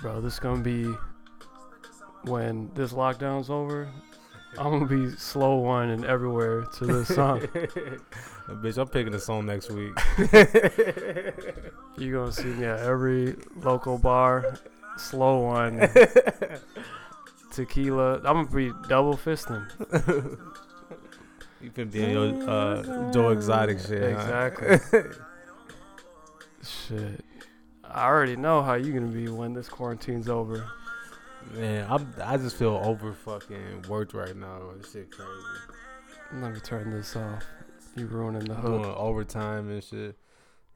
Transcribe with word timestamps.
bro, 0.00 0.20
this 0.20 0.34
is 0.34 0.40
gonna 0.40 0.62
be 0.62 0.92
when 2.24 2.70
this 2.74 2.92
lockdown's 2.92 3.50
over. 3.50 3.88
I'm 4.58 4.70
gonna 4.80 4.86
be 4.86 5.10
slow 5.16 5.56
winding 5.58 6.04
everywhere 6.04 6.62
to 6.78 6.86
this 6.86 7.08
song. 7.08 7.40
Bitch, 8.48 8.78
I'm 8.78 8.88
picking 8.88 9.14
a 9.14 9.20
song 9.20 9.46
next 9.46 9.70
week. 9.70 9.92
You're 11.96 12.20
gonna 12.20 12.32
see 12.32 12.44
me 12.48 12.64
at 12.64 12.80
every 12.80 13.36
local 13.56 13.96
bar, 13.98 14.58
slow 14.96 15.46
winding. 15.46 15.88
Tequila. 17.52 18.16
I'm 18.24 18.46
gonna 18.46 18.50
be 18.50 18.72
double 18.88 19.16
fisting. 19.16 19.66
You 21.62 21.70
finna 21.70 21.92
be 21.92 22.02
in 22.02 22.10
your 22.12 22.48
uh, 22.50 23.12
Joe 23.12 23.28
Exotic 23.32 23.80
shit. 23.80 24.14
huh? 24.16 24.18
Exactly. 24.50 25.00
Shit. 26.64 27.22
I 27.92 28.06
already 28.06 28.36
know 28.36 28.62
how 28.62 28.74
you're 28.74 28.98
gonna 28.98 29.12
be 29.12 29.28
when 29.28 29.52
this 29.52 29.68
quarantine's 29.68 30.28
over. 30.28 30.66
Man, 31.52 31.86
I'm, 31.90 32.14
I 32.22 32.36
just 32.36 32.56
feel 32.56 32.80
over 32.84 33.12
fucking 33.12 33.86
worked 33.88 34.14
right 34.14 34.36
now. 34.36 34.60
This 34.76 34.92
shit 34.92 35.10
crazy. 35.10 35.30
Let 36.34 36.52
me 36.52 36.60
turn 36.60 36.90
this 36.90 37.16
off. 37.16 37.44
You 37.96 38.06
ruining 38.06 38.44
the 38.44 38.54
hook. 38.54 38.82
Doing 38.82 38.94
overtime 38.94 39.70
and 39.70 39.82
shit. 39.82 40.16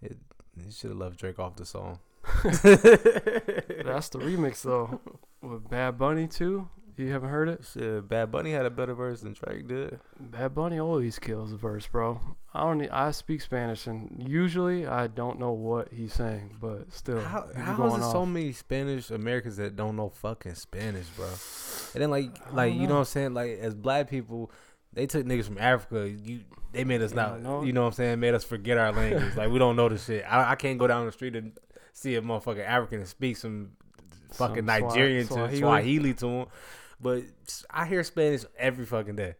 It, 0.02 0.18
you 0.56 0.70
should 0.72 0.90
have 0.90 0.98
left 0.98 1.18
Drake 1.18 1.38
off 1.38 1.56
the 1.56 1.64
song. 1.64 2.00
That's 2.42 4.08
the 4.08 4.18
remix 4.18 4.62
though. 4.62 5.00
With 5.40 5.68
Bad 5.68 5.98
Bunny 5.98 6.26
too. 6.26 6.68
You 6.96 7.10
haven't 7.10 7.30
heard 7.30 7.48
it? 7.48 7.64
Shit, 7.72 8.08
Bad 8.08 8.30
Bunny 8.30 8.52
had 8.52 8.66
a 8.66 8.70
better 8.70 8.94
verse 8.94 9.20
than 9.20 9.34
Drake 9.34 9.68
did. 9.68 9.98
Bad 10.18 10.54
Bunny 10.54 10.78
always 10.78 11.18
kills 11.18 11.52
a 11.52 11.56
verse, 11.56 11.86
bro. 11.86 12.20
I 12.54 12.60
don't. 12.60 12.78
Need, 12.78 12.90
I 12.90 13.10
speak 13.10 13.40
Spanish, 13.40 13.86
and 13.88 14.24
usually 14.28 14.86
I 14.86 15.08
don't 15.08 15.40
know 15.40 15.50
what 15.52 15.88
he's 15.92 16.12
saying, 16.12 16.56
but 16.60 16.92
still, 16.92 17.20
How, 17.20 17.48
how 17.56 17.86
is 17.86 17.92
there 18.00 18.10
so 18.12 18.24
many 18.24 18.52
Spanish 18.52 19.10
Americans 19.10 19.56
that 19.56 19.74
don't 19.74 19.96
know 19.96 20.08
fucking 20.10 20.54
Spanish, 20.54 21.06
bro? 21.08 21.26
And 21.94 22.02
then 22.02 22.10
like 22.10 22.30
like 22.52 22.72
don't 22.72 22.80
you 22.80 22.82
know 22.86 22.88
know. 22.90 22.94
what 22.94 22.98
I'm 23.00 23.04
saying? 23.06 23.34
Like 23.34 23.58
as 23.58 23.74
black 23.74 24.08
people, 24.08 24.52
they 24.92 25.06
took 25.06 25.26
niggas 25.26 25.46
from 25.46 25.58
Africa. 25.58 26.08
You 26.08 26.40
they 26.72 26.84
made 26.84 27.02
us 27.02 27.10
Yeah, 27.10 27.16
not 27.22 27.42
know. 27.42 27.62
you 27.64 27.72
know 27.72 27.82
what 27.82 27.86
I'm 27.88 27.92
saying? 27.94 28.20
Made 28.20 28.34
us 28.34 28.44
forget 28.44 28.78
our 28.78 28.92
language. 28.92 29.34
like 29.36 29.50
we 29.50 29.58
don't 29.58 29.74
know 29.74 29.88
the 29.88 29.98
shit. 29.98 30.24
I, 30.28 30.52
I 30.52 30.54
can't 30.54 30.78
go 30.78 30.86
down 30.86 31.06
the 31.06 31.12
street 31.12 31.34
and 31.34 31.52
see 31.92 32.14
a 32.14 32.22
motherfucking 32.22 32.64
African 32.64 33.00
and 33.00 33.08
speak 33.08 33.36
some 33.36 33.70
fucking 34.32 34.56
Some 34.56 34.66
Nigerian 34.66 35.26
to 35.28 35.32
Swahili. 35.34 35.58
Swahili 35.60 36.14
to 36.14 36.26
him. 36.26 36.46
But 37.00 37.22
I 37.70 37.86
hear 37.86 38.02
Spanish 38.04 38.44
every 38.56 38.86
fucking 38.86 39.16
day. 39.16 39.34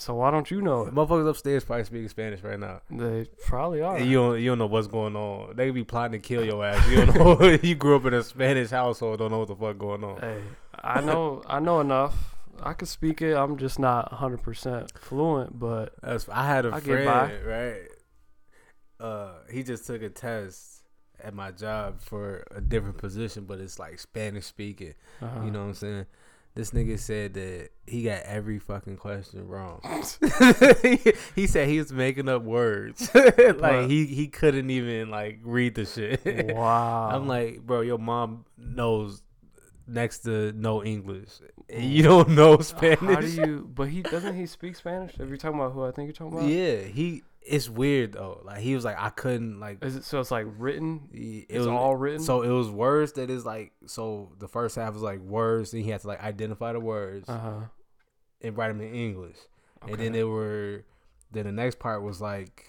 So 0.00 0.14
why 0.14 0.30
don't 0.30 0.50
you 0.50 0.62
know 0.62 0.86
it? 0.86 0.94
Motherfuckers 0.94 1.28
upstairs 1.28 1.64
probably 1.64 1.84
speaking 1.84 2.08
Spanish 2.08 2.42
right 2.42 2.58
now. 2.58 2.80
They 2.90 3.26
probably 3.46 3.82
are. 3.82 3.96
And 3.96 4.06
you 4.06 4.14
don't 4.16 4.40
you 4.40 4.50
don't 4.50 4.58
know 4.58 4.66
what's 4.66 4.86
going 4.86 5.14
on. 5.14 5.56
They 5.56 5.70
be 5.70 5.84
plotting 5.84 6.20
to 6.20 6.26
kill 6.26 6.44
your 6.44 6.64
ass. 6.64 6.88
You 6.88 7.04
don't 7.06 7.14
know 7.14 7.58
you 7.62 7.74
grew 7.74 7.96
up 7.96 8.06
in 8.06 8.14
a 8.14 8.22
Spanish 8.22 8.70
household, 8.70 9.18
don't 9.18 9.30
know 9.30 9.40
what 9.40 9.48
the 9.48 9.56
fuck 9.56 9.78
going 9.78 10.02
on. 10.04 10.20
Hey, 10.20 10.40
I 10.82 11.00
know. 11.00 11.42
I 11.46 11.60
know 11.60 11.80
enough. 11.80 12.36
I 12.62 12.72
can 12.74 12.86
speak 12.86 13.22
it. 13.22 13.34
I'm 13.34 13.56
just 13.56 13.78
not 13.78 14.10
100 14.12 14.42
percent 14.42 14.92
fluent, 14.98 15.58
but 15.58 15.94
That's, 16.02 16.28
I 16.28 16.46
had 16.46 16.66
a 16.66 16.72
I 16.74 16.80
friend, 16.80 17.46
right? 17.46 17.88
Uh, 18.98 19.32
he 19.50 19.62
just 19.62 19.86
took 19.86 20.02
a 20.02 20.10
test 20.10 20.82
at 21.22 21.34
my 21.34 21.50
job 21.50 22.00
for 22.00 22.44
a 22.54 22.60
different 22.60 22.98
position, 22.98 23.44
but 23.44 23.60
it's 23.60 23.78
like 23.78 23.98
Spanish 23.98 24.46
speaking. 24.46 24.94
uh, 25.22 25.26
You 25.44 25.50
know 25.50 25.60
what 25.60 25.66
I'm 25.68 25.74
saying? 25.74 26.06
This 26.54 26.72
nigga 26.72 26.98
said 26.98 27.34
that 27.34 27.70
he 27.86 28.02
got 28.02 28.22
every 28.22 28.58
fucking 28.58 28.96
question 28.96 29.46
wrong. 29.46 29.80
he 31.36 31.46
said 31.46 31.68
he 31.68 31.78
was 31.78 31.92
making 31.92 32.28
up 32.28 32.42
words. 32.42 33.08
like 33.14 33.88
he 33.88 34.06
he 34.06 34.26
couldn't 34.26 34.68
even 34.70 35.10
like 35.10 35.38
read 35.42 35.76
the 35.76 35.84
shit. 35.84 36.54
Wow. 36.54 37.10
I'm 37.12 37.28
like, 37.28 37.60
bro, 37.60 37.82
your 37.82 37.98
mom 37.98 38.44
knows 38.58 39.22
next 39.86 40.20
to 40.20 40.52
no 40.52 40.82
English. 40.82 41.30
And 41.68 41.84
you 41.84 42.02
don't 42.02 42.30
know 42.30 42.58
Spanish. 42.58 42.98
How 43.00 43.20
do 43.20 43.28
you? 43.28 43.70
But 43.72 43.88
he 43.88 44.02
doesn't. 44.02 44.36
He 44.36 44.46
speak 44.46 44.76
Spanish. 44.76 45.14
If 45.18 45.28
you're 45.28 45.36
talking 45.36 45.58
about 45.58 45.72
who 45.72 45.84
I 45.84 45.92
think 45.92 46.06
you're 46.06 46.14
talking 46.14 46.38
about. 46.38 46.48
Yeah, 46.48 46.78
he. 46.82 47.22
It's 47.42 47.68
weird 47.68 48.12
though. 48.12 48.42
Like 48.44 48.58
he 48.58 48.74
was 48.74 48.84
like, 48.84 48.96
I 48.98 49.08
couldn't 49.10 49.60
like. 49.60 49.82
Is 49.84 49.96
it 49.96 50.04
so? 50.04 50.20
It's 50.20 50.30
like 50.30 50.46
written. 50.58 51.08
It 51.12 51.46
It's 51.48 51.58
was 51.58 51.66
all 51.66 51.96
written. 51.96 52.20
So 52.20 52.42
it 52.42 52.50
was 52.50 52.70
words 52.70 53.12
that 53.12 53.30
is 53.30 53.44
like. 53.46 53.72
So 53.86 54.32
the 54.38 54.46
first 54.48 54.76
half 54.76 54.92
was 54.92 55.02
like 55.02 55.20
words, 55.20 55.72
and 55.72 55.82
he 55.82 55.90
had 55.90 56.00
to 56.02 56.06
like 56.08 56.22
identify 56.22 56.72
the 56.72 56.80
words 56.80 57.28
Uh 57.28 57.38
huh. 57.38 57.60
and 58.42 58.56
write 58.56 58.68
them 58.68 58.80
in 58.82 58.94
English. 58.94 59.36
Okay. 59.82 59.92
And 59.92 60.02
then 60.02 60.12
they 60.12 60.24
were. 60.24 60.84
Then 61.32 61.44
the 61.46 61.52
next 61.52 61.78
part 61.78 62.02
was 62.02 62.20
like. 62.20 62.66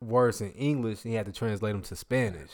Words 0.00 0.40
in 0.42 0.52
English, 0.52 1.04
and 1.04 1.10
he 1.12 1.16
had 1.16 1.26
to 1.26 1.32
translate 1.32 1.72
them 1.72 1.82
to 1.82 1.96
Spanish. 1.96 2.50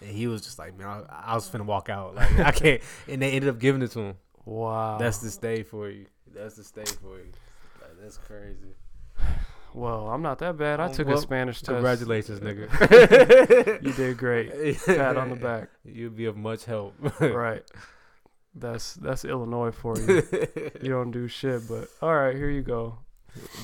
And 0.00 0.10
he 0.10 0.26
was 0.26 0.42
just 0.42 0.58
like, 0.58 0.76
man, 0.76 0.88
I, 0.88 1.04
I 1.26 1.34
was 1.34 1.48
finna 1.48 1.64
walk 1.64 1.88
out. 1.88 2.16
Like 2.16 2.38
I 2.40 2.50
can't. 2.52 2.82
And 3.08 3.22
they 3.22 3.30
ended 3.30 3.48
up 3.48 3.58
giving 3.60 3.80
it 3.82 3.92
to 3.92 4.00
him. 4.00 4.14
wow. 4.44 4.98
That's 4.98 5.18
the 5.18 5.30
stay 5.30 5.62
for 5.62 5.88
you. 5.88 6.06
That's 6.34 6.56
the 6.56 6.64
stay 6.64 6.84
for 6.84 7.18
you. 7.18 7.30
Like, 7.80 7.92
that's 8.02 8.18
crazy. 8.18 8.74
Well, 9.74 10.08
I'm 10.08 10.22
not 10.22 10.38
that 10.40 10.56
bad. 10.56 10.80
I 10.80 10.86
Oh, 10.88 10.92
took 10.92 11.06
well, 11.08 11.18
a 11.18 11.20
Spanish 11.20 11.58
test. 11.62 11.70
Congratulations, 11.72 12.40
nigga. 12.46 13.82
You 13.82 13.92
did 13.92 14.16
great. 14.18 14.50
Pat 14.86 15.16
on 15.16 15.30
the 15.30 15.36
back. 15.36 15.68
You'd 15.84 16.16
be 16.16 16.26
of 16.26 16.36
much 16.36 16.64
help. 16.64 16.94
right. 17.20 17.62
That's 18.54 18.94
that's 18.94 19.24
Illinois 19.24 19.70
for 19.70 19.96
you. 19.98 20.22
You 20.82 20.88
don't 20.90 21.12
do 21.12 21.28
shit, 21.28 21.68
but 21.68 21.88
all 22.02 22.14
right, 22.14 22.34
here 22.36 22.50
you 22.50 22.62
go. 22.62 22.98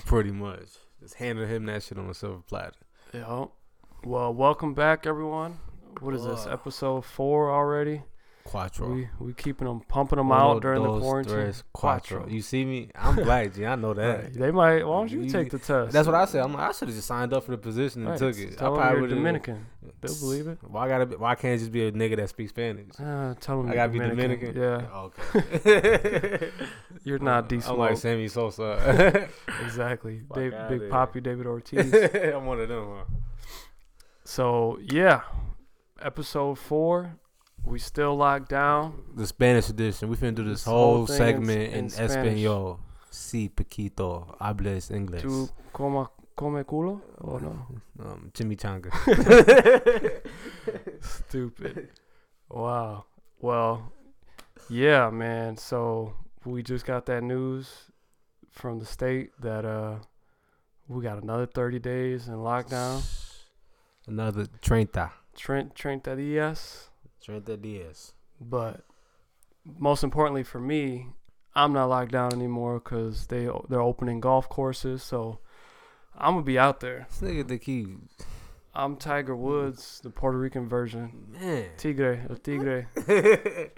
Pretty 0.07 0.31
much. 0.31 0.69
Just 1.01 1.15
handing 1.15 1.49
him 1.49 1.67
that 1.67 1.83
shit 1.83 1.99
on 1.99 2.09
a 2.09 2.15
silver 2.15 2.43
platter. 2.49 2.77
Yeah. 3.13 3.47
Well, 4.05 4.33
welcome 4.33 4.75
back, 4.75 5.05
everyone. 5.07 5.59
What 6.01 6.15
is 6.15 6.25
this? 6.25 6.47
Episode 6.47 7.05
four 7.05 7.51
already. 7.53 8.03
Quattro. 8.47 8.89
We 8.95 9.09
we 9.19 9.33
keeping 9.35 9.67
them 9.67 9.81
pumping 9.89 10.17
them 10.19 10.27
Uno, 10.31 10.35
out 10.37 10.63
during 10.63 10.83
the 10.83 11.01
quarantine. 11.01 11.35
tres, 11.35 11.65
quattro. 11.73 12.19
Quattro. 12.21 12.33
You 12.35 12.41
see 12.43 12.65
me? 12.65 12.91
I'm 12.95 13.17
black, 13.17 13.55
G. 13.55 13.67
I 13.67 13.75
know 13.75 13.93
that. 13.95 14.23
Right. 14.23 14.33
They 14.35 14.51
might. 14.51 14.85
Why 14.87 14.99
don't 14.99 15.11
you 15.11 15.23
You- 15.23 15.31
take 15.31 15.51
the 15.51 15.59
test? 15.59 15.93
That's 15.93 16.07
what 16.07 16.15
I 16.15 16.25
said. 16.27 16.43
I'm 16.43 16.53
like, 16.55 16.69
I 16.69 16.73
should 16.73 16.89
have 16.89 16.97
just 16.97 17.09
signed 17.09 17.33
up 17.33 17.45
for 17.45 17.51
the 17.51 17.59
position 17.59 18.03
and 18.03 18.11
Right. 18.11 18.19
took 18.19 18.37
it. 18.39 18.57
Tell 18.57 18.69
I 18.69 18.71
them 18.71 18.77
probably 18.81 18.93
you're 18.93 19.01
would've- 19.03 19.17
Dominican. 19.17 19.67
They'll 20.01 20.15
believe 20.19 20.47
it. 20.49 20.59
Why 20.63 20.89
gotta? 20.89 21.07
Be, 21.07 21.17
why 21.17 21.35
can't 21.37 21.55
it 21.55 21.59
just 21.59 21.73
be 21.73 21.87
a 21.87 21.93
nigga 21.93 22.17
that 22.17 22.29
speaks 22.29 22.51
Spanish? 22.51 22.89
Uh, 22.99 23.35
tell 23.41 23.59
them 23.63 23.67
I 23.71 23.75
you're 23.75 23.75
gotta 23.77 23.93
be 23.93 23.99
Dominican. 24.01 24.55
Dominican. 24.55 24.91
Yeah, 24.91 25.01
Okay. 26.11 26.51
you're 27.05 27.19
not 27.21 27.49
D 27.49 27.61
I'm 27.67 27.79
like 27.79 27.97
Sammy 27.97 28.29
Sosa. 28.29 29.29
Exactly. 29.65 30.23
Fuck 30.29 30.37
Dave, 30.39 30.55
Big 30.69 30.81
here. 30.83 30.91
Poppy, 30.91 31.21
David 31.21 31.47
Ortiz. 31.47 31.93
I'm 32.35 32.47
one 32.47 32.61
of 32.61 32.69
them. 32.69 32.87
Huh? 32.89 33.05
so 34.25 34.79
yeah, 34.83 35.21
episode 36.03 36.59
four. 36.59 37.17
We 37.67 37.81
still 37.81 38.17
locked 38.17 38.49
down. 38.49 39.03
The 39.17 39.27
Spanish 39.27 39.69
edition. 39.69 40.09
We 40.09 40.17
finna 40.17 40.37
do 40.37 40.45
this, 40.45 40.61
This 40.61 40.65
whole, 40.65 40.99
whole 40.99 41.07
segment 41.09 41.73
in, 41.73 41.87
in 41.87 41.87
Espanol. 41.87 42.79
Si 43.11 43.49
poquito 43.49 44.37
hables 44.41 44.91
inglés. 44.91 45.23
Tu 45.23 45.49
come 45.73 46.07
come 46.37 46.63
culo 46.65 47.01
Oh 47.23 47.39
no? 47.39 47.67
Um, 47.99 48.31
chimichanga. 48.33 48.91
Stupid. 51.01 51.89
Wow. 52.49 53.07
Well, 53.41 53.93
yeah, 54.69 55.11
man. 55.11 55.57
So 55.57 56.15
we 56.45 56.63
just 56.63 56.87
got 56.87 57.07
that 57.07 57.25
news 57.25 57.91
from 58.51 58.79
the 58.79 58.87
state 58.87 59.31
that 59.41 59.65
uh 59.65 59.97
we 60.89 61.03
got 61.03 61.21
another 61.21 61.47
30 61.47 61.81
days 61.81 62.29
in 62.29 62.35
lockdown. 62.35 63.03
Another 64.07 64.47
treinta. 64.63 65.11
Trent 65.35 65.75
Treinta 65.75 66.15
días. 67.27 67.45
Treinta 67.45 67.57
días. 67.57 68.13
But 68.41 68.85
most 69.65 70.05
importantly 70.05 70.43
for 70.45 70.61
me, 70.61 71.09
I'm 71.55 71.73
not 71.73 71.87
locked 71.87 72.13
down 72.13 72.33
anymore 72.33 72.81
because 72.81 73.27
they 73.27 73.49
they're 73.69 73.81
opening 73.81 74.21
golf 74.21 74.49
courses. 74.49 75.03
So 75.03 75.39
I'm 76.17 76.35
gonna 76.35 76.45
be 76.45 76.59
out 76.59 76.81
there. 76.81 77.07
This 77.09 77.29
nigga 77.31 77.49
think 77.49 77.63
he 77.63 77.87
I'm 78.75 78.97
Tiger 78.97 79.35
Woods, 79.35 80.01
the 80.03 80.11
Puerto 80.11 80.39
Rican 80.39 80.69
version. 80.69 81.29
man. 81.33 81.71
Tigre, 81.79 82.27
el 82.29 82.37
Tigre. 82.37 82.89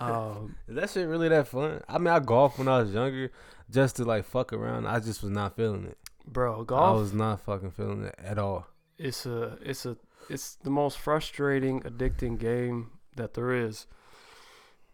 Um, 0.00 0.54
Is 0.68 0.76
that 0.76 0.90
shit 0.90 1.08
really 1.08 1.28
that 1.28 1.48
fun? 1.48 1.82
I 1.88 1.98
mean, 1.98 2.06
I 2.06 2.20
golfed 2.20 2.56
when 2.56 2.68
I 2.68 2.78
was 2.78 2.94
younger, 2.94 3.32
just 3.68 3.96
to 3.96 4.04
like 4.04 4.24
fuck 4.24 4.52
around. 4.52 4.86
I 4.86 5.00
just 5.00 5.22
was 5.22 5.32
not 5.32 5.56
feeling 5.56 5.84
it. 5.86 5.98
bro, 6.24 6.64
I 6.70 6.92
was 6.92 7.12
not 7.12 7.40
fucking 7.40 7.72
feeling 7.72 8.04
it 8.04 8.14
at 8.16 8.38
all. 8.38 8.68
it's 8.96 9.26
a 9.26 9.58
it's 9.60 9.84
a 9.84 9.96
it's 10.28 10.56
the 10.56 10.70
most 10.70 10.98
frustrating, 10.98 11.80
addicting 11.82 12.38
game 12.38 12.90
that 13.16 13.34
there 13.34 13.52
is, 13.52 13.86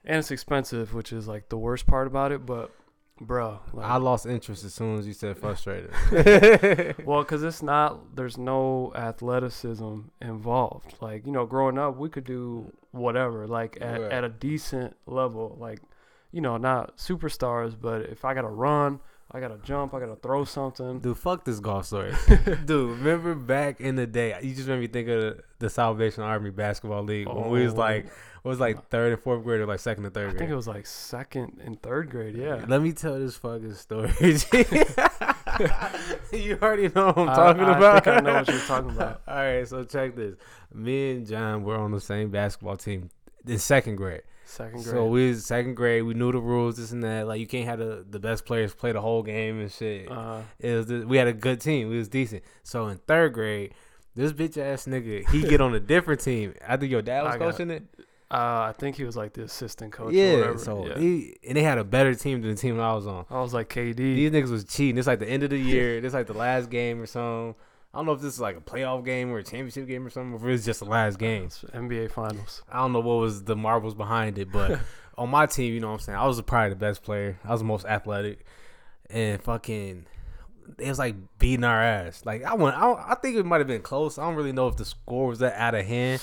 and 0.05 0.19
it's 0.19 0.31
expensive, 0.31 0.95
which 0.95 1.13
is 1.13 1.29
like 1.29 1.49
the 1.49 1.59
worst 1.59 1.87
part 1.87 2.07
about 2.07 2.33
it. 2.33 2.47
But, 2.47 2.73
bro, 3.21 3.61
like, 3.73 3.87
I 3.87 3.97
lost 3.97 4.27
interest 4.27 4.65
as 4.65 4.75
soon 4.75 4.99
as 4.99 5.07
you 5.07 5.13
said 5.13 5.39
frustrated. 5.39 5.91
well, 7.05 7.23
because 7.23 7.43
it's 7.43 7.63
not 7.63 8.17
there's 8.17 8.39
no 8.39 8.93
athleticism 8.95 10.01
involved. 10.21 10.95
Like 11.01 11.27
you 11.27 11.33
know, 11.33 11.47
growing 11.47 11.79
up, 11.79 11.97
we 11.97 12.09
could 12.09 12.25
do 12.25 12.73
whatever, 12.91 13.47
like 13.47 13.79
at, 13.81 14.01
at 14.01 14.25
a 14.25 14.29
decent 14.29 14.97
level, 15.07 15.57
like 15.61 15.81
you 16.33 16.41
know, 16.41 16.57
not 16.57 16.97
superstars, 16.97 17.75
but 17.81 18.03
if 18.03 18.25
I 18.25 18.35
gotta 18.35 18.49
run, 18.49 19.01
I 19.31 19.41
gotta 19.41 19.59
jump. 19.63 19.93
I 19.93 20.01
gotta 20.01 20.17
throw 20.17 20.45
something. 20.45 21.01
Dude, 21.01 21.19
fuck 21.19 21.45
this 21.45 21.61
golf 21.61 21.87
story. 21.87 22.15
Dude, 22.65 22.99
remember 22.99 23.35
back 23.35 23.81
in 23.81 23.97
the 23.97 24.07
day? 24.07 24.35
You 24.43 24.55
just 24.55 24.69
made 24.69 24.81
me 24.81 24.87
think 24.87 25.09
of 25.09 25.41
the 25.59 25.69
Salvation 25.69 26.23
Army 26.23 26.51
basketball 26.51 27.03
league 27.03 27.29
when 27.29 27.51
we 27.51 27.63
was 27.63 27.75
Oh. 27.75 27.79
like, 27.79 28.07
it 28.07 28.45
was 28.49 28.59
like 28.59 28.89
third 28.89 29.13
and 29.13 29.21
fourth 29.21 29.43
grade 29.45 29.61
or 29.61 29.67
like 29.67 29.81
second 29.81 30.07
and 30.07 30.15
third. 30.15 30.29
I 30.29 30.31
third 30.31 30.39
think 30.39 30.51
it 30.51 30.55
was 30.57 30.69
like 30.69 30.87
second 30.87 31.61
and 31.63 31.81
third 31.83 32.09
grade. 32.11 32.37
Yeah. 32.37 32.65
Let 32.67 32.81
me 32.81 32.93
tell 32.93 33.19
this 33.19 33.37
fucking 33.37 33.75
story. 33.75 34.13
you 36.33 36.59
already 36.63 36.89
know 36.89 37.07
what 37.09 37.19
I'm 37.19 37.29
I- 37.29 37.35
talking 37.35 37.63
I 37.65 37.77
about. 37.77 38.05
think 38.05 38.17
I 38.17 38.21
know 38.21 38.35
what 38.35 38.49
you're 38.49 38.59
talking 38.61 38.91
about. 38.91 39.23
All 39.27 39.37
right, 39.37 39.67
so 39.69 39.85
check 39.85 40.15
this. 40.17 40.37
Me 40.73 41.13
and 41.13 41.27
John 41.27 41.65
were 41.65 41.77
on 41.77 41.91
the 41.91 42.01
same 42.01 42.31
basketball 42.31 42.77
team 42.77 43.11
in 43.47 43.59
second 43.59 43.97
grade. 43.97 44.23
Second 44.49 44.83
grade. 44.83 44.87
So 44.87 45.07
we 45.07 45.29
was 45.29 45.45
second 45.45 45.75
grade. 45.75 46.03
We 46.05 46.15
knew 46.15 46.33
the 46.33 46.39
rules, 46.41 46.77
this 46.79 46.91
and 46.93 47.05
that. 47.05 47.27
Like 47.29 47.39
you 47.39 47.47
can't 47.47 47.67
have 47.67 47.79
the, 47.79 48.05
the 48.09 48.19
best 48.19 48.45
players 48.47 48.75
play 48.75 48.93
the 48.93 49.01
whole 49.01 49.23
game 49.23 49.61
and 49.61 49.71
shit. 49.71 50.11
uh, 50.11 50.41
It 50.59 50.73
was 50.75 50.87
the, 50.87 51.07
we 51.07 51.17
had 51.19 51.29
a 51.29 51.33
good 51.35 51.61
team. 51.61 51.91
We 51.91 51.99
was 51.99 52.09
decent. 52.09 52.43
So 52.63 52.87
in 52.89 52.97
third 53.07 53.35
grade, 53.35 53.75
this 54.15 54.33
bitch 54.33 54.57
ass 54.57 54.87
nigga 54.87 55.29
he 55.29 55.43
get 55.43 55.61
on 55.61 55.75
a 55.75 55.81
different 55.95 56.21
team. 56.23 56.55
I 56.67 56.77
think 56.79 56.91
your 56.91 57.03
dad 57.03 57.25
was 57.25 57.35
I 57.35 57.39
got- 57.39 57.51
coaching 57.53 57.71
it. 57.71 57.83
uh, 58.31 58.35
I 58.71 58.75
think 58.79 58.97
he 58.97 59.05
was 59.05 59.17
like 59.17 59.35
the 59.35 59.43
assistant 59.43 59.93
coach. 59.93 60.09
or 60.09 60.13
yeah. 60.17 60.37
whatever. 60.37 60.59
So 60.59 60.87
yeah. 60.87 60.99
he 60.99 61.37
and 61.47 61.57
they 61.57 61.63
had 61.63 61.77
a 61.79 61.85
better 61.85 62.15
team 62.15 62.41
than 62.41 62.53
the 62.53 62.57
team 62.57 62.81
I 62.81 62.95
was 62.95 63.07
on. 63.07 63.27
I 63.31 63.41
was 63.41 63.53
like 63.53 63.69
KD. 63.69 63.97
These 63.97 64.31
niggas 64.31 64.51
was 64.51 64.65
cheating. 64.65 64.97
It's 64.99 65.07
like 65.07 65.19
the 65.19 65.29
end 65.29 65.43
of 65.43 65.51
the 65.51 65.59
year. 65.73 65.99
it's 65.99 66.15
like 66.15 66.27
the 66.27 66.33
last 66.35 66.71
game 66.71 67.01
or 67.03 67.07
something. 67.07 67.55
I 67.95 67.99
don't 67.99 68.07
know 68.07 68.13
if 68.13 68.21
this 68.21 68.35
is 68.35 68.41
like 68.41 68.57
a 68.57 68.61
playoff 68.61 69.05
game 69.05 69.31
or 69.31 69.39
a 69.39 69.43
championship 69.43 69.87
game 69.89 70.07
or 70.07 70.11
something, 70.11 70.35
or 70.35 70.51
if 70.51 70.55
it's 70.57 70.65
just 70.67 70.81
the 70.81 70.87
last 70.87 71.19
game. 71.19 71.49
NBA 71.49 72.11
Finals. 72.11 72.63
I 72.71 72.79
don't 72.81 72.93
know 72.93 73.01
what 73.01 73.15
was 73.19 73.45
the 73.45 73.57
marbles 73.57 73.95
behind 73.95 74.39
it, 74.39 74.53
but 74.53 74.79
on 75.19 75.31
my 75.31 75.47
team, 75.47 75.73
you 75.75 75.81
know 75.81 75.89
what 75.89 75.95
I'm 75.95 76.01
saying? 76.01 76.19
I 76.19 76.27
was 76.27 76.41
probably 76.43 76.71
the 76.71 76.77
best 76.77 77.03
player. 77.03 77.39
I 77.45 77.53
was 77.53 77.61
the 77.61 77.67
most 77.67 77.87
athletic. 77.87 78.45
And 79.11 79.43
fucking 79.43 80.05
it 80.79 80.89
was 80.89 80.99
like 80.99 81.17
beating 81.39 81.65
our 81.65 81.83
ass. 81.83 82.27
Like 82.27 82.45
I 82.45 82.53
went 82.55 82.77
I, 82.77 82.93
I 82.93 83.15
think 83.15 83.37
it 83.37 83.47
might 83.47 83.59
have 83.59 83.67
been 83.67 83.81
close. 83.81 84.19
I 84.19 84.25
don't 84.25 84.35
really 84.35 84.53
know 84.53 84.69
if 84.69 84.77
the 84.77 84.85
score 84.85 85.29
was 85.29 85.39
that 85.39 85.55
out 85.59 85.75
of 85.75 85.87
hand, 85.87 86.21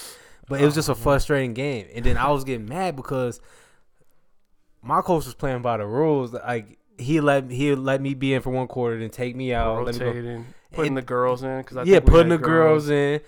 but 0.48 0.62
it 0.62 0.66
was 0.66 0.76
just 0.76 0.88
a 0.88 0.92
Oh, 0.92 0.96
frustrating 0.96 1.56
game. 1.56 1.88
And 1.96 2.06
then 2.06 2.16
I 2.16 2.30
was 2.30 2.44
getting 2.44 2.68
mad 2.68 2.96
because 2.96 3.42
my 4.84 5.02
coach 5.02 5.26
was 5.26 5.34
playing 5.34 5.64
by 5.64 5.78
the 5.78 5.88
rules. 5.88 6.34
Like 6.34 6.78
he 7.00 7.20
let 7.22 7.50
he 7.50 7.74
let 7.74 8.02
me 8.02 8.14
be 8.14 8.36
in 8.36 8.44
for 8.44 8.52
one 8.52 8.68
quarter, 8.68 9.00
then 9.00 9.10
take 9.10 9.36
me 9.36 9.52
out. 9.52 9.84
let 9.84 9.96
me 9.96 10.00
go 10.00 10.06
rotating, 10.06 10.46
putting 10.76 10.90
And- 10.90 10.98
the 10.98 11.02
girls 11.02 11.44
in 11.44 11.58
because 11.60 11.78
I 11.78 11.84
yeah, 11.84 12.00
putting 12.00 12.30
the 12.30 12.36
had 12.36 12.44
girls 12.44 12.90
in. 12.90 13.22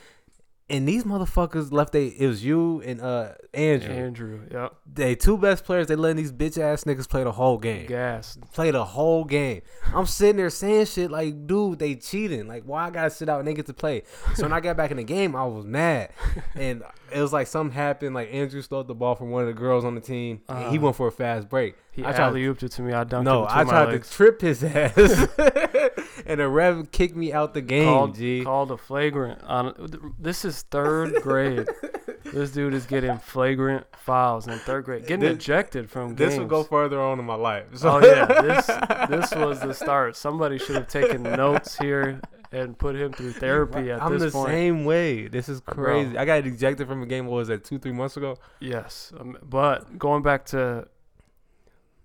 And 0.69 0.85
these 0.85 1.05
motherfuckers 1.05 1.71
left 1.71 1.93
they 1.93 2.07
it 2.07 2.27
was 2.27 2.43
you 2.43 2.81
and 2.81 2.99
uh 2.99 3.29
Andrew. 3.53 3.89
Andrew, 3.93 4.41
yep, 4.51 4.75
They 4.85 5.15
two 5.15 5.37
best 5.37 5.63
players, 5.63 5.87
they 5.87 5.95
letting 5.95 6.17
these 6.17 6.33
bitch 6.33 6.57
ass 6.61 6.83
niggas 6.83 7.07
play 7.07 7.23
the 7.23 7.31
whole 7.31 7.57
game. 7.57 7.85
gas. 7.87 8.37
Play 8.51 8.71
the 8.71 8.83
whole 8.83 9.23
game. 9.23 9.61
I'm 9.95 10.05
sitting 10.05 10.35
there 10.35 10.49
saying 10.49 10.87
shit 10.87 11.09
like, 11.09 11.47
dude, 11.47 11.79
they 11.79 11.95
cheating. 11.95 12.49
Like, 12.49 12.63
why 12.65 12.87
I 12.87 12.89
gotta 12.89 13.09
sit 13.11 13.29
out 13.29 13.39
and 13.39 13.47
they 13.47 13.53
get 13.53 13.67
to 13.67 13.73
play? 13.73 14.03
So 14.35 14.43
when 14.43 14.51
I 14.51 14.59
got 14.59 14.75
back 14.75 14.91
in 14.91 14.97
the 14.97 15.05
game, 15.05 15.37
I 15.37 15.45
was 15.45 15.65
mad. 15.65 16.09
And 16.55 16.83
it 17.15 17.21
was 17.21 17.31
like 17.31 17.47
something 17.47 17.73
happened, 17.73 18.13
like 18.13 18.27
Andrew 18.33 18.61
stole 18.61 18.83
the 18.83 18.93
ball 18.93 19.15
from 19.15 19.29
one 19.31 19.43
of 19.43 19.47
the 19.47 19.53
girls 19.53 19.85
on 19.85 19.95
the 19.95 20.01
team. 20.01 20.41
and 20.49 20.57
he 20.59 20.65
Uh-huh. 20.65 20.79
went 20.81 20.95
for 20.97 21.07
a 21.07 21.11
fast 21.13 21.47
break. 21.47 21.75
He 21.97 22.05
I 22.05 22.11
tried- 22.13 22.19
alley 22.27 22.43
ooped 22.43 22.61
it 22.63 22.69
to 22.73 22.81
me. 22.83 22.93
I 22.93 23.03
dunked 23.03 23.23
No, 23.23 23.43
it 23.45 23.49
I 23.51 23.63
tried 23.63 23.85
my 23.87 23.91
to 23.97 23.99
trip 23.99 24.39
his 24.41 24.63
ass. 24.63 24.95
and 26.25 26.39
the 26.39 26.47
rev 26.47 26.91
kicked 26.91 27.15
me 27.15 27.33
out 27.33 27.53
the 27.53 27.61
game, 27.61 27.85
called, 27.85 28.15
G. 28.15 28.43
called 28.43 28.71
a 28.71 28.77
flagrant. 28.77 29.43
On 29.43 29.73
this 30.19 30.45
is 30.45 30.61
third 30.61 31.15
grade. 31.23 31.67
this 32.25 32.51
dude 32.51 32.73
is 32.73 32.85
getting 32.85 33.17
flagrant 33.17 33.85
fouls 33.95 34.47
in 34.47 34.57
third 34.59 34.85
grade, 34.85 35.03
getting 35.07 35.21
This- 35.21 35.33
ejected 35.37 35.89
from 35.89 36.15
This 36.15 36.29
games. 36.35 36.39
will 36.39 36.47
go 36.47 36.63
further 36.63 37.01
on 37.01 37.19
in 37.19 37.25
my 37.25 37.35
life. 37.35 37.65
So 37.75 37.89
Oh 37.97 38.05
yeah, 38.05 38.25
this 38.41 38.67
this 39.09 39.33
was 39.35 39.59
the 39.59 39.73
start. 39.73 40.15
Somebody 40.15 40.57
should 40.59 40.75
have 40.75 40.87
taken 40.87 41.23
notes 41.23 41.77
here 41.77 42.21
and 42.51 42.77
put 42.77 42.95
him 42.95 43.11
through 43.11 43.31
therapy 43.33 43.91
at 43.91 44.01
I'm 44.01 44.13
this 44.19 44.31
the 44.31 44.37
point. 44.37 44.49
same 44.49 44.85
way. 44.85 45.27
This 45.27 45.49
is 45.49 45.61
Bro. 45.61 45.73
crazy. 45.83 46.17
I 46.17 46.25
got 46.25 46.45
ejected 46.45 46.87
from 46.87 47.01
a 47.01 47.05
game. 47.05 47.25
What 47.25 47.37
was 47.37 47.47
that? 47.49 47.63
Two, 47.65 47.79
three 47.79 47.91
months 47.91 48.15
ago. 48.17 48.37
Yes, 48.59 49.11
um, 49.19 49.37
but 49.43 49.97
going 49.97 50.21
back 50.23 50.45
to 50.47 50.87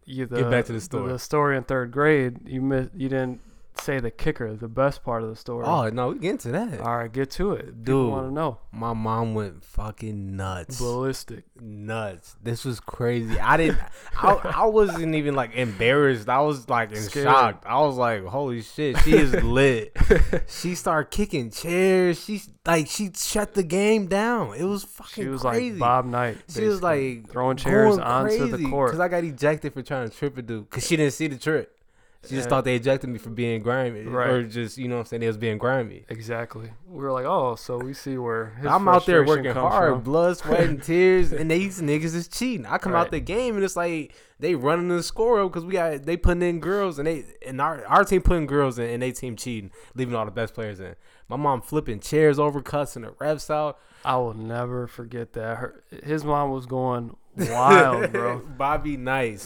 you, 0.05 0.27
the, 0.27 0.43
Get 0.43 0.51
back 0.51 0.65
to 0.67 0.73
the 0.73 0.81
story. 0.81 1.13
the 1.13 1.19
story 1.19 1.57
in 1.57 1.65
third 1.65 1.91
grade. 1.93 2.39
You 2.45 2.61
missed. 2.61 2.91
You 2.95 3.09
didn't 3.09 3.41
say 3.81 3.99
the 4.01 4.11
kicker, 4.11 4.55
the 4.55 4.69
best 4.69 5.03
part 5.03 5.23
of 5.23 5.29
the 5.29 5.37
story. 5.37 5.65
Oh 5.67 5.89
no, 5.89 6.09
we 6.11 6.19
get 6.19 6.41
to 6.41 6.53
that. 6.53 6.81
all 6.81 6.97
right, 6.99 7.13
get 7.13 7.31
to 7.33 7.53
it. 7.53 7.85
Dude. 7.85 8.11
want 8.11 8.29
to 8.29 8.33
know. 8.33 8.59
My 8.71 8.93
mom 8.93 9.35
went 9.35 9.65
fucking 9.65 10.37
nuts. 10.37 10.79
Ballistic. 10.79 11.45
Nuts. 11.61 12.37
This 12.43 12.65
was 12.65 12.81
crazy. 12.81 13.39
I 13.39 13.57
didn't. 13.57 13.79
I, 14.17 14.33
I 14.57 14.65
wasn't 14.67 15.15
even 15.15 15.35
like 15.35 15.55
embarrassed. 15.55 16.29
I 16.29 16.41
was 16.41 16.69
like 16.69 16.91
in 16.91 16.97
Scared. 17.03 17.27
shock. 17.27 17.65
I 17.67 17.81
was 17.81 17.97
like, 17.97 18.25
"Holy 18.25 18.63
shit, 18.63 18.99
she 18.99 19.13
is 19.17 19.33
lit." 19.43 19.97
she 20.49 20.75
started 20.75 21.11
kicking 21.11 21.51
chairs. 21.51 22.23
She 22.23 22.43
like 22.67 22.89
she 22.89 23.11
shut 23.17 23.55
the 23.55 23.63
game 23.63 24.07
down. 24.07 24.55
It 24.57 24.65
was 24.65 24.85
fucking 24.85 25.25
She 25.25 25.29
was 25.29 25.43
crazy. 25.43 25.71
like 25.73 25.79
Bob 25.81 26.05
Knight. 26.07 26.39
She 26.49 26.65
was 26.65 26.83
like 26.83 27.29
throwing 27.31 27.57
chairs 27.57 27.99
onto 27.99 28.49
the 28.57 28.69
court. 28.69 28.91
because 28.91 29.01
I 29.01 29.09
got 29.09 29.25
ejected 29.25 29.73
for 29.73 29.83
trying 29.83 30.09
to 30.09 30.17
trip 30.17 30.37
a 30.39 30.43
dude 30.43 30.69
because 30.71 30.87
she 30.87 30.97
didn't 30.97 31.13
see 31.15 31.27
the 31.27 31.39
trip. 31.39 31.77
She 32.25 32.37
just 32.37 32.47
Yeah. 32.47 32.51
thought 32.51 32.65
they 32.65 32.77
ejected 32.77 33.11
me 33.11 33.19
for 33.19 33.31
being 33.31 33.63
grimy, 33.63 34.05
Right. 34.05 34.29
or 34.31 34.43
just 34.45 34.79
you 34.79 34.87
know 34.87 34.95
what 34.95 35.01
I'm 35.01 35.07
saying 35.07 35.21
they 35.23 35.27
was 35.27 35.37
being 35.37 35.59
grimy. 35.59 36.05
Exactly. 36.09 36.71
We 36.89 37.03
were 37.03 37.11
like, 37.11 37.25
oh, 37.25 37.57
so 37.57 37.79
we 37.79 37.95
see 37.95 38.17
where 38.17 38.51
his 38.61 38.67
I'm 38.71 38.87
out 38.87 39.07
there 39.07 39.25
working 39.25 39.51
hard, 39.53 39.95
from. 39.95 40.03
blood, 40.03 40.37
sweat, 40.37 40.61
and 40.69 40.81
tears, 40.81 41.33
and 41.33 41.51
these 41.51 41.81
niggas 41.81 42.15
is 42.15 42.29
cheating. 42.29 42.65
I 42.65 42.79
come 42.79 42.93
Right. 42.93 43.01
out 43.01 43.11
the 43.11 43.19
game 43.19 43.57
and 43.57 43.65
it's 43.65 43.75
like 43.75 44.15
they 44.39 44.55
running 44.55 44.87
the 44.89 45.03
score 45.03 45.41
up 45.41 45.51
because 45.51 45.65
we 45.65 45.73
got 45.73 46.05
they 46.05 46.17
putting 46.17 46.43
in 46.43 46.61
girls 46.61 46.99
and 47.01 47.09
they 47.09 47.25
and 47.45 47.61
our 47.61 47.85
our 47.87 48.05
team 48.05 48.23
putting 48.23 48.47
girls 48.47 48.79
in 48.79 48.89
and 48.89 49.03
they 49.03 49.11
team 49.11 49.35
cheating, 49.35 49.73
leaving 49.97 50.15
all 50.15 50.25
the 50.25 50.31
best 50.31 50.55
players 50.55 50.79
in. 50.79 50.95
My 51.29 51.37
mom 51.37 51.61
flipping 51.61 51.99
chairs 51.99 52.39
over, 52.39 52.61
cussing 52.63 53.03
the 53.03 53.09
refs 53.13 53.51
out. 53.51 53.79
I 54.05 54.17
will 54.17 54.35
never 54.35 54.87
forget 54.87 55.33
that. 55.33 55.59
Her, 55.59 55.83
his 56.05 56.25
mom 56.25 56.51
was 56.51 56.67
going 56.67 57.17
wild, 57.37 58.13
bro. 58.13 58.39
Bobby 58.59 58.97
Knight. 58.97 59.43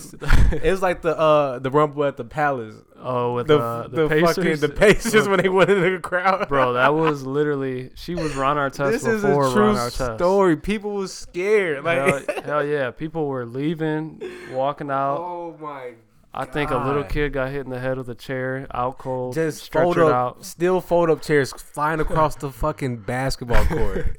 it 0.52 0.70
was 0.70 0.82
like 0.82 1.02
the 1.02 1.16
uh 1.16 1.58
the 1.58 1.70
rumble 1.70 2.04
at 2.04 2.16
the 2.16 2.24
palace. 2.24 2.74
Oh, 2.98 3.34
with 3.34 3.46
The 3.46 3.58
uh, 3.58 3.88
the, 3.88 4.02
the, 4.02 4.08
Pacers. 4.08 4.36
fucking 4.36 4.56
the 4.60 4.68
Pacers 4.70 5.28
when 5.28 5.40
they 5.42 5.48
went 5.48 5.70
into 5.70 5.90
the 5.90 5.98
crowd. 5.98 6.48
bro, 6.48 6.72
that 6.72 6.88
was 6.94 7.24
literally 7.24 7.90
she 7.94 8.14
was 8.14 8.34
Ron 8.34 8.56
Artest 8.56 8.92
this 8.92 9.06
is 9.06 9.22
before 9.22 9.48
a 9.48 9.52
true 9.52 9.66
Ron 9.66 9.76
Artest. 9.76 10.16
story. 10.16 10.56
People 10.56 10.92
was 10.92 11.12
scared. 11.12 11.84
Like 11.84 11.98
hell, 12.26 12.42
hell 12.44 12.64
yeah, 12.66 12.90
people 12.90 13.26
were 13.26 13.46
leaving, 13.46 14.20
walking 14.52 14.90
out. 14.90 15.18
oh 15.18 15.56
my 15.60 15.92
I 16.38 16.44
think 16.44 16.70
a 16.70 16.76
little 16.76 17.04
kid 17.04 17.32
got 17.32 17.50
hit 17.50 17.64
in 17.64 17.70
the 17.70 17.78
head 17.80 17.96
with 17.96 18.10
a 18.10 18.14
chair, 18.14 18.66
out 18.74 18.98
cold, 18.98 19.32
just 19.32 19.72
fold 19.72 19.96
stretchered 19.96 20.08
up, 20.10 20.14
out. 20.14 20.44
still 20.44 20.82
fold 20.82 21.08
up 21.08 21.22
chairs 21.22 21.50
flying 21.52 21.98
across 21.98 22.36
the 22.36 22.50
fucking 22.50 22.98
basketball 22.98 23.64
court. 23.64 24.18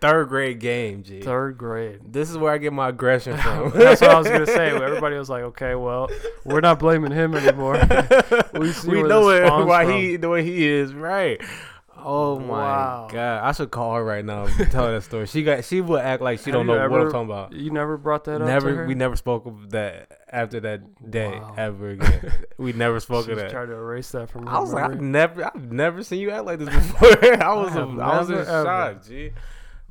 Third 0.00 0.28
grade 0.28 0.60
game, 0.60 1.02
G. 1.02 1.20
Third 1.20 1.58
grade. 1.58 2.00
This 2.04 2.30
is 2.30 2.38
where 2.38 2.52
I 2.52 2.58
get 2.58 2.72
my 2.72 2.90
aggression 2.90 3.36
from. 3.36 3.70
That's 3.74 4.00
what 4.00 4.10
I 4.10 4.18
was 4.18 4.28
gonna 4.28 4.46
say. 4.46 4.70
Everybody 4.82 5.16
was 5.16 5.28
like, 5.28 5.42
"Okay, 5.44 5.74
well, 5.74 6.08
we're 6.44 6.60
not 6.60 6.78
blaming 6.78 7.10
him 7.10 7.34
anymore." 7.34 7.74
we 8.54 8.72
see 8.72 8.88
we 8.90 9.02
know 9.02 9.30
it, 9.30 9.42
why 9.66 9.84
from. 9.84 9.94
he 9.94 10.16
the 10.16 10.28
way 10.28 10.44
he 10.44 10.66
is, 10.66 10.94
right? 10.94 11.40
Oh 12.06 12.38
my 12.38 12.46
Wow. 12.48 13.08
god! 13.10 13.42
I 13.44 13.52
should 13.52 13.70
call 13.70 13.94
her 13.96 14.04
right 14.04 14.24
now. 14.24 14.44
and 14.44 14.70
Tell 14.70 14.84
her 14.86 14.92
that 14.92 15.02
story. 15.02 15.26
She 15.26 15.42
got. 15.42 15.64
She 15.64 15.80
would 15.80 16.00
act 16.02 16.22
like 16.22 16.38
she 16.40 16.50
Have 16.50 16.54
don't 16.54 16.66
know 16.66 16.88
what 16.88 17.00
I'm 17.00 17.10
talking 17.10 17.30
about. 17.30 17.52
You 17.54 17.70
never 17.70 17.96
brought 17.96 18.24
that 18.24 18.42
up. 18.42 18.46
Never. 18.46 18.86
We 18.86 18.94
never 18.94 19.16
spoke 19.16 19.46
of 19.46 19.70
that 19.70 20.12
after 20.30 20.60
that 20.60 21.10
day 21.10 21.30
Wow. 21.30 21.54
ever 21.56 21.88
again. 21.90 22.32
we 22.58 22.72
never 22.74 23.00
spoke 23.00 23.24
She 23.26 23.32
of 23.32 23.38
that. 23.38 23.50
trying 23.50 23.68
to 23.68 23.74
erase 23.74 24.10
that 24.10 24.28
from 24.28 24.46
I 24.48 24.58
was 24.60 24.72
like, 24.72 24.84
I've 24.84 25.00
never, 25.00 25.46
I've 25.46 25.72
never 25.72 26.02
seen 26.04 26.20
you 26.20 26.30
act 26.30 26.44
like 26.44 26.58
this 26.58 26.68
before. 26.68 27.08
I 27.42 27.54
was, 27.54 27.72
have 27.72 27.98
I 27.98 28.18
was 28.18 28.28
in 28.30 28.36
ever. 28.36 28.64
shock, 28.64 29.04
G. 29.06 29.30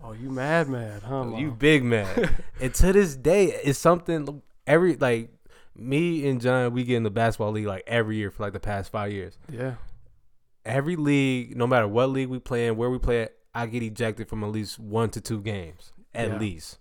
"Oh, 0.04 0.12
you 0.14 0.30
mad, 0.30 0.68
mad, 0.70 1.04
huh? 1.04 1.32
You 1.38 1.52
big 1.52 1.84
man. 1.84 2.36
and 2.62 2.74
to 2.76 2.94
this 2.94 3.16
day, 3.16 3.46
it's 3.64 3.80
something 3.80 4.42
every 4.68 4.96
like 4.96 5.30
me 5.76 6.28
and 6.28 6.40
John, 6.42 6.74
we 6.74 6.84
get 6.84 6.98
in 6.98 7.04
the 7.04 7.10
basketball 7.12 7.52
league 7.52 7.66
like 7.66 7.84
every 7.88 8.18
year 8.18 8.30
for 8.32 8.44
like 8.44 8.54
the 8.54 8.60
past 8.60 8.92
five 8.92 9.12
years. 9.12 9.38
yeah, 9.52 9.76
Every 10.66 10.96
league, 10.96 11.58
no 11.58 11.68
matter 11.68 11.88
what 11.88 12.10
league 12.10 12.30
we 12.30 12.40
play 12.40 12.68
in, 12.68 12.78
where 12.78 12.90
we 12.90 12.98
play 13.00 13.24
at, 13.24 13.34
I 13.56 13.66
get 13.66 13.84
ejected 13.84 14.28
from 14.30 14.44
at 14.44 14.52
least 14.52 14.80
one 14.80 15.10
to 15.12 15.22
two 15.22 15.42
games. 15.42 15.92
At 16.14 16.30
Yeah. 16.30 16.38
least. 16.40 16.78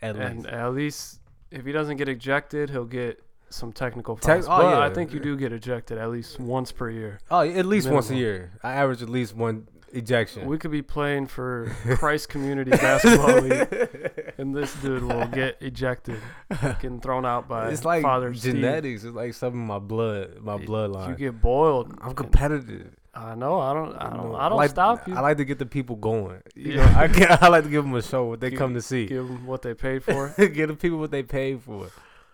At 0.00 0.16
and 0.16 0.38
least. 0.42 0.48
at 0.48 0.74
least 0.74 1.20
if 1.50 1.64
he 1.66 1.72
doesn't 1.72 1.98
get 1.98 2.08
ejected, 2.08 2.70
he'll 2.70 2.84
get 2.86 3.22
some 3.50 3.70
technical 3.72 4.16
Tec- 4.16 4.44
fouls. 4.44 4.46
oh, 4.46 4.62
but 4.62 4.70
yeah. 4.78 4.80
I 4.84 4.88
think 4.90 5.12
you 5.12 5.20
do 5.20 5.36
get 5.36 5.52
ejected 5.52 5.98
at 5.98 6.10
least 6.10 6.40
once 6.40 6.72
per 6.72 6.88
year. 6.90 7.20
Oh, 7.30 7.40
at 7.42 7.66
least 7.66 7.88
once 7.90 8.08
a 8.10 8.16
year. 8.16 8.52
I 8.62 8.72
average 8.72 9.02
at 9.02 9.10
least 9.10 9.36
one 9.36 9.68
ejection. 9.92 10.46
We 10.46 10.58
could 10.58 10.70
be 10.70 10.82
playing 10.82 11.26
for 11.26 11.74
Christ 11.96 12.28
Community 12.28 12.70
Basketball 12.70 13.40
League, 13.40 14.32
and 14.38 14.54
this 14.54 14.74
dude 14.82 15.02
will 15.04 15.26
get 15.28 15.56
ejected, 15.60 16.18
getting 16.60 17.00
thrown 17.00 17.24
out 17.26 17.48
by 17.48 17.68
it's 17.70 17.84
like 17.84 18.02
Father 18.02 18.34
Steve. 18.34 18.54
genetics. 18.54 19.04
It's 19.04 19.14
like 19.14 19.34
something 19.34 19.60
in 19.60 19.66
my 19.66 19.78
blood, 19.78 20.38
my 20.40 20.56
Y- 20.56 20.64
bloodline. 20.64 21.08
You 21.10 21.14
get 21.16 21.40
boiled. 21.40 21.96
I'm 22.00 22.14
competitive. 22.14 22.96
I 23.14 23.34
know. 23.34 23.58
I 23.60 23.74
don't. 23.74 23.94
I 23.96 24.10
don't. 24.16 24.34
I 24.34 24.48
don't 24.48 24.56
like, 24.56 24.70
stop 24.70 25.06
you. 25.06 25.14
I 25.14 25.20
like 25.20 25.36
to 25.36 25.44
get 25.44 25.58
the 25.58 25.66
people 25.66 25.96
going. 25.96 26.42
You 26.54 26.72
Yeah. 26.74 26.90
know, 26.92 26.98
I, 26.98 27.06
get, 27.08 27.42
I 27.42 27.48
like 27.48 27.64
to 27.64 27.70
give 27.70 27.84
them 27.84 27.94
a 27.94 28.02
show 28.02 28.24
what 28.24 28.40
they 28.40 28.50
Give- 28.50 28.58
come 28.58 28.72
to 28.74 28.80
see. 28.80 29.06
Give 29.06 29.26
them 29.28 29.46
what 29.46 29.60
they 29.62 29.74
paid 29.74 30.02
for. 30.02 30.34
Give 30.38 30.68
the 30.68 30.74
people 30.74 30.98
what 30.98 31.10
they 31.10 31.22
paid 31.22 31.60
for. 31.62 31.90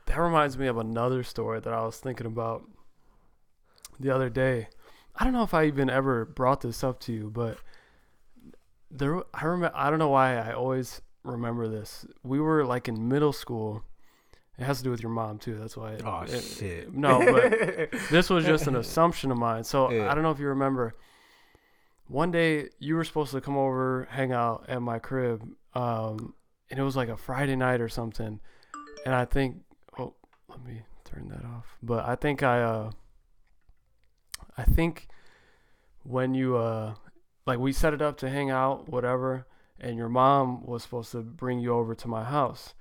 that 0.07 0.17
reminds 0.19 0.57
me 0.57 0.69
of 0.69 0.79
another 0.79 1.23
story 1.25 1.59
that 1.61 1.73
I 1.73 1.85
was 1.85 1.99
thinking 1.99 2.27
about. 2.27 2.63
the 3.99 4.11
other 4.15 4.31
day. 4.31 4.69
I 5.19 5.25
don't 5.25 5.33
know 5.33 5.43
if 5.43 5.53
I 5.55 5.65
even 5.67 5.91
ever 5.91 6.25
brought 6.25 6.61
this 6.61 6.83
up 6.85 7.01
to 7.01 7.13
you, 7.13 7.31
but 7.31 7.59
there 8.91 9.23
I 9.35 9.45
remember 9.45 9.77
I 9.77 9.91
don't 9.91 9.99
know 9.99 10.09
why 10.09 10.37
I 10.37 10.53
always 10.53 11.03
remember 11.25 11.69
this. 11.69 12.07
We 12.23 12.41
were 12.41 12.65
like 12.65 12.89
in 12.89 13.09
middle 13.09 13.33
school. 13.33 13.83
It 14.59 14.65
has 14.65 14.79
to 14.79 14.85
do 14.85 14.91
with 14.91 15.03
your 15.03 15.13
mom 15.13 15.39
too. 15.39 15.57
That's 15.57 15.77
why. 15.77 15.93
it- 15.93 16.03
Oh 16.05 16.23
it- 16.23 16.41
shit. 16.43 16.93
No, 16.95 17.19
but 17.21 17.91
this 18.11 18.29
was 18.31 18.45
just 18.45 18.67
an 18.67 18.77
assumption 18.77 19.31
of 19.31 19.39
mine. 19.39 19.65
So 19.65 19.91
Yeah. 19.91 20.11
I 20.11 20.15
don't 20.15 20.23
know 20.23 20.31
if 20.31 20.39
you 20.41 20.49
remember. 20.49 20.95
One 22.09 22.31
day 22.31 22.69
you 22.79 22.95
were 22.97 23.05
supposed 23.05 23.33
to 23.33 23.41
come 23.41 23.57
over, 23.57 24.09
hang 24.11 24.33
out 24.33 24.65
at 24.69 24.81
my 24.81 24.99
crib, 24.99 25.47
um, 25.75 26.35
and 26.71 26.81
it 26.81 26.83
was 26.83 26.97
like 26.97 27.09
a 27.11 27.17
Friday 27.19 27.55
night 27.55 27.81
or 27.83 27.89
something. 27.91 28.41
And 29.05 29.15
I 29.15 29.27
think, 29.27 29.59
oh, 29.99 30.15
let 30.49 30.65
me 30.65 30.83
turn 31.05 31.29
that 31.29 31.45
off. 31.45 31.77
But 31.83 32.07
I 32.07 32.15
think 32.15 32.43
I, 32.43 32.63
uh, 32.63 32.91
I 34.59 34.65
think 34.65 35.07
when 36.03 36.35
you, 36.35 36.57
uh, 36.57 36.95
like 37.47 37.61
we 37.61 37.73
set 37.73 37.95
it 37.95 38.03
up 38.03 38.19
to 38.19 38.29
hang 38.29 38.51
out, 38.51 38.89
whatever, 38.89 39.47
and 39.81 39.97
your 39.97 40.09
mom 40.09 40.67
was 40.67 40.83
supposed 40.83 41.13
to 41.13 41.23
bring 41.23 41.61
you 41.61 41.73
over 41.73 41.95
to 41.95 42.09
my 42.09 42.25
house. 42.25 42.75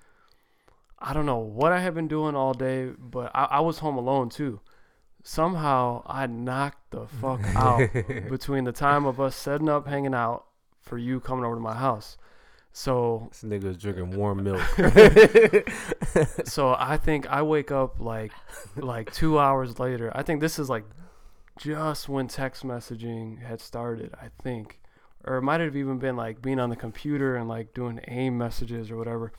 I 1.00 1.14
don't 1.14 1.28
know 1.28 1.38
what 1.38 1.72
I 1.72 1.80
had 1.80 1.94
been 1.94 2.08
doing 2.08 2.36
all 2.36 2.54
day, 2.54 2.88
but 2.98 3.32
I, 3.36 3.44
I 3.44 3.60
was 3.60 3.78
home 3.80 3.98
alone 3.98 4.30
too. 4.30 4.60
Somehow 5.24 6.02
I 6.08 6.26
knocked 6.26 6.92
the 6.92 7.06
fuck 7.06 7.42
out 7.56 7.90
between 8.30 8.64
the 8.64 8.72
time 8.72 9.06
of 9.06 9.22
us 9.22 9.36
setting 9.36 9.70
up, 9.70 9.88
hanging 9.88 10.16
out, 10.16 10.46
for 10.82 10.98
you 10.98 11.20
coming 11.20 11.46
over 11.46 11.56
to 11.56 11.62
my 11.62 11.76
house. 11.76 12.18
So, 12.72 13.28
This 13.32 13.44
nigga 13.44 13.64
was 13.64 13.78
drinking 13.78 14.12
warm 14.18 14.44
milk. 14.44 14.62
so 16.46 16.76
I 16.78 16.98
think 16.98 17.28
I 17.28 17.42
wake 17.42 17.72
up 17.72 18.00
like, 18.00 18.32
like 18.76 19.12
two 19.12 19.40
hours 19.40 19.80
later. 19.80 20.12
I 20.16 20.24
think 20.24 20.42
this 20.42 20.60
is 20.60 20.70
like 20.70 20.86
just 21.58 22.08
when 22.10 22.28
text 22.28 22.64
messaging 22.66 23.42
had 23.44 23.60
started. 23.62 24.14
I 24.22 24.30
think, 24.44 24.80
or 25.26 25.38
it 25.38 25.42
might 25.42 25.62
have 25.62 25.76
even 25.76 26.00
been 26.00 26.16
like 26.16 26.42
being 26.42 26.60
on 26.60 26.70
the 26.70 26.76
computer 26.76 27.36
and 27.36 27.48
like 27.50 27.74
doing 27.74 28.00
AIM 28.08 28.38
messages 28.38 28.90
or 28.92 28.98
whatever. 28.98 29.32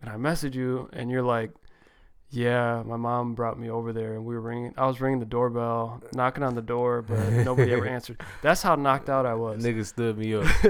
And 0.00 0.10
I 0.10 0.16
message 0.16 0.56
you, 0.56 0.88
and 0.92 1.10
you're 1.10 1.22
like, 1.22 1.50
"Yeah, 2.30 2.82
my 2.86 2.96
mom 2.96 3.34
brought 3.34 3.58
me 3.58 3.68
over 3.68 3.92
there, 3.92 4.14
and 4.14 4.24
we 4.24 4.34
were 4.34 4.40
ringing. 4.40 4.74
I 4.76 4.86
was 4.86 5.00
ringing 5.00 5.18
the 5.18 5.26
doorbell, 5.26 6.02
knocking 6.14 6.44
on 6.44 6.54
the 6.54 6.62
door, 6.62 7.02
but 7.02 7.18
nobody 7.32 7.72
ever 7.72 7.86
answered. 7.96 8.20
That's 8.42 8.62
how 8.62 8.76
knocked 8.76 9.08
out 9.10 9.26
I 9.26 9.34
was. 9.34 9.64
nigga 9.64 9.84
stood 9.84 10.16
me 10.18 10.34
up. 10.34 10.44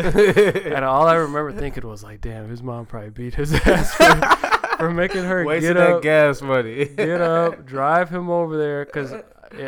And 0.75 0.85
all 0.85 1.07
I 1.07 1.15
remember 1.17 1.53
thinking 1.53 1.87
was 1.87 2.03
like, 2.03 2.21
"Damn, 2.23 2.49
his 2.49 2.63
mom 2.63 2.87
probably 2.87 3.11
beat 3.11 3.35
his 3.35 3.53
ass 3.67 3.95
for, 3.95 4.77
for 4.79 4.91
making 4.91 5.25
her 5.25 5.45
Wasting 5.45 5.75
get 5.75 5.79
that 5.79 5.91
up, 5.97 6.03
gas 6.03 6.41
money. 6.41 6.87
get 6.87 7.21
up, 7.21 7.67
drive 7.67 8.09
him 8.09 8.31
over 8.31 8.57
there." 8.57 8.85
Because 8.87 9.13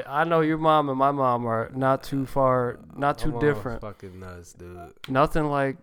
I 0.07 0.25
know 0.25 0.41
your 0.41 0.59
mom 0.59 0.89
and 0.89 0.99
my 0.99 1.11
mom 1.11 1.47
are 1.47 1.71
not 1.75 2.03
too 2.03 2.27
far, 2.27 2.79
not 2.97 3.19
too 3.19 3.39
different. 3.41 3.81
Fucking 3.81 4.19
nuts, 4.21 4.53
dude. 4.53 4.79
Nothing 5.09 5.47
like, 5.47 5.79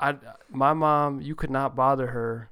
I, 0.00 0.16
my 0.50 0.72
mom. 0.72 1.20
You 1.20 1.34
could 1.34 1.50
not 1.50 1.74
bother 1.76 2.06
her. 2.08 2.50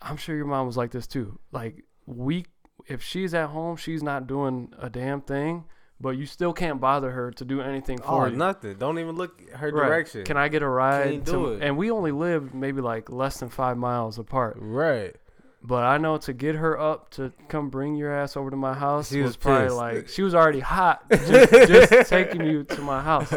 I'm 0.00 0.16
sure 0.16 0.36
your 0.36 0.46
mom 0.46 0.66
was 0.66 0.76
like 0.76 0.90
this 0.92 1.06
too. 1.06 1.38
Like 1.50 1.84
we, 2.06 2.46
if 2.86 3.02
she's 3.02 3.34
at 3.34 3.48
home, 3.48 3.76
she's 3.76 4.02
not 4.02 4.26
doing 4.26 4.72
a 4.78 4.88
damn 4.88 5.20
thing, 5.20 5.64
but 6.00 6.10
you 6.10 6.24
still 6.26 6.52
can't 6.52 6.80
bother 6.80 7.10
her 7.10 7.32
to 7.32 7.44
do 7.44 7.60
anything 7.60 7.98
Oh, 8.04 8.18
for 8.18 8.28
you. 8.28 8.36
nothing. 8.36 8.76
Don't 8.76 8.98
even 9.00 9.16
look 9.16 9.40
her 9.50 9.70
Right. 9.72 9.88
direction. 9.88 10.24
Can 10.24 10.36
I 10.36 10.48
get 10.48 10.62
a 10.62 10.68
ride? 10.68 11.10
Can't 11.10 11.26
to- 11.26 11.32
do 11.32 11.46
it. 11.54 11.62
And 11.62 11.76
we 11.76 11.90
only 11.90 12.12
lived 12.12 12.54
maybe 12.54 12.80
like 12.80 13.10
less 13.10 13.40
than 13.40 13.48
five 13.48 13.76
miles 13.76 14.18
apart. 14.18 14.56
right. 14.60 15.16
But 15.68 15.84
I 15.84 15.98
know 15.98 16.16
to 16.16 16.32
get 16.32 16.54
her 16.54 16.80
up 16.80 17.10
to 17.10 17.30
come 17.50 17.68
bring 17.68 17.94
your 17.94 18.10
ass 18.10 18.38
over 18.38 18.48
to 18.48 18.56
my 18.56 18.72
house 18.72 19.10
She 19.10 19.20
was, 19.20 19.28
was 19.28 19.36
probably 19.36 19.66
pissed. 19.66 19.76
like 19.76 20.08
she 20.08 20.22
was 20.22 20.34
already 20.34 20.60
hot 20.60 21.02
just, 21.10 21.52
just 21.68 22.08
taking 22.08 22.42
you 22.46 22.64
to 22.64 22.80
my 22.80 23.02
house. 23.02 23.30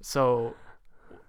So 0.00 0.54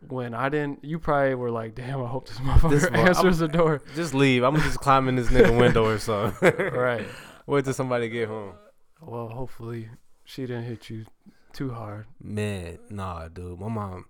when 0.07 0.33
I 0.33 0.47
didn't, 0.47 0.85
you 0.85 0.99
probably 0.99 1.35
were 1.35 1.51
like, 1.51 1.75
"Damn, 1.75 2.01
I 2.01 2.07
hope 2.07 2.29
this 2.29 2.37
motherfucker 2.37 2.69
This 2.69 2.85
answers 2.85 3.39
the 3.39 3.49
door." 3.49 3.81
Just 3.95 4.13
leave. 4.13 4.43
I'm 4.43 4.55
just 4.55 4.79
climb 4.79 5.09
in 5.09 5.15
this 5.17 5.27
nigga 5.27 5.55
window 5.59 5.85
or 5.85 5.97
something. 5.99 6.53
right. 6.71 7.05
Wait 7.45 7.65
till 7.65 7.73
somebody 7.73 8.07
get 8.07 8.29
home. 8.29 8.53
Well, 9.01 9.27
hopefully 9.27 9.89
she 10.23 10.43
didn't 10.43 10.63
hit 10.63 10.89
you 10.89 11.05
too 11.51 11.71
hard. 11.73 12.05
Man, 12.23 12.79
nah, 12.89 13.27
dude. 13.27 13.59
My 13.59 13.67
mom. 13.67 14.05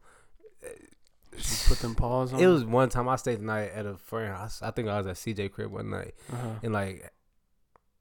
She 1.37 1.67
put 1.69 1.79
them 1.79 1.95
paws 1.95 2.33
on. 2.33 2.39
It 2.39 2.47
was 2.47 2.65
one 2.65 2.89
time 2.89 3.07
I 3.07 3.15
stayed 3.15 3.39
the 3.39 3.45
night 3.45 3.71
at 3.71 3.85
a 3.85 3.97
friend 3.97 4.35
house. 4.35 4.61
I 4.61 4.71
think 4.71 4.87
I 4.89 4.97
was 4.97 5.07
at 5.07 5.15
CJ 5.15 5.51
crib 5.51 5.71
one 5.71 5.89
night, 5.89 6.13
Uh-huh. 6.31 6.49
and 6.63 6.73
like, 6.73 7.11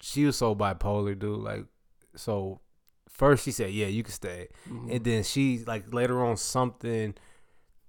she 0.01 0.25
was 0.25 0.37
so 0.37 0.55
bipolar, 0.55 1.19
dude. 1.19 1.39
Like, 1.41 1.67
so 2.17 2.61
first 3.09 3.45
she 3.45 3.53
said, 3.53 3.71
"Yeah, 3.73 3.87
you 3.87 4.03
can 4.03 4.13
stay," 4.13 4.49
Mhm. 4.69 4.95
and 4.97 5.05
then 5.05 5.23
she 5.23 5.63
like 5.67 5.93
later 5.95 6.25
on 6.25 6.37
something. 6.37 7.15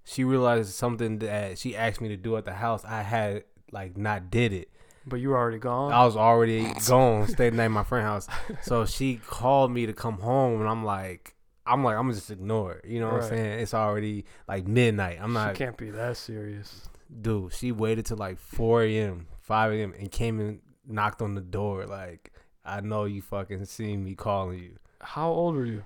She 0.04 0.24
realized 0.24 0.72
something 0.74 1.18
that 1.20 1.58
she 1.58 1.76
asked 1.76 2.00
me 2.00 2.08
to 2.08 2.16
do 2.16 2.36
at 2.36 2.44
the 2.44 2.54
house. 2.54 2.84
I 2.84 3.02
had 3.02 3.44
like 3.72 3.96
not 3.96 4.30
did 4.30 4.52
it. 4.52 4.68
But 5.06 5.16
you 5.16 5.30
were 5.30 5.36
already 5.38 5.58
gone. 5.58 5.92
I 5.92 6.04
was 6.04 6.16
already 6.16 6.72
gone, 6.86 7.26
stayed 7.26 7.54
the 7.54 7.56
night 7.56 7.64
at 7.64 7.70
my 7.72 7.82
friend's 7.82 8.26
house. 8.26 8.28
So 8.62 8.84
she 8.86 9.16
called 9.16 9.72
me 9.72 9.86
to 9.86 9.92
come 9.92 10.18
home, 10.20 10.60
and 10.60 10.68
I'm 10.70 10.84
like, 10.84 11.34
I'm 11.66 11.84
like, 11.84 11.96
I'm 11.96 12.02
gonna 12.04 12.14
just 12.14 12.30
ignore 12.30 12.72
it. 12.74 12.84
You 12.86 13.00
know 13.00 13.06
what 13.06 13.14
Right. 13.22 13.22
I'm 13.24 13.28
saying? 13.38 13.60
It's 13.60 13.74
already 13.74 14.24
like 14.48 14.66
midnight. 14.66 15.18
I'm 15.20 15.32
not. 15.32 15.56
she 15.56 15.64
can't 15.64 15.76
be 15.76 15.90
that 15.90 16.16
serious. 16.16 16.88
dude. 17.20 17.52
She 17.52 17.70
waited 17.72 18.06
till 18.06 18.16
like 18.16 18.38
4 18.38 18.82
a.m., 18.84 19.26
5 19.40 19.72
a.m., 19.72 19.94
and 19.98 20.10
came 20.10 20.40
and 20.40 20.60
knocked 20.86 21.22
on 21.22 21.34
the 21.34 21.40
door. 21.40 21.86
Like, 21.86 22.32
I 22.64 22.80
know 22.80 23.04
you 23.04 23.22
fucking 23.22 23.64
seen 23.66 24.04
me 24.04 24.14
calling 24.14 24.58
you, 24.58 24.76
How 25.00 25.30
old 25.30 25.54
were 25.54 25.64
you? 25.66 25.84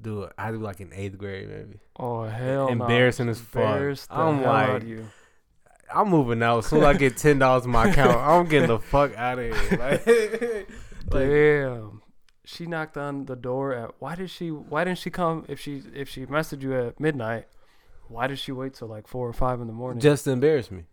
dude. 0.00 0.30
I 0.36 0.50
was 0.50 0.60
like 0.60 0.80
in 0.80 0.92
eighth 0.92 1.16
grade, 1.18 1.48
maybe. 1.48 1.78
Oh 1.98 2.24
hell! 2.24 2.68
Embarrassing 2.68 3.28
as 3.28 3.40
fuck. 3.40 3.96
I'm 4.10 4.42
like- 4.42 4.82
you. 4.84 5.06
I'm 5.94 6.08
moving 6.08 6.42
out. 6.42 6.58
As 6.58 6.66
soon 6.66 6.80
as 6.80 6.84
I 6.86 6.94
get 6.94 7.16
ten 7.16 7.38
dollars 7.38 7.64
in 7.64 7.70
my 7.70 7.88
account, 7.88 8.16
I'm 8.16 8.46
getting 8.46 8.66
the 8.68 8.80
fuck 8.80 9.16
out 9.16 9.38
of 9.38 9.44
here. 9.44 9.78
Like, 9.78 10.06
like, 11.12 11.28
Damn. 11.28 12.02
She 12.48 12.64
knocked 12.64 12.96
on 12.96 13.26
the 13.26 13.34
door 13.34 13.74
at. 13.74 13.94
Why 13.98 14.14
did 14.14 14.30
she? 14.30 14.50
Why 14.50 14.84
didn't 14.84 14.98
she 14.98 15.10
come? 15.10 15.44
If 15.48 15.60
she 15.60 15.82
if 15.92 16.08
she 16.08 16.26
messaged 16.26 16.62
you 16.62 16.74
at 16.74 17.00
midnight, 17.00 17.46
why 18.08 18.28
did 18.28 18.38
she 18.38 18.52
wait 18.52 18.74
till 18.74 18.86
like 18.86 19.08
four 19.08 19.28
or 19.28 19.32
five 19.32 19.60
in 19.60 19.66
the 19.66 19.72
morning? 19.72 20.00
just 20.00 20.24
to 20.24 20.30
embarrass 20.30 20.70
me. 20.70 20.84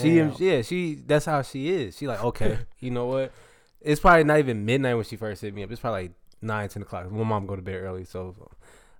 She, 0.00 0.16
yeah, 0.16 0.62
she. 0.62 0.96
That's 0.96 1.24
how 1.24 1.42
she 1.42 1.68
is. 1.68 1.96
She 1.96 2.08
like, 2.08 2.22
okay, 2.24 2.58
you 2.80 2.90
know 2.90 3.06
what? 3.06 3.32
It's 3.80 4.00
probably 4.00 4.24
not 4.24 4.40
even 4.40 4.64
midnight 4.64 4.94
when 4.94 5.04
she 5.04 5.14
first 5.14 5.42
hit 5.42 5.54
me 5.54 5.62
up. 5.62 5.70
It's 5.70 5.80
probably 5.80 6.02
like 6.02 6.12
nine, 6.42 6.68
ten 6.68 6.82
o'clock. 6.82 7.10
My 7.10 7.22
mom 7.22 7.46
go 7.46 7.54
to 7.54 7.62
bed 7.62 7.76
early, 7.76 8.04
so 8.04 8.34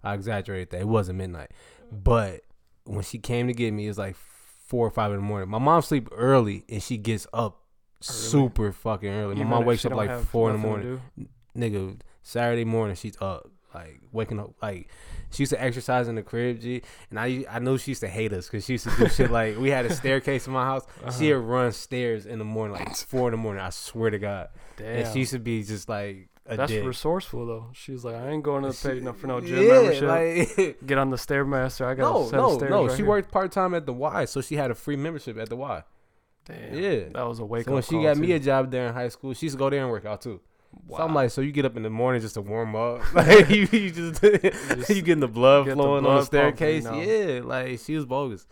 I 0.04 0.14
exaggerated 0.14 0.70
that. 0.70 0.82
It 0.82 0.88
wasn't 0.88 1.18
midnight, 1.18 1.50
but 1.90 2.42
when 2.84 3.02
she 3.02 3.18
came 3.18 3.48
to 3.48 3.52
get 3.52 3.72
me, 3.72 3.86
it 3.86 3.88
was 3.88 3.98
like 3.98 4.14
four 4.66 4.86
or 4.86 4.90
five 4.90 5.10
in 5.10 5.16
the 5.16 5.22
morning. 5.22 5.48
My 5.48 5.58
mom 5.58 5.82
sleep 5.82 6.08
early 6.12 6.64
and 6.68 6.82
she 6.82 6.96
gets 6.96 7.26
up 7.32 7.62
super 8.00 8.72
fucking 8.72 9.08
early. 9.08 9.34
My 9.34 9.40
Even 9.40 9.48
mom 9.48 9.64
wakes 9.64 9.84
up 9.84 9.92
like 9.92 10.20
four 10.20 10.50
in 10.50 10.56
the 10.56 10.62
morning. 10.66 11.00
Nigga, 11.56 11.98
Saturday 12.22 12.64
morning 12.64 12.96
she's 12.96 13.16
up, 13.20 13.50
like 13.74 14.00
waking 14.12 14.38
up. 14.40 14.52
Like 14.62 14.88
she 15.30 15.42
used 15.42 15.52
to 15.52 15.62
exercise 15.62 16.08
in 16.08 16.14
the 16.16 16.22
crib, 16.22 16.60
G. 16.60 16.82
And 17.10 17.18
I 17.18 17.44
I 17.50 17.58
know 17.58 17.76
she 17.76 17.92
used 17.92 18.00
to 18.02 18.08
hate 18.08 18.32
us 18.32 18.46
because 18.46 18.64
she 18.64 18.74
used 18.74 18.88
to 18.88 18.96
do 18.96 19.08
shit 19.16 19.30
like 19.30 19.58
we 19.58 19.70
had 19.70 19.86
a 19.86 19.94
staircase 19.94 20.46
in 20.46 20.52
my 20.52 20.64
house. 20.64 20.84
She 21.18 21.32
Uh-huh. 21.32 21.40
would 21.40 21.48
run 21.48 21.72
stairs 21.72 22.26
in 22.26 22.38
the 22.38 22.44
morning, 22.44 22.76
like 22.76 22.94
four 22.96 23.28
in 23.28 23.32
the 23.32 23.38
morning. 23.38 23.62
I 23.62 23.70
swear 23.70 24.10
to 24.10 24.18
God. 24.18 24.48
Damn. 24.76 24.86
And 25.04 25.12
she 25.12 25.20
used 25.20 25.32
to 25.32 25.38
be 25.38 25.62
just 25.62 25.88
like 25.88 26.28
a 26.48 26.56
That's 26.56 26.70
dick. 26.70 26.84
resourceful 26.84 27.44
though. 27.46 27.66
She's 27.72 28.04
like, 28.04 28.14
I 28.14 28.28
ain't 28.30 28.44
going 28.44 28.62
to 28.70 28.72
pay 28.88 29.00
no 29.00 29.12
for 29.12 29.26
no 29.26 29.40
gym 29.40 29.62
yeah, 29.64 29.72
membership. 29.72 30.56
Like, 30.68 30.78
Get 30.86 30.96
on 30.98 31.10
the 31.10 31.16
stairmaster. 31.16 31.84
I 31.86 31.94
got 31.94 32.12
no, 32.12 32.24
set 32.26 32.36
no, 32.36 32.56
no. 32.68 32.82
right 32.86 32.90
she 32.92 32.98
here. 32.98 33.06
worked 33.06 33.32
part 33.32 33.50
time 33.50 33.74
at 33.74 33.84
the 33.84 33.92
Y, 33.92 34.24
so 34.26 34.40
she 34.40 34.54
had 34.54 34.70
a 34.70 34.74
free 34.76 34.94
membership 34.96 35.36
at 35.38 35.48
the 35.48 35.56
Y. 35.56 35.82
Damn. 36.44 36.74
Yeah. 36.74 37.00
That 37.12 37.26
was 37.26 37.40
a 37.40 37.44
wake 37.44 37.64
So 37.64 37.72
up 37.72 37.74
when 37.74 37.82
she 37.82 38.00
got 38.00 38.16
me 38.16 38.30
a 38.30 38.38
job 38.38 38.70
there 38.70 38.86
in 38.86 38.94
high 38.94 39.08
school, 39.08 39.34
she 39.34 39.46
used 39.46 39.56
to 39.56 39.58
go 39.58 39.68
there 39.70 39.82
and 39.82 39.90
work 39.90 40.04
out 40.04 40.22
too. 40.22 40.40
So 40.88 40.96
I'm 40.98 41.14
like, 41.14 41.30
so 41.30 41.40
you 41.40 41.52
get 41.52 41.64
up 41.64 41.76
in 41.76 41.82
the 41.82 41.90
morning 41.90 42.20
just 42.22 42.34
to 42.34 42.40
warm 42.42 42.76
up, 42.76 43.00
like 43.14 43.48
you, 43.50 43.66
you 43.72 43.90
just, 43.90 44.22
you 44.22 45.02
getting 45.02 45.20
the 45.20 45.28
blood 45.28 45.64
get 45.66 45.76
the 45.76 45.82
flowing 45.82 46.06
on 46.06 46.16
the 46.16 46.24
staircase. 46.24 46.84
pumping, 46.84 47.08
you 47.08 47.34
Yeah, 47.34 47.40
like 47.42 47.80
she 47.80 47.96
was 47.96 48.04
bogus. 48.06 48.46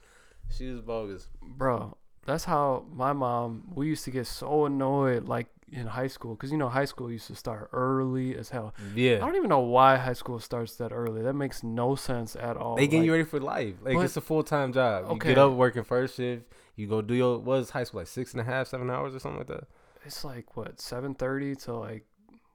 She 0.50 0.66
was 0.68 0.80
bogus. 0.80 1.28
bro 1.42 1.96
that's 2.26 2.44
how 2.44 2.84
my 2.90 3.12
mom 3.12 3.64
we 3.74 3.86
used 3.86 4.04
to 4.04 4.10
get 4.10 4.26
so 4.26 4.64
annoyed 4.64 5.28
like 5.28 5.46
in 5.70 5.86
high 5.86 6.06
school 6.06 6.34
because 6.34 6.50
you 6.50 6.56
know 6.56 6.68
high 6.70 6.84
school 6.86 7.10
used 7.12 7.26
to 7.26 7.34
start 7.36 7.68
early 7.72 8.34
as 8.34 8.48
hell 8.48 8.74
Yeah, 8.94 9.16
i 9.16 9.18
don't 9.18 9.34
even 9.36 9.48
know 9.50 9.60
why 9.60 9.96
high 9.96 10.12
school 10.14 10.38
starts 10.38 10.76
that 10.76 10.90
early 10.92 11.20
that 11.22 11.34
makes 11.34 11.62
no 11.62 11.94
sense 11.96 12.34
at 12.36 12.56
all 12.56 12.76
they 12.76 12.86
get 12.86 12.98
Like, 12.98 13.06
you 13.06 13.12
ready 13.12 13.24
for 13.24 13.40
life. 13.40 13.74
Like 13.82 13.94
But- 13.96 14.04
it's 14.06 14.16
a 14.16 14.20
full 14.22 14.42
time 14.42 14.72
job. 14.72 15.04
You 15.06 15.10
Okay. 15.16 15.28
get 15.30 15.38
up 15.38 15.52
working 15.52 15.84
first 15.84 16.16
shift. 16.16 16.44
You 16.76 16.86
go 16.86 17.02
do 17.02 17.14
your 17.14 17.38
what 17.38 17.58
is 17.60 17.70
high 17.70 17.84
school 17.84 18.00
like 18.00 18.06
six 18.08 18.32
and 18.32 18.40
a 18.40 18.44
half, 18.44 18.68
seven 18.68 18.88
hours 18.90 19.14
or 19.14 19.18
something 19.18 19.38
like 19.38 19.48
that. 19.48 19.64
it's 20.06 20.24
like 20.24 20.56
what 20.56 20.78
7.30 20.78 21.62
to 21.64 21.74
like 21.74 22.04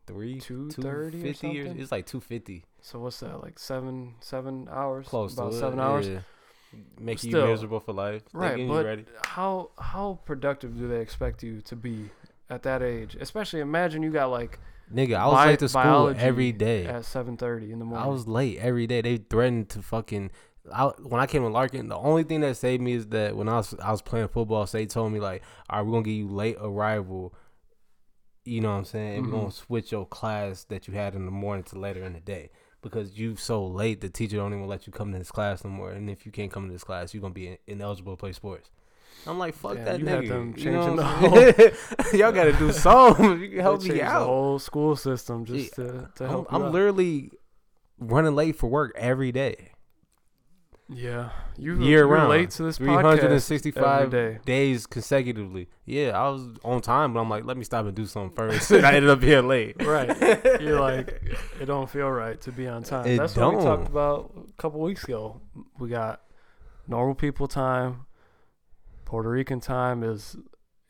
Three, 0.09 0.39
2:30 0.39 1.23
or 1.29 1.33
something? 1.33 1.79
It's 1.79 1.91
like 1.91 2.05
two 2.05 2.19
fifty. 2.19 2.65
so 2.81 2.99
what's 2.99 3.19
that 3.21 3.41
like 3.43 3.57
seven 3.59 4.15
seven 4.19 4.67
hours 4.71 5.07
Close 5.07 5.33
about 5.33 5.51
to 5.51 5.57
it, 5.57 5.59
seven 5.59 5.79
hours 5.79 6.07
yeah. 6.07 6.19
Make 6.99 7.23
you 7.23 7.31
miserable 7.31 7.79
for 7.79 7.93
life. 7.93 8.21
Right 8.33 8.67
but 8.67 8.85
ready. 8.85 9.05
how 9.23 9.71
how 9.79 10.19
productive 10.25 10.77
do 10.77 10.87
they 10.87 10.99
expect 11.01 11.41
you 11.43 11.61
to 11.61 11.75
be 11.75 12.09
at 12.49 12.63
that 12.63 12.81
age 12.83 13.15
especially 13.19 13.59
imagine 13.59 14.01
you 14.03 14.11
got 14.11 14.27
like 14.31 14.59
Nigga, 14.93 15.17
I 15.17 15.25
was 15.27 15.33
Bi- 15.35 15.45
late 15.45 15.59
to 15.59 15.69
school 15.69 16.13
every 16.17 16.51
day. 16.51 16.87
at 16.87 17.05
seven 17.05 17.37
thirty 17.37 17.71
in 17.71 17.77
the 17.77 17.85
morning. 17.85 18.03
I 18.03 18.09
was 18.09 18.27
late 18.27 18.57
every 18.57 18.87
day. 18.87 19.01
They 19.01 19.17
threatened 19.17 19.69
to 19.69 19.83
fucking. 19.83 20.31
I, 20.73 20.85
when 21.03 21.21
I 21.21 21.27
came 21.27 21.43
to 21.43 21.49
Larkin, 21.49 21.89
the 21.89 21.95
only 21.97 22.23
thing 22.23 22.41
that 22.41 22.57
saved 22.57 22.81
me 22.81 22.93
is 22.93 23.05
that 23.09 23.35
when 23.37 23.47
I 23.47 23.57
was 23.57 23.75
I 23.83 23.91
was 23.91 24.01
playing 24.01 24.29
football, 24.29 24.65
so 24.65 24.79
they 24.79 24.87
told 24.87 25.13
me 25.13 25.19
like, 25.19 25.43
"All 25.69 25.77
right, 25.77 25.85
we're 25.85 25.91
gonna 25.91 26.05
give 26.05 26.15
you 26.15 26.27
late 26.27 26.57
arrival." 26.59 27.35
You 28.46 28.62
know 28.62 28.69
what 28.72 28.77
I'm 28.77 28.86
saying? 28.86 29.24
Mhm. 29.24 29.25
We're 29.31 29.39
gonna 29.39 29.51
switch 29.51 29.91
your 29.91 30.05
class 30.05 30.63
that 30.65 30.88
you 30.88 30.93
had 30.93 31.13
in 31.15 31.25
the 31.25 31.31
morning 31.31 31.63
to 31.65 31.79
later 31.79 32.03
in 32.03 32.13
the 32.13 32.19
day 32.19 32.50
because 32.81 33.17
you 33.19 33.36
so 33.36 33.65
late. 33.65 34.01
The 34.01 34.10
teacher 34.10 34.38
don't 34.38 34.53
even 34.53 34.67
let 34.67 34.88
you 34.88 34.93
come 34.93 35.12
to 35.12 35.17
this 35.19 35.31
class 35.31 35.63
no 35.63 35.69
more, 35.69 35.91
and 35.91 36.10
if 36.10 36.25
you 36.25 36.31
can't 36.31 36.51
come 36.51 36.67
to 36.67 36.72
this 36.74 36.84
class, 36.84 37.13
you're 37.13 37.22
gonna 37.22 37.34
be 37.34 37.58
ineligible 37.67 38.13
to 38.13 38.17
play 38.19 38.31
sports. 38.31 38.69
I'm 39.27 39.38
like, 39.38 39.53
fuck 39.53 39.75
Damn, 39.75 39.86
that 39.86 40.00
you 40.00 40.05
nigga. 40.05 40.27
them 40.29 40.53
you 40.58 40.72
know 40.72 40.79
changing 40.79 40.96
the 40.96 41.03
I'm 41.03 41.53
saying? 41.53 41.74
Y'all 42.22 42.31
gotta 42.31 42.53
do 42.53 42.72
something. 42.88 43.41
You 43.41 43.50
can 43.50 43.60
help 43.60 43.84
me 43.84 44.01
out. 44.01 44.19
The 44.19 44.25
whole 44.25 44.60
school 44.60 44.96
system 44.96 45.43
just 45.46 45.77
Yeah, 45.77 45.84
to, 45.86 46.10
to 46.15 46.24
I'm, 46.24 46.29
help. 46.29 46.53
I'm 46.53 46.63
out. 46.63 46.72
literally 46.72 47.31
running 48.00 48.34
late 48.36 48.55
for 48.55 48.67
work 48.67 48.93
every 48.96 49.34
day. 49.34 49.72
Yeah, 50.91 51.29
you 51.55 51.75
Year 51.75 52.00
you're 52.00 52.08
round. 52.08 52.29
late 52.29 52.50
to 52.51 52.63
this 52.63 52.79
podcast 52.79 53.19
365 53.19 54.43
days 54.43 54.88
consecutively. 54.88 55.67
Yeah, 55.86 56.19
I 56.19 56.29
was 56.29 56.41
on 56.63 56.81
time, 56.81 57.13
but 57.13 57.19
I'm 57.19 57.29
like, 57.29 57.46
let 57.46 57.58
me 57.58 57.63
stop 57.63 57.86
and 57.86 57.96
do 57.96 58.08
something 58.08 58.36
first. 58.36 58.72
and 58.72 58.86
I 58.86 58.93
ended 58.93 59.12
up 59.12 59.19
being 59.19 59.48
late. 59.48 59.75
Right. 59.86 60.10
You're 60.60 60.79
like, 60.81 61.22
it 61.62 61.65
don't 61.65 61.88
feel 61.89 62.10
right 62.10 62.41
to 62.41 62.51
be 62.51 62.67
on 62.67 62.81
time. 62.81 63.05
It 63.05 63.17
That's 63.17 63.36
what 63.36 63.55
we 63.55 63.63
talked 63.63 63.88
about 63.88 64.31
a 64.36 64.62
couple 64.62 64.79
weeks 64.79 65.03
ago. 65.03 65.39
We 65.77 65.89
got 65.89 66.22
normal 66.88 67.13
people 67.13 67.48
time, 67.48 68.08
Puerto 69.05 69.29
Rican 69.29 69.60
time 69.60 70.03
is 70.03 70.36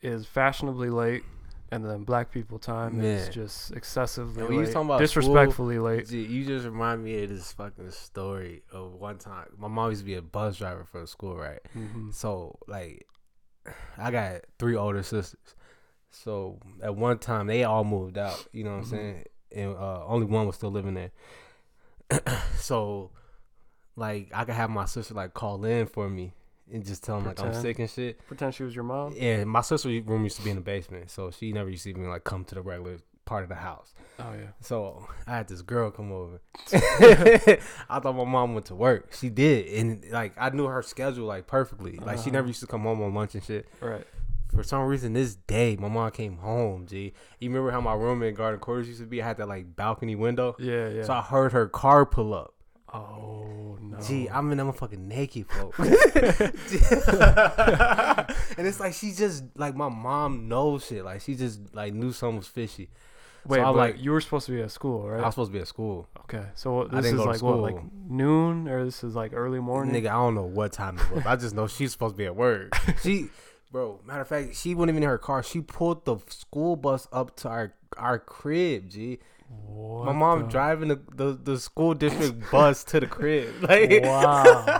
is 0.02 0.24
fashionably 0.26 0.88
late, 0.88 1.24
and 1.70 1.84
then 1.84 2.04
black 2.04 2.30
people 2.30 2.58
time 2.58 3.00
is 3.00 3.28
just 3.28 3.70
excessively 3.72 4.44
And 4.44 4.54
you 4.54 4.60
late, 4.62 4.72
talking 4.72 4.88
about 4.88 4.98
disrespectfully 5.00 5.78
late. 5.78 6.08
Gee, 6.08 6.22
you 6.24 6.44
just 6.44 6.64
remind 6.64 7.04
me 7.04 7.22
of 7.22 7.28
this 7.30 7.52
fucking 7.52 7.90
story 7.90 8.62
of 8.72 8.94
one 8.94 9.18
time. 9.18 9.46
My 9.56 9.68
mom 9.68 9.90
used 9.90 10.02
to 10.02 10.06
be 10.06 10.14
a 10.14 10.22
bus 10.22 10.56
driver 10.56 10.84
for 10.84 11.00
the 11.00 11.06
school, 11.06 11.36
right? 11.36 11.60
hmm 11.72 12.10
So 12.10 12.58
like, 12.66 13.06
I 13.98 14.10
got 14.10 14.42
three 14.58 14.76
older 14.76 15.02
sisters. 15.02 15.54
So 16.10 16.58
at 16.82 16.96
one 16.96 17.18
time 17.18 17.46
they 17.46 17.64
all 17.64 17.84
moved 17.84 18.18
out. 18.18 18.46
You 18.52 18.64
know 18.64 18.70
what 18.76 18.78
Mhm. 18.78 18.82
I'm 18.84 18.90
saying? 18.90 19.24
And 19.52 19.76
uh, 19.76 20.06
only 20.06 20.26
one 20.26 20.46
was 20.46 20.56
still 20.56 20.70
living 20.70 20.94
there. 20.94 21.10
so, 22.56 23.10
like, 23.96 24.30
I 24.34 24.44
could 24.44 24.54
have 24.54 24.70
my 24.70 24.84
sister 24.86 25.14
like 25.14 25.34
call 25.34 25.64
in 25.64 25.86
for 25.86 26.08
me 26.08 26.32
and 26.72 26.84
just 26.84 27.02
tell 27.04 27.16
them 27.16 27.26
like 27.26 27.40
I'm 27.40 27.54
sick 27.54 27.78
and 27.78 27.88
shit. 27.90 28.24
Pretend 28.26 28.54
she 28.54 28.62
was 28.62 28.74
your 28.74 28.84
mom. 28.84 29.14
Yeah, 29.16 29.44
my 29.44 29.60
sister's 29.60 30.02
room 30.02 30.24
used 30.24 30.36
to 30.36 30.42
be 30.42 30.50
in 30.50 30.56
the 30.56 30.62
basement, 30.62 31.10
so 31.10 31.30
she 31.30 31.52
never 31.52 31.70
used 31.70 31.84
to 31.84 31.90
even 31.90 32.08
like 32.08 32.24
come 32.24 32.44
to 32.46 32.54
the 32.54 32.62
regular 32.62 32.98
part 33.24 33.42
of 33.44 33.48
the 33.48 33.54
house. 33.56 33.92
Oh 34.18 34.32
yeah. 34.34 34.48
So 34.60 35.06
I 35.26 35.36
had 35.36 35.48
this 35.48 35.62
girl 35.62 35.90
come 35.90 36.10
over. 36.12 36.40
I 37.88 38.00
thought 38.00 38.14
my 38.16 38.24
mom 38.24 38.54
went 38.54 38.66
to 38.66 38.74
work. 38.74 39.12
She 39.14 39.28
did, 39.30 39.66
and 39.78 40.04
like 40.10 40.34
I 40.38 40.50
knew 40.50 40.66
her 40.66 40.82
schedule 40.82 41.26
like 41.26 41.46
perfectly. 41.46 41.96
Like 41.98 42.16
she 42.18 42.22
Uh-huh. 42.22 42.30
never 42.32 42.48
used 42.48 42.60
to 42.60 42.66
come 42.66 42.82
home 42.82 43.02
on 43.02 43.14
lunch 43.14 43.34
and 43.34 43.42
shit. 43.44 43.66
Right. 43.80 44.06
For 44.54 44.64
some 44.64 44.82
reason, 44.82 45.12
this 45.12 45.36
day 45.36 45.76
my 45.78 45.88
mom 45.88 46.10
came 46.10 46.36
home. 46.38 46.86
G, 46.86 47.12
you 47.38 47.48
remember 47.50 47.70
how 47.70 47.80
my 47.80 47.94
room 47.94 48.22
in 48.24 48.34
Garden 48.34 48.58
Quarters 48.60 48.88
used 48.88 49.00
to 49.00 49.06
be? 49.06 49.22
I 49.22 49.26
had 49.26 49.36
that 49.36 49.48
like 49.48 49.76
balcony 49.76 50.16
window. 50.16 50.56
Yeah. 50.58 50.88
Yeah. 50.88 51.02
So 51.04 51.12
I 51.12 51.22
heard 51.22 51.52
her 51.52 51.68
car 51.68 52.04
pull 52.04 52.34
up. 52.34 52.54
oh. 52.92 53.69
Gee, 54.06 54.28
oh. 54.28 54.34
I'm 54.34 54.50
in 54.52 54.58
that 54.58 54.64
motherfucking 54.64 54.98
naked, 54.98 55.46
folks. 55.50 55.78
and 58.58 58.66
it's 58.66 58.80
like 58.80 58.94
she 58.94 59.12
just 59.12 59.44
like 59.56 59.74
my 59.74 59.88
mom 59.88 60.48
knows 60.48 60.86
shit. 60.86 61.04
Like 61.04 61.20
she 61.20 61.34
just 61.34 61.74
like 61.74 61.94
knew 61.94 62.12
something 62.12 62.38
was 62.38 62.48
fishy. 62.48 62.90
Wait, 63.46 63.60
I'm 63.60 63.72
but 63.72 63.76
like- 63.76 64.02
you 64.02 64.12
were 64.12 64.20
supposed 64.20 64.46
to 64.46 64.52
be 64.52 64.60
at 64.60 64.70
school, 64.70 65.08
right? 65.08 65.20
I 65.20 65.24
was 65.26 65.34
supposed 65.34 65.50
to 65.50 65.54
be 65.54 65.60
at 65.60 65.68
school. 65.68 66.08
okay. 66.20 66.44
So 66.54 66.84
this 66.84 67.06
is 67.06 67.14
like 67.14 67.42
what, 67.42 67.58
like 67.58 67.78
noon, 68.08 68.68
or 68.68 68.84
this 68.84 69.02
is 69.02 69.14
like 69.14 69.32
early 69.34 69.60
morning? 69.60 69.94
Nigga, 69.94 70.08
I 70.08 70.12
don't 70.14 70.34
know 70.34 70.44
what 70.44 70.72
time 70.72 70.98
it 70.98 71.10
was. 71.10 71.26
I 71.26 71.36
just 71.36 71.54
know 71.54 71.66
she's 71.66 71.92
supposed 71.92 72.14
to 72.14 72.18
be 72.18 72.26
at 72.26 72.36
work. 72.36 72.76
She, 73.02 73.28
bro. 73.72 74.00
Matter 74.04 74.20
of 74.20 74.28
fact, 74.28 74.56
she 74.56 74.74
wasn't 74.74 74.90
even 74.90 75.02
in 75.04 75.08
her 75.08 75.16
car. 75.16 75.42
She 75.42 75.62
pulled 75.62 76.04
the 76.04 76.18
school 76.28 76.76
bus 76.76 77.08
up 77.12 77.34
to 77.36 77.48
our 77.48 77.72
our 77.96 78.18
crib. 78.18 78.90
G. 78.90 79.20
What 79.50 80.06
My 80.06 80.12
mom 80.12 80.42
the- 80.42 80.48
driving 80.48 80.88
the, 80.88 81.00
the 81.14 81.32
the 81.42 81.58
school 81.58 81.94
district 81.94 82.50
bus 82.52 82.84
to 82.84 83.00
the 83.00 83.06
crib. 83.06 83.52
Like, 83.62 84.02
Wow. 84.04 84.74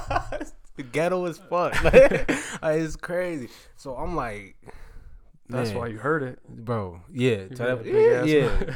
the 0.77 0.83
ghetto 0.85 1.25
is 1.27 1.39
fuck. 1.39 1.83
Like, 1.83 2.31
it's 2.63 2.97
crazy. 2.97 3.49
So 3.77 3.97
I'm 3.97 4.15
like, 4.17 4.57
That's 5.49 5.71
man, 5.71 5.79
why 5.79 5.87
you 5.89 5.99
heard 5.99 6.23
it. 6.23 6.39
bro. 6.49 7.01
Yeah, 7.13 7.43
You 7.43 7.49
tell 7.51 7.77
that- 7.79 7.87
a 7.87 8.27
yeah. 8.27 8.75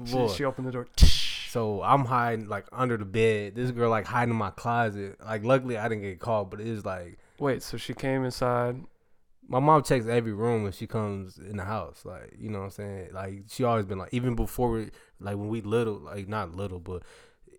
Boy. 0.00 0.28
she, 0.28 0.34
she 0.38 0.44
opened 0.44 0.66
the 0.66 0.72
door. 0.72 0.88
So 1.50 1.82
I'm 1.82 2.04
hiding 2.04 2.48
like 2.48 2.66
under 2.72 2.96
the 2.96 3.04
bed. 3.04 3.54
This 3.54 3.70
girl 3.70 3.90
like 3.90 4.06
hiding 4.06 4.30
in 4.32 4.36
my 4.36 4.50
closet. 4.50 5.16
Like 5.24 5.44
luckily 5.44 5.76
I 5.78 5.88
didn't 5.88 6.02
get 6.02 6.18
caught, 6.20 6.50
but 6.50 6.60
it 6.60 6.66
is 6.66 6.84
like 6.84 7.18
Wait, 7.38 7.62
so 7.62 7.76
she 7.76 7.94
came 7.94 8.24
inside. 8.24 8.82
My 9.48 9.58
mom 9.60 9.82
checks 9.82 10.06
every 10.06 10.32
room 10.32 10.62
when 10.62 10.72
she 10.72 10.86
comes 10.86 11.38
in 11.38 11.56
the 11.56 11.64
house. 11.64 12.02
Like, 12.04 12.34
you 12.38 12.50
know 12.50 12.58
what 12.58 12.64
I'm 12.66 12.70
saying? 12.70 13.08
Like 13.12 13.44
she 13.48 13.64
always 13.64 13.86
been 13.86 13.98
like 13.98 14.12
even 14.12 14.34
before 14.34 14.70
we 14.70 14.90
like 15.20 15.36
when 15.36 15.48
we 15.48 15.60
little, 15.62 15.98
like 15.98 16.28
not 16.28 16.54
little, 16.54 16.78
but 16.78 17.02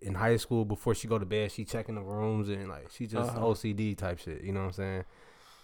in 0.02 0.14
high 0.14 0.36
school 0.38 0.64
before 0.64 0.94
she 0.94 1.08
go 1.08 1.18
to 1.18 1.26
bed, 1.26 1.50
she 1.52 1.64
checking 1.64 1.96
the 1.96 2.00
rooms 2.02 2.48
and 2.48 2.68
like 2.68 2.90
she 2.90 3.06
just 3.06 3.30
Uh-huh. 3.30 3.40
OCD 3.40 3.96
type 3.98 4.18
shit, 4.18 4.42
you 4.42 4.52
know 4.52 4.60
what 4.60 4.66
I'm 4.66 4.72
saying? 4.72 5.04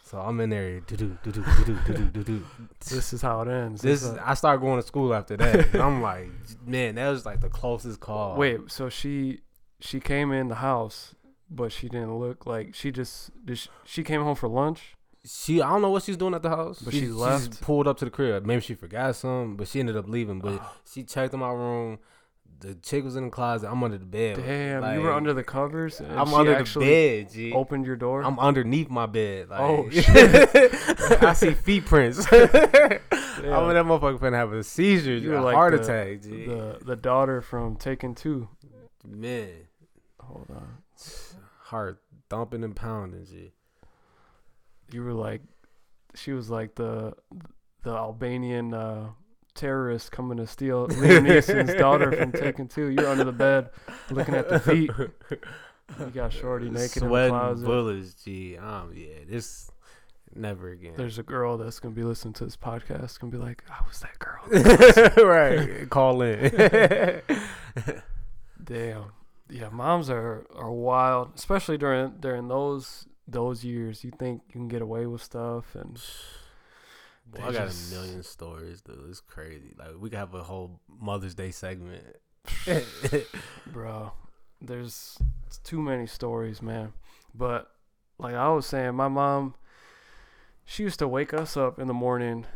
So 0.05 0.19
I'm 0.21 0.39
in 0.41 0.51
there 0.51 0.81
do 0.81 0.97
do 0.97 1.19
do 1.23 1.33
do 1.33 1.43
do 1.43 1.65
do 1.65 1.95
do 1.95 2.05
do 2.11 2.25
do. 2.25 2.47
This 2.91 3.13
is 3.13 3.23
how 3.23 3.41
it 3.43 3.49
ends. 3.49 3.83
This 3.83 4.03
is, 4.05 4.17
I 4.19 4.35
started 4.35 4.61
going 4.61 4.81
to 4.81 4.87
school 4.87 5.13
after 5.15 5.37
that. 5.37 5.73
and 5.75 5.83
I'm 5.83 6.01
like, 6.13 6.29
man, 6.65 6.95
that 6.97 7.09
was 7.11 7.25
like 7.25 7.41
the 7.41 7.49
closest 7.49 8.01
call. 8.01 8.37
wait, 8.37 8.61
so 8.69 8.89
she 8.89 9.41
she 9.81 10.01
came 10.01 10.33
in 10.33 10.49
the 10.49 10.57
house, 10.57 11.15
but 11.51 11.71
she 11.73 11.89
didn't 11.89 12.19
look 12.19 12.47
like 12.47 12.75
she 12.75 12.91
just 12.91 13.31
did 13.45 13.59
she, 13.59 13.69
she 13.85 14.03
came 14.05 14.23
home 14.23 14.35
for 14.37 14.49
lunch. 14.49 14.96
She, 15.27 15.61
I 15.61 15.69
don't 15.71 15.83
know 15.83 15.91
what 15.91 16.03
she's 16.05 16.17
doing 16.17 16.35
at 16.35 16.43
the 16.43 16.51
house. 16.51 16.81
But 16.81 16.95
she, 16.95 17.01
she 17.01 17.07
left? 17.09 17.61
pulled 17.61 17.89
up 17.89 17.99
to 17.99 18.05
the 18.05 18.11
crib. 18.11 18.47
Maybe 18.47 18.61
she 18.61 18.75
forgot 18.75 19.17
something, 19.17 19.57
but 19.57 19.67
she 19.69 19.81
ended 19.81 19.97
up 19.97 20.09
leaving. 20.09 20.39
But 20.41 20.63
she 20.93 21.03
checked 21.05 21.35
in 21.35 21.41
my 21.41 21.51
room. 21.53 21.99
The 22.61 22.75
chick 22.77 23.05
was 23.05 23.17
in 23.17 23.25
the 23.25 23.31
closet. 23.31 23.69
I'm 23.71 23.83
under 23.85 23.99
the 23.99 24.07
bed. 24.07 24.37
damn, 24.37 24.95
you 24.95 25.03
were 25.03 25.13
under 25.13 25.35
the 25.35 25.45
covers. 25.45 26.01
I'm 26.01 26.33
under 26.33 26.63
the 26.65 26.81
bed, 26.81 27.31
G. 27.31 27.53
Opened 27.53 27.85
your 27.85 27.97
door. 27.97 28.23
I'm 28.25 28.39
underneath 28.39 28.89
my 28.89 29.05
bed. 29.05 29.51
Like, 29.51 29.61
Oh, 29.61 29.89
shit. 29.91 31.23
I 31.23 31.35
see 31.35 31.53
feet 31.53 31.85
prints. 31.85 32.27
I'm 32.33 32.41
in 32.45 32.51
Yeah. 33.45 33.73
that 33.75 33.85
motherfucker 33.85 34.19
finna 34.19 34.37
have 34.37 34.53
a 34.55 34.65
seizure, 34.65 35.13
You 35.19 35.37
a 35.37 35.41
like 35.41 35.55
heart 35.55 35.75
the- 35.75 35.83
attack, 35.83 36.23
G. 36.23 36.47
the 36.47 36.79
the 36.83 36.97
daughter 36.97 37.43
from 37.43 37.77
Taken 37.77 38.15
Two. 38.15 38.49
Man, 39.07 39.51
Hold 40.21 40.47
on, 40.51 40.79
heart 41.65 42.01
thumping 42.31 42.65
and 42.65 42.75
pounding, 42.75 43.27
G. 43.27 43.53
you 44.93 45.03
were 45.03 45.13
like, 45.13 45.43
she 46.15 46.33
was 46.33 46.51
like 46.51 46.75
the 46.75 47.15
the 47.83 47.91
Albanian 47.91 48.75
uh, 48.75 49.09
terrorist 49.55 50.13
coming 50.13 50.39
to 50.39 50.47
steal 50.47 50.89
Liam 50.89 51.27
Neeson's 51.27 51.75
daughter 51.75 52.13
from 52.13 52.33
Taken 52.33 52.69
Two. 52.69 52.89
You're 52.89 53.09
under 53.09 53.25
the 53.25 53.33
bed, 53.33 53.71
looking 54.11 54.35
at 54.35 54.49
the 54.49 54.61
feet. 54.61 54.91
You 56.01 56.07
got 56.07 56.33
Shorty 56.33 56.69
naked 56.69 57.03
in 57.03 57.09
the 57.09 57.29
closet. 57.29 57.65
bullets, 57.65 58.15
G. 58.15 58.57
Um, 58.57 58.93
yeah, 58.95 59.21
this 59.29 59.71
never 60.35 60.71
again. 60.71 60.95
There's 60.97 61.19
a 61.19 61.23
girl 61.23 61.57
that's 61.59 61.79
gonna 61.79 61.95
be 61.95 62.03
listening 62.03 62.35
to 62.35 62.45
this 62.45 62.57
podcast, 62.57 63.21
gonna 63.21 63.31
be 63.31 63.39
like, 63.39 63.63
"I 63.71 63.87
was 63.87 64.01
that 64.01 64.19
girl." 64.19 65.25
right. 65.27 65.89
Call 65.89 66.23
in. 66.23 67.23
Damn. 68.65 69.13
Yeah, 69.49 69.69
moms 69.69 70.11
are 70.11 70.47
are 70.55 70.73
wild, 70.73 71.33
especially 71.37 71.79
during 71.79 72.15
during 72.19 72.49
those 72.49 73.07
those 73.27 73.65
years. 73.65 74.05
You 74.05 74.11
think 74.11 74.43
you 74.49 74.53
can 74.53 74.69
get 74.69 74.83
away 74.83 75.07
with 75.07 75.23
stuff, 75.23 75.75
and 75.75 76.01
Boy, 77.27 77.41
I 77.43 77.53
got 77.53 77.69
just- 77.69 77.93
a 77.93 77.95
million 77.95 78.23
stories, 78.23 78.81
dude. 78.83 78.99
It's 79.09 79.21
crazy. 79.21 79.75
Like 79.79 79.93
we 79.99 80.11
could 80.11 80.19
have 80.19 80.35
a 80.35 80.43
whole 80.43 80.81
Mother's 80.89 81.35
Day 81.35 81.51
segment. 81.51 82.05
bro, 83.67 84.13
there's 84.61 85.19
too 85.65 85.81
many 85.83 86.07
stories, 86.07 86.63
man. 86.63 86.93
But 87.35 87.71
like 88.19 88.35
I 88.35 88.49
was 88.49 88.67
saying, 88.67 88.95
my 88.95 89.09
mom, 89.09 89.55
she 90.65 90.85
used 90.85 90.99
to 91.01 91.09
wake 91.09 91.35
us 91.35 91.57
up 91.57 91.79
in 91.79 91.87
the 91.89 91.95
morning. 91.95 92.47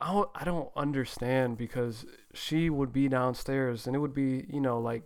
I 0.00 0.12
don't, 0.12 0.30
I 0.34 0.44
don't 0.44 0.68
understand 0.76 1.56
because 1.56 2.04
she 2.34 2.68
would 2.68 2.92
be 2.92 3.08
downstairs 3.08 3.86
and 3.86 3.96
it 3.96 3.98
would 3.98 4.14
be 4.14 4.44
you 4.50 4.60
know 4.60 4.78
like 4.78 5.02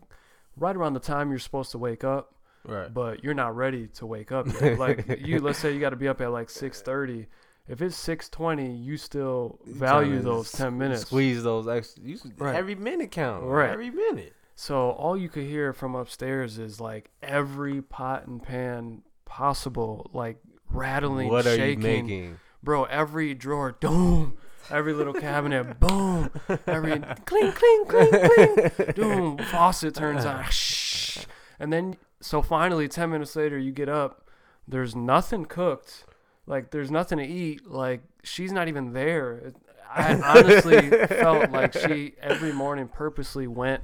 right 0.57 0.75
around 0.75 0.95
the 0.95 1.01
time 1.01 1.31
you're 1.31 1.39
supposed 1.39 1.71
to 1.73 1.79
wake 1.79 2.05
up. 2.05 2.35
Right. 2.65 2.93
but 2.93 3.23
you're 3.25 3.35
not 3.35 3.57
ready 3.57 3.87
to 3.89 4.07
wake 4.07 4.33
up 4.33 4.47
yet. 4.61 4.79
like 4.79 5.21
you 5.25 5.41
let's 5.41 5.59
say 5.59 5.73
you 5.73 5.81
got 5.81 5.91
to 5.91 5.97
be 5.97 6.09
up 6.09 6.21
at 6.21 6.31
like 6.31 6.49
6:30 6.49 7.27
if 7.69 7.81
it's 7.83 7.97
6:20 8.07 8.83
you 8.85 8.97
still 8.97 9.59
value 9.67 10.21
those 10.21 10.51
10 10.53 10.77
minutes 10.77 11.03
Squeeze 11.03 11.43
those 11.43 11.69
extra. 11.69 12.03
You, 12.03 12.19
Right. 12.37 12.57
Every 12.57 12.75
minute 12.75 13.11
count. 13.11 13.45
Right. 13.45 13.71
Every 13.71 13.91
minute. 13.91 14.35
so 14.55 14.91
all 14.91 15.17
you 15.17 15.29
could 15.29 15.45
hear 15.45 15.73
from 15.73 15.95
upstairs 15.95 16.59
is 16.59 16.81
like 16.81 17.11
every 17.23 17.81
pot 17.83 18.27
and 18.27 18.43
pan 18.43 19.03
possible 19.25 20.11
like 20.13 20.39
rattling 20.71 21.29
What 21.29 21.47
are 21.47 21.57
shaking 21.57 21.83
you 21.83 22.03
making? 22.03 22.39
bro 22.63 22.85
every 22.85 23.35
drawer 23.35 23.73
doom 23.81 24.37
every 24.71 24.93
little 24.93 25.15
cabinet, 25.15 25.81
boom, 25.81 26.31
every 26.67 27.01
clink, 27.25 27.57
clink, 27.57 27.89
clink, 27.89 28.11
clink, 28.13 28.95
boom, 28.97 29.39
faucet 29.39 29.95
turns 29.95 30.25
on, 30.25 30.45
shh. 30.51 31.25
and 31.59 31.73
then 31.73 31.97
so 32.21 32.43
finally, 32.43 32.89
ten 32.89 33.11
minutes 33.11 33.37
later, 33.37 33.59
you 33.59 33.73
get 33.73 33.89
up. 33.89 34.29
There's 34.69 34.95
nothing 34.95 35.47
cooked, 35.47 36.05
like 36.47 36.71
there's 36.71 36.91
nothing 36.91 37.19
to 37.19 37.27
eat. 37.27 37.67
Like 37.67 38.03
she's 38.23 38.53
not 38.53 38.69
even 38.69 38.93
there. 38.93 39.53
I 39.89 40.15
honestly 40.15 40.91
felt 41.09 41.51
like 41.51 41.73
she 41.75 42.15
every 42.21 42.53
morning 42.53 42.89
purposely 42.89 43.47
went 43.47 43.83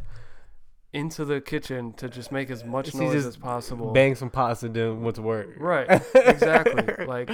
into 0.96 1.24
the 1.24 1.40
kitchen 1.40 1.92
to 1.94 2.09
just 2.09 2.32
make 2.32 2.50
as 2.50 2.64
much 2.64 2.90
She 2.92 2.98
noise 2.98 3.26
as 3.26 3.37
possible. 3.37 3.92
Bang 3.92 4.14
some 4.14 4.30
pots 4.30 4.62
and 4.62 4.74
then 4.74 5.02
went 5.02 5.16
to 5.16 5.22
work. 5.22 5.48
Right, 5.59 6.02
exactly. 6.14 7.04
like 7.06 7.30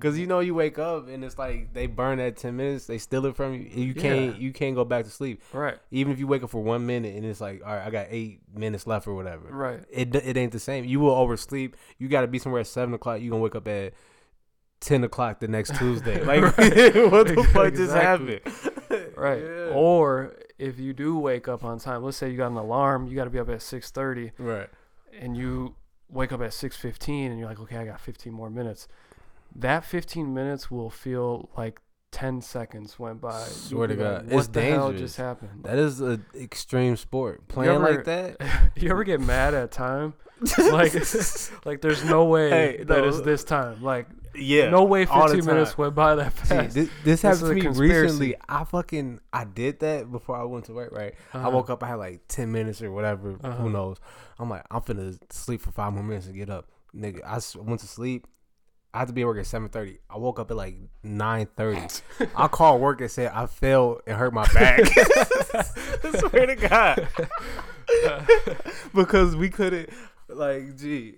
Cause 0.00 0.18
you 0.18 0.26
know 0.26 0.40
you 0.40 0.54
wake 0.54 0.78
up 0.78 1.08
and 1.08 1.24
it's 1.24 1.38
like 1.38 1.72
they 1.72 1.86
burn 1.86 2.18
that 2.18 2.36
ten 2.36 2.56
minutes, 2.56 2.86
they 2.86 2.98
steal 2.98 3.24
it 3.26 3.36
from 3.36 3.54
you. 3.54 3.60
You 3.60 3.94
can't 3.94 4.34
Yeah. 4.34 4.40
you 4.40 4.52
can't 4.52 4.74
go 4.74 4.84
back 4.84 5.04
to 5.04 5.10
sleep. 5.10 5.40
right, 5.52 5.78
Even 5.92 6.12
if 6.12 6.18
you 6.18 6.26
wake 6.26 6.42
up 6.42 6.50
for 6.50 6.62
one 6.62 6.84
minute 6.86 7.14
and 7.14 7.24
it's 7.24 7.40
like, 7.40 7.62
all 7.64 7.72
right, 7.74 7.86
I 7.86 7.90
got 7.90 8.08
eight 8.10 8.40
minutes 8.52 8.86
left 8.86 9.06
or 9.06 9.14
whatever. 9.14 9.48
right. 9.50 9.80
It 9.90 10.14
it 10.16 10.36
ain't 10.36 10.52
the 10.52 10.58
same. 10.58 10.84
You 10.84 10.98
will 11.00 11.14
oversleep. 11.14 11.76
You 11.98 12.08
got 12.08 12.22
to 12.22 12.26
be 12.26 12.38
somewhere 12.40 12.60
at 12.62 12.66
seven 12.66 12.92
o'clock. 12.94 13.20
You 13.20 13.30
gonna 13.30 13.42
wake 13.42 13.54
up 13.54 13.68
at 13.68 13.94
ten 14.80 15.04
o'clock 15.04 15.38
the 15.40 15.48
next 15.48 15.76
Tuesday. 15.76 16.22
Like 16.24 16.42
what 16.58 17.28
the 17.28 17.48
fuck 17.52 17.74
just 17.74 17.94
happened? 17.94 18.40
Right. 19.16 19.40
Yeah. 19.42 19.72
Or 19.74 20.34
if 20.58 20.78
you 20.78 20.92
do 20.92 21.18
wake 21.18 21.48
up 21.48 21.64
on 21.64 21.78
time, 21.78 22.02
let's 22.02 22.16
say 22.16 22.30
you 22.30 22.36
got 22.36 22.50
an 22.50 22.56
alarm, 22.56 23.06
you 23.08 23.14
got 23.16 23.24
to 23.24 23.30
be 23.30 23.38
up 23.38 23.48
at 23.48 23.58
6:30 23.60 24.32
right. 24.38 24.68
and 25.18 25.36
you 25.36 25.74
wake 26.08 26.32
up 26.32 26.40
at 26.40 26.50
6:15 26.52 27.26
and 27.30 27.38
you're 27.38 27.48
like, 27.48 27.60
"Okay, 27.60 27.76
I 27.76 27.84
got 27.84 28.00
15 28.00 28.32
more 28.32 28.50
minutes." 28.50 28.86
That 29.56 29.84
15 29.84 30.34
minutes 30.34 30.70
will 30.70 30.90
feel 30.90 31.48
like 31.56 31.80
10 32.10 32.40
seconds 32.42 32.98
went 32.98 33.20
by. 33.20 33.42
Swear 33.44 33.88
to 33.88 33.94
like, 33.94 33.98
God. 34.02 34.30
what 34.30 34.38
It's 34.38 34.48
the 34.48 34.62
hell 34.62 34.92
just 34.92 35.16
happened? 35.16 35.64
That 35.64 35.78
is 35.78 36.00
an 36.00 36.24
extreme 36.40 36.96
sport. 36.96 37.46
Playing 37.48 37.74
ever- 37.74 37.90
like 37.90 38.04
that. 38.04 38.36
you 38.76 38.90
ever 38.90 39.02
get 39.04 39.20
mad 39.20 39.54
at 39.54 39.70
time? 39.72 40.14
like 40.58 40.94
like 41.64 41.80
there's 41.80 42.04
no 42.04 42.24
way 42.24 42.50
Hey, 42.50 42.76
that 42.84 42.98
no. 42.98 43.08
it's 43.08 43.20
this 43.22 43.42
time. 43.44 43.82
Like 43.82 44.06
Yeah. 44.34 44.70
no 44.70 44.84
way 44.84 45.06
all 45.06 45.28
the 45.28 45.34
15 45.36 45.46
minutes 45.54 45.78
went 45.78 45.94
by 45.94 46.14
that 46.16 46.36
See, 46.38 46.44
fast. 46.46 46.74
this, 46.74 46.90
this 47.04 47.22
happened 47.22 47.42
is 47.42 47.48
to 47.48 47.54
me 47.54 47.60
conspiracy. 47.62 48.02
recently. 48.02 48.36
I 48.48 48.64
fucking 48.64 49.20
I 49.32 49.44
did 49.44 49.80
that 49.80 50.10
before 50.10 50.36
I 50.36 50.44
went 50.44 50.64
to 50.66 50.72
work. 50.74 50.92
Right, 50.92 51.14
I 51.32 51.38
Uh-huh. 51.38 51.50
woke 51.50 51.70
up. 51.70 51.82
I 51.82 51.88
had 51.88 51.94
like 51.96 52.22
ten 52.28 52.50
minutes 52.52 52.82
or 52.82 52.90
whatever. 52.92 53.36
Uh-huh. 53.42 53.52
Who 53.58 53.70
knows? 53.70 53.98
I'm 54.38 54.50
like, 54.50 54.64
I'm 54.70 54.80
finna 54.80 55.16
sleep 55.32 55.60
for 55.60 55.70
five 55.70 55.92
more 55.92 56.02
minutes 56.02 56.26
and 56.26 56.34
get 56.34 56.50
up, 56.50 56.68
nigga. 56.94 57.20
I 57.24 57.38
went 57.62 57.80
to 57.80 57.86
sleep. 57.86 58.26
I 58.92 58.98
had 59.00 59.08
to 59.08 59.12
be 59.14 59.22
at 59.22 59.26
work 59.26 59.38
at 59.38 59.46
seven 59.46 59.68
thirty. 59.68 59.98
I 60.08 60.18
woke 60.18 60.38
up 60.38 60.50
at 60.52 60.56
like 60.56 60.76
nine 61.02 61.46
thirty. 61.56 61.82
I 62.36 62.46
called 62.48 62.80
work 62.80 63.00
and 63.00 63.10
said 63.10 63.32
I 63.34 63.46
fell 63.46 64.00
and 64.06 64.16
hurt 64.16 64.32
my 64.32 64.46
back. 64.52 64.80
I 65.54 66.18
swear 66.18 66.46
to 66.46 66.54
God, 66.56 67.08
because 68.94 69.36
we 69.36 69.50
couldn't. 69.50 69.90
Like, 70.28 70.76
gee, 70.76 71.14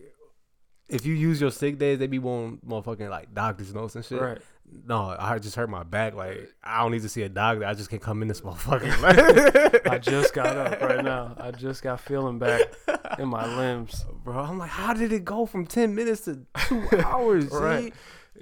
if 0.88 1.04
you 1.04 1.14
use 1.14 1.40
your 1.40 1.50
sick 1.50 1.78
days, 1.78 1.98
they 1.98 2.06
be 2.06 2.18
wanting 2.18 2.60
motherfucking 2.66 3.10
like 3.10 3.34
doctor's 3.34 3.74
notes 3.74 3.94
and 3.96 4.04
shit. 4.04 4.20
Right. 4.20 4.38
No, 4.84 5.14
I 5.18 5.38
just 5.38 5.54
hurt 5.54 5.70
my 5.70 5.84
back. 5.84 6.14
Like 6.14 6.48
I 6.62 6.82
don't 6.82 6.92
need 6.92 7.02
to 7.02 7.08
see 7.08 7.22
a 7.22 7.28
doctor. 7.28 7.64
I 7.64 7.74
just 7.74 7.88
can't 7.88 8.02
come 8.02 8.22
in 8.22 8.28
this 8.28 8.40
motherfucker. 8.40 8.92
I 9.90 9.98
just 9.98 10.34
got 10.34 10.56
up 10.56 10.80
right 10.80 11.04
now. 11.04 11.36
I 11.38 11.52
just 11.52 11.82
got 11.82 12.00
feeling 12.00 12.38
back 12.38 12.62
in 13.18 13.28
my 13.28 13.46
limbs. 13.56 14.04
bro. 14.24 14.38
I'm 14.38 14.58
like, 14.58 14.70
how 14.70 14.92
did 14.92 15.12
it 15.12 15.24
go 15.24 15.46
from 15.46 15.66
ten 15.66 15.94
minutes 15.94 16.22
to 16.22 16.40
two 16.66 16.88
hours? 17.04 17.46
Right. 17.46 17.92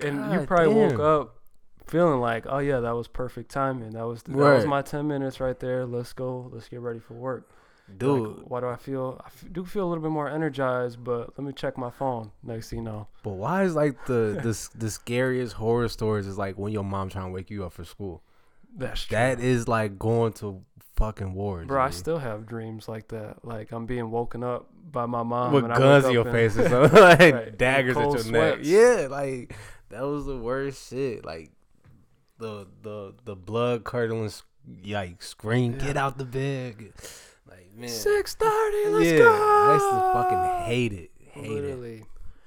G? 0.00 0.06
And 0.06 0.32
you 0.32 0.46
probably 0.46 0.74
damn. 0.74 0.98
woke 0.98 1.00
up 1.00 1.38
feeling 1.86 2.20
like, 2.20 2.46
oh 2.48 2.58
yeah, 2.58 2.80
that 2.80 2.92
was 2.92 3.06
perfect 3.06 3.50
timing. 3.50 3.90
That 3.90 4.06
was 4.06 4.22
that 4.22 4.34
was 4.34 4.66
my 4.66 4.82
ten 4.82 5.06
minutes 5.06 5.40
right 5.40 5.58
there. 5.58 5.86
Let's 5.86 6.12
go. 6.12 6.50
Let's 6.52 6.68
get 6.68 6.80
ready 6.80 7.00
for 7.00 7.14
work. 7.14 7.50
Dude. 7.98 8.38
Like, 8.38 8.50
why 8.50 8.60
do 8.60 8.66
I 8.68 8.76
feel? 8.76 9.20
I 9.24 9.26
f- 9.26 9.44
do 9.52 9.64
feel 9.64 9.86
a 9.86 9.88
little 9.88 10.02
bit 10.02 10.10
more 10.10 10.28
energized, 10.28 11.02
but 11.02 11.36
let 11.38 11.46
me 11.46 11.52
check 11.52 11.76
my 11.78 11.90
phone. 11.90 12.30
Next 12.42 12.70
thing 12.70 12.80
you 12.80 12.84
know, 12.84 13.06
but 13.22 13.30
why 13.32 13.64
is 13.64 13.74
like 13.74 14.04
the 14.06 14.38
the 14.42 14.68
the 14.78 14.90
scariest 14.90 15.54
horror 15.54 15.88
stories 15.88 16.26
is 16.26 16.38
like 16.38 16.56
when 16.58 16.72
your 16.72 16.84
mom 16.84 17.08
trying 17.10 17.26
to 17.26 17.32
wake 17.32 17.50
you 17.50 17.64
up 17.64 17.72
for 17.72 17.84
school. 17.84 18.22
that's 18.76 19.04
true. 19.04 19.16
That 19.16 19.40
is 19.40 19.68
like 19.68 19.98
going 19.98 20.32
to 20.34 20.62
fucking 20.96 21.34
war, 21.34 21.64
Bro, 21.64 21.82
I 21.82 21.90
still 21.90 22.18
have 22.18 22.46
dreams 22.46 22.88
like 22.88 23.08
that. 23.08 23.44
Like 23.44 23.72
I'm 23.72 23.84
being 23.86 24.10
woken 24.10 24.42
up 24.44 24.68
by 24.92 25.06
my 25.06 25.22
mom 25.24 25.52
with 25.52 25.66
guns 25.66 26.04
in 26.04 26.12
your 26.12 26.24
face 26.24 26.56
and 26.56 26.66
stuff, 26.68 26.92
like 26.92 27.18
Right. 27.34 27.58
daggers 27.58 27.96
at 27.96 28.12
your 28.12 28.32
neck. 28.32 28.58
Yeah, 28.62 29.08
like 29.10 29.56
that 29.90 30.02
was 30.02 30.24
the 30.26 30.36
worst 30.38 30.88
shit. 30.90 31.24
Like 31.24 31.50
the 32.38 32.66
the 32.82 33.14
the 33.24 33.36
blood 33.36 33.84
curdling, 33.84 34.30
like 34.86 35.22
scream, 35.22 35.78
get 35.78 35.96
out 35.96 36.16
the 36.18 36.24
bed. 36.24 36.92
Man, 37.76 37.88
Six 37.88 38.34
thirty. 38.34 38.88
Let's 38.90 39.06
yeah, 39.10 39.18
go. 39.18 39.32
I 39.32 39.72
used 39.74 39.90
to 39.90 40.12
fucking 40.12 40.64
hate 40.66 40.92
it. 40.92 41.10
Hate 41.32 41.44
it. 41.46 41.50
Literally 41.50 42.04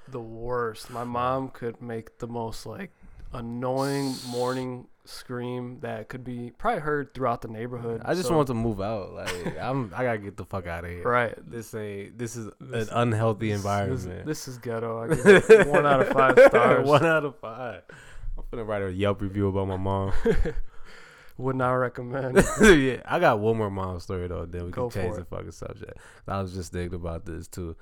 the 0.08 0.20
worst. 0.20 0.90
My 0.90 1.04
mom 1.04 1.48
could 1.50 1.82
make 1.82 2.18
the 2.18 2.26
most 2.26 2.64
like 2.66 2.90
annoying 3.32 4.14
morning 4.30 4.86
scream 5.04 5.78
that 5.80 6.08
could 6.08 6.22
be 6.24 6.50
probably 6.56 6.80
heard 6.80 7.12
throughout 7.14 7.42
the 7.42 7.48
neighborhood. 7.48 8.00
I 8.04 8.14
just 8.14 8.28
so- 8.28 8.36
want 8.36 8.46
to 8.48 8.54
move 8.54 8.80
out. 8.80 9.12
Like 9.12 9.58
I'm, 9.60 9.92
I 9.94 10.02
gotta 10.04 10.18
get 10.18 10.36
the 10.36 10.44
fuck 10.44 10.66
out 10.66 10.84
of 10.84 10.90
here. 10.90 11.02
right. 11.02 11.34
This 11.50 11.74
ain't. 11.74 12.16
This 12.18 12.36
is 12.36 12.50
This- 12.60 12.88
an 12.88 12.94
unhealthy 13.12 13.48
This- 13.50 13.56
environment. 13.58 14.24
This, 14.26 14.44
this 14.44 14.48
is 14.48 14.58
ghetto. 14.58 15.02
I 15.02 15.14
give 15.14 15.68
one 15.68 15.86
out 15.86 16.00
of 16.00 16.08
five 16.08 16.38
stars. 16.48 16.86
One 16.88 17.04
out 17.04 17.24
of 17.24 17.36
five. 17.38 17.82
I'm 18.38 18.44
gonna 18.50 18.64
write 18.64 18.82
a 18.82 18.90
Yelp 18.92 19.20
review 19.20 19.48
about 19.48 19.68
my 19.68 19.76
mom. 19.76 20.12
Would 21.38 21.54
not 21.54 21.70
recommend. 21.70 22.36
yeah, 22.60 23.00
I 23.04 23.20
got 23.20 23.38
one 23.38 23.56
more 23.56 23.70
mom 23.70 24.00
story 24.00 24.26
though. 24.26 24.44
Then 24.44 24.66
we 24.66 24.70
Go 24.72 24.90
can 24.90 25.02
change 25.02 25.16
the 25.16 25.24
fucking 25.24 25.52
subject. 25.52 25.96
I 26.26 26.42
was 26.42 26.52
just 26.52 26.72
thinking 26.72 26.96
about 26.96 27.24
this 27.24 27.46
too. 27.46 27.76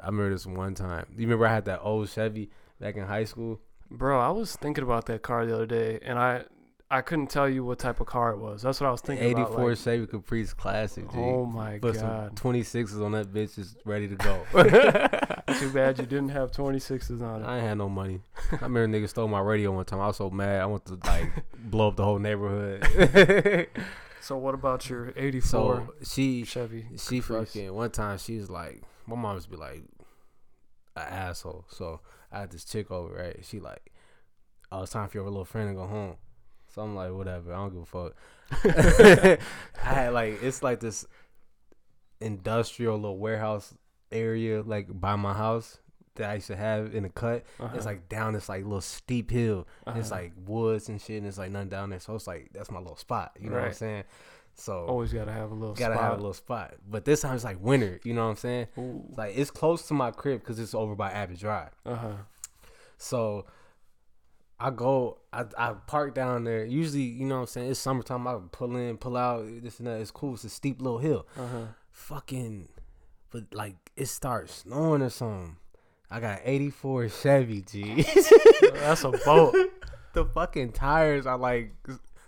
I 0.00 0.06
remember 0.06 0.30
this 0.30 0.46
one 0.46 0.74
time. 0.74 1.06
You 1.16 1.26
remember 1.26 1.46
I 1.46 1.52
had 1.52 1.64
that 1.64 1.80
old 1.82 2.08
Chevy 2.08 2.50
back 2.80 2.96
in 2.96 3.04
high 3.04 3.24
school? 3.24 3.60
Bro, 3.90 4.20
I 4.20 4.30
was 4.30 4.54
thinking 4.54 4.84
about 4.84 5.06
that 5.06 5.22
car 5.22 5.44
the 5.44 5.54
other 5.54 5.66
day, 5.66 5.98
and 6.02 6.20
I 6.20 6.44
I 6.88 7.02
couldn't 7.02 7.28
tell 7.28 7.48
you 7.48 7.64
what 7.64 7.80
type 7.80 8.00
of 8.00 8.06
car 8.06 8.30
it 8.32 8.38
was. 8.38 8.62
That's 8.62 8.80
what 8.80 8.86
I 8.86 8.90
was 8.90 9.00
thinking 9.00 9.26
Eighty 9.26 9.44
four 9.44 9.70
like, 9.70 9.78
Chevy 9.78 10.06
Caprice 10.06 10.54
Classic. 10.54 11.04
Oh 11.14 11.46
my 11.46 11.78
Put 11.78 11.96
god! 11.96 12.36
twenty 12.36 12.62
sixes 12.62 13.00
on 13.00 13.12
that 13.12 13.32
bitch, 13.32 13.58
is 13.58 13.76
ready 13.84 14.06
to 14.08 14.16
go. 14.16 14.46
Too 15.58 15.70
bad 15.70 15.98
you 15.98 16.06
didn't 16.06 16.30
have 16.30 16.52
26s 16.52 17.20
on 17.22 17.42
it. 17.42 17.46
I 17.46 17.56
ain't 17.56 17.66
had 17.66 17.78
no 17.78 17.88
money. 17.88 18.20
I 18.52 18.64
remember 18.66 18.86
niggas 18.86 19.10
stole 19.10 19.28
my 19.28 19.40
radio 19.40 19.72
one 19.72 19.84
time. 19.84 20.00
I 20.00 20.06
was 20.08 20.16
so 20.16 20.30
mad. 20.30 20.60
I 20.60 20.66
want 20.66 20.84
to 20.86 20.98
like 21.04 21.30
blow 21.70 21.88
up 21.88 21.96
the 21.96 22.04
whole 22.04 22.18
neighborhood. 22.18 23.68
So 24.22 24.36
what 24.36 24.54
about 24.54 24.88
your 24.90 25.14
84 25.16 25.40
so 25.42 25.94
she 26.04 26.44
Chevy? 26.44 26.84
she 26.98 27.20
Caprice? 27.20 27.54
fucking 27.54 27.72
one 27.72 27.90
time 27.90 28.18
she 28.18 28.36
was 28.36 28.50
like 28.50 28.82
my 29.06 29.16
mom 29.16 29.34
used 29.36 29.46
to 29.46 29.50
be 29.50 29.56
like 29.56 29.82
an 30.94 31.02
asshole. 31.08 31.64
So 31.68 32.00
I 32.30 32.40
had 32.40 32.50
this 32.50 32.64
chick 32.64 32.90
over, 32.90 33.14
right? 33.14 33.38
She 33.42 33.60
like, 33.60 33.90
oh, 34.70 34.82
it's 34.82 34.92
time 34.92 35.08
for 35.08 35.16
your 35.18 35.24
little 35.26 35.46
friend 35.46 35.70
to 35.70 35.74
go 35.74 35.86
home. 35.86 36.16
So 36.68 36.82
I'm 36.82 36.94
like, 36.94 37.12
whatever, 37.12 37.52
I 37.54 37.56
don't 37.56 37.72
give 37.72 37.82
a 37.82 37.86
fuck. 37.86 39.38
I 39.82 39.88
had 39.94 40.12
like 40.12 40.42
it's 40.42 40.62
like 40.62 40.80
this 40.80 41.06
industrial 42.20 42.96
little 42.96 43.18
warehouse 43.18 43.72
area 44.12 44.62
like 44.62 44.88
by 45.00 45.16
my 45.16 45.32
house 45.32 45.78
that 46.16 46.30
I 46.30 46.34
used 46.34 46.48
to 46.48 46.56
have 46.56 46.94
in 46.94 47.04
the 47.04 47.08
cut. 47.08 47.44
Uh-huh. 47.58 47.74
It's 47.76 47.86
like 47.86 48.08
down 48.08 48.32
this 48.34 48.48
like 48.48 48.64
little 48.64 48.80
steep 48.80 49.30
hill. 49.30 49.66
It's 49.88 50.10
Uh-huh. 50.10 50.20
like 50.22 50.32
woods 50.46 50.88
and 50.88 51.00
shit, 51.00 51.18
and 51.18 51.26
it's 51.26 51.38
like 51.38 51.50
nothing 51.50 51.68
down 51.68 51.90
there. 51.90 52.00
So 52.00 52.14
it's 52.14 52.26
like 52.26 52.50
that's 52.52 52.70
my 52.70 52.78
little 52.80 52.96
spot. 52.96 53.32
You 53.40 53.50
know 53.50 53.56
what 53.56 53.66
I'm 53.66 53.72
saying? 53.72 54.04
So 54.56 54.84
always 54.86 55.12
gotta 55.12 55.32
have 55.32 55.50
a 55.52 55.54
little 55.54 55.74
gotta 55.74 55.94
spot. 55.94 56.04
have 56.04 56.12
a 56.14 56.16
little 56.16 56.34
spot. 56.34 56.74
But 56.88 57.04
this 57.04 57.20
time 57.22 57.34
it's 57.34 57.44
like 57.44 57.62
winter. 57.62 58.00
You 58.04 58.12
know 58.14 58.24
what 58.24 58.30
I'm 58.30 58.36
saying? 58.36 58.66
Ooh. 58.78 59.04
It's 59.08 59.16
like 59.18 59.32
it's 59.38 59.50
close 59.50 59.86
to 59.88 59.94
my 59.94 60.10
crib 60.10 60.40
because 60.40 60.58
it's 60.58 60.74
over 60.74 60.94
by 60.94 61.10
Abbott 61.12 61.38
Drive. 61.38 61.70
Uh-huh. 61.86 62.12
So 62.98 63.46
I 64.58 64.68
go, 64.70 65.18
I, 65.32 65.44
I 65.56 65.72
park 65.86 66.14
down 66.14 66.44
there. 66.44 66.64
Usually, 66.66 67.00
you 67.02 67.24
know 67.24 67.36
what 67.36 67.40
I'm 67.42 67.46
saying? 67.46 67.70
It's 67.70 67.80
summertime. 67.80 68.26
I 68.26 68.36
pull 68.52 68.76
in, 68.76 68.98
pull 68.98 69.16
out, 69.16 69.46
this 69.62 69.78
and 69.78 69.86
that. 69.88 70.00
It's 70.00 70.10
cool. 70.10 70.34
It's 70.34 70.44
a 70.44 70.50
steep 70.50 70.82
little 70.82 70.98
hill. 70.98 71.26
Uh-huh. 71.38 71.64
Fucking, 71.92 72.68
but 73.30 73.44
like 73.52 73.76
it 73.96 74.06
starts 74.06 74.54
snowing 74.62 75.02
or 75.02 75.10
something. 75.10 75.56
I 76.10 76.18
got 76.20 76.40
84 76.44 77.08
Chevy 77.08 77.62
G. 77.62 78.02
That's 78.74 79.04
a 79.04 79.10
boat. 79.24 79.54
the 80.12 80.24
fucking 80.24 80.72
tires 80.72 81.24
are 81.26 81.38
like 81.38 81.72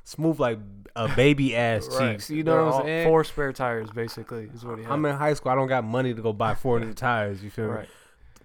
smooth 0.05 0.39
like 0.39 0.59
a 0.95 1.09
baby 1.17 1.57
ass 1.57 1.89
Right. 1.99 2.13
cheeks. 2.13 2.31
You 2.31 2.45
know 2.45 2.53
They're 2.55 2.65
what 2.65 2.75
I'm 2.75 2.83
saying? 2.87 3.09
Four 3.09 3.25
spare 3.25 3.53
tires, 3.53 3.91
basically, 3.91 4.49
is 4.55 4.65
what 4.65 4.79
he 4.79 4.85
had. 4.85 4.93
I'm 4.93 5.05
in 5.07 5.17
high 5.17 5.35
school. 5.35 5.51
I 5.53 5.55
don't 5.57 5.69
got 5.69 5.85
money 5.85 6.15
to 6.15 6.23
go 6.23 6.33
buy 6.33 6.55
four 6.55 6.79
new 6.81 6.93
tires. 6.93 7.43
You 7.43 7.51
feel 7.51 7.73
me? 7.73 7.87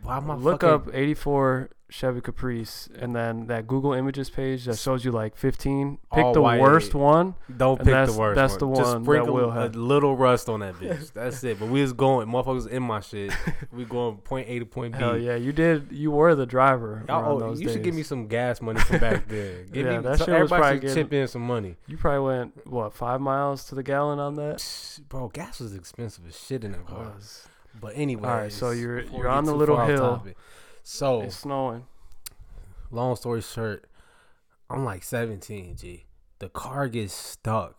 Why 0.04 0.18
am 0.18 0.32
I 0.32 0.36
Look 0.36 0.62
fucking- 0.62 0.90
up 0.90 0.96
84 0.96 1.70
Chevy 1.90 2.20
Caprice 2.20 2.90
and 3.00 3.16
then 3.16 3.48
that 3.48 3.66
Google 3.66 3.94
Images 3.94 4.30
page 4.30 4.66
that 4.66 4.78
shows 4.78 5.06
you 5.06 5.12
like 5.12 5.38
15. 5.38 6.00
Pick 6.14 6.22
All 6.24 6.34
the 6.34 6.42
white. 6.42 6.60
worst 6.60 6.94
one. 6.94 7.36
Don't 7.56 7.80
and 7.80 7.86
pick 7.88 7.94
that's- 7.94 8.14
the 8.14 8.20
worst. 8.20 8.36
that's 8.36 8.58
the 8.58 8.68
one. 8.68 8.76
Just 8.76 8.88
one 8.90 9.04
that 9.04 9.06
sprinkle 9.06 9.34
will 9.34 9.52
a 9.58 9.68
little 9.70 10.18
rust 10.18 10.50
on 10.50 10.60
that 10.60 10.74
bitch. 10.76 11.12
That's 11.14 11.42
it. 11.46 11.60
But 11.60 11.70
we 11.70 11.82
was 11.82 11.94
going, 11.94 12.28
motherfuckers 12.28 12.68
in 12.68 12.84
my 12.84 13.00
shit. 13.00 13.32
we 13.72 13.86
going 13.86 14.18
point 14.18 14.50
A 14.50 14.60
to 14.60 14.66
point 14.66 14.94
B. 14.94 15.00
Hell 15.00 15.18
yeah, 15.18 15.36
you 15.36 15.54
did. 15.54 15.88
You 15.94 16.12
were 16.12 16.36
the 16.36 16.46
driver. 16.46 17.06
Y'all 17.08 17.22
around 17.22 17.32
owe- 17.32 17.40
those 17.40 17.62
you 17.62 17.70
should 17.70 17.84
give 17.84 17.96
me 17.96 18.04
some 18.04 18.28
gas 18.28 18.62
money 18.62 18.82
from 18.82 19.00
back 19.00 19.26
then. 19.30 19.68
Give 19.72 19.86
Yeah, 19.86 19.98
me, 19.98 20.04
that 20.04 20.18
so 20.20 20.26
shit 20.26 20.34
was 20.34 20.52
everybody 20.52 20.60
probably 20.62 20.76
should 20.76 20.82
getting- 20.82 21.04
chip 21.06 21.14
in 21.14 21.28
some 21.30 21.42
money. 21.44 21.78
You 21.88 21.96
probably 21.96 22.20
went 22.38 22.68
what 22.68 22.94
five 22.94 23.22
miles 23.22 23.64
to 23.70 23.76
the 23.76 23.84
gallon 23.84 24.20
on 24.20 24.36
that. 24.36 24.58
Psh, 24.58 25.08
Bro, 25.08 25.30
gas 25.30 25.62
was 25.62 25.74
expensive 25.74 26.28
as 26.28 26.38
shit 26.38 26.66
in 26.66 26.74
that 26.74 26.86
car. 26.86 27.14
Was. 27.16 27.48
But 27.80 27.94
anyway, 27.96 28.28
Alright, 28.28 28.52
so 28.52 28.72
you're- 28.72 29.08
you're 29.14 29.28
on 29.30 29.46
the 29.46 29.54
little 29.54 29.80
hill. 29.86 30.18
topic. 30.18 30.38
So 30.84 31.22
It's 31.22 31.38
snowing. 31.38 31.86
long 32.92 33.16
story 33.16 33.42
short, 33.42 33.86
I'm 34.70 34.84
like 34.86 35.04
17, 35.04 35.76
G. 35.76 36.06
The 36.40 36.50
car 36.50 36.88
gets 36.88 37.14
stuck. 37.14 37.76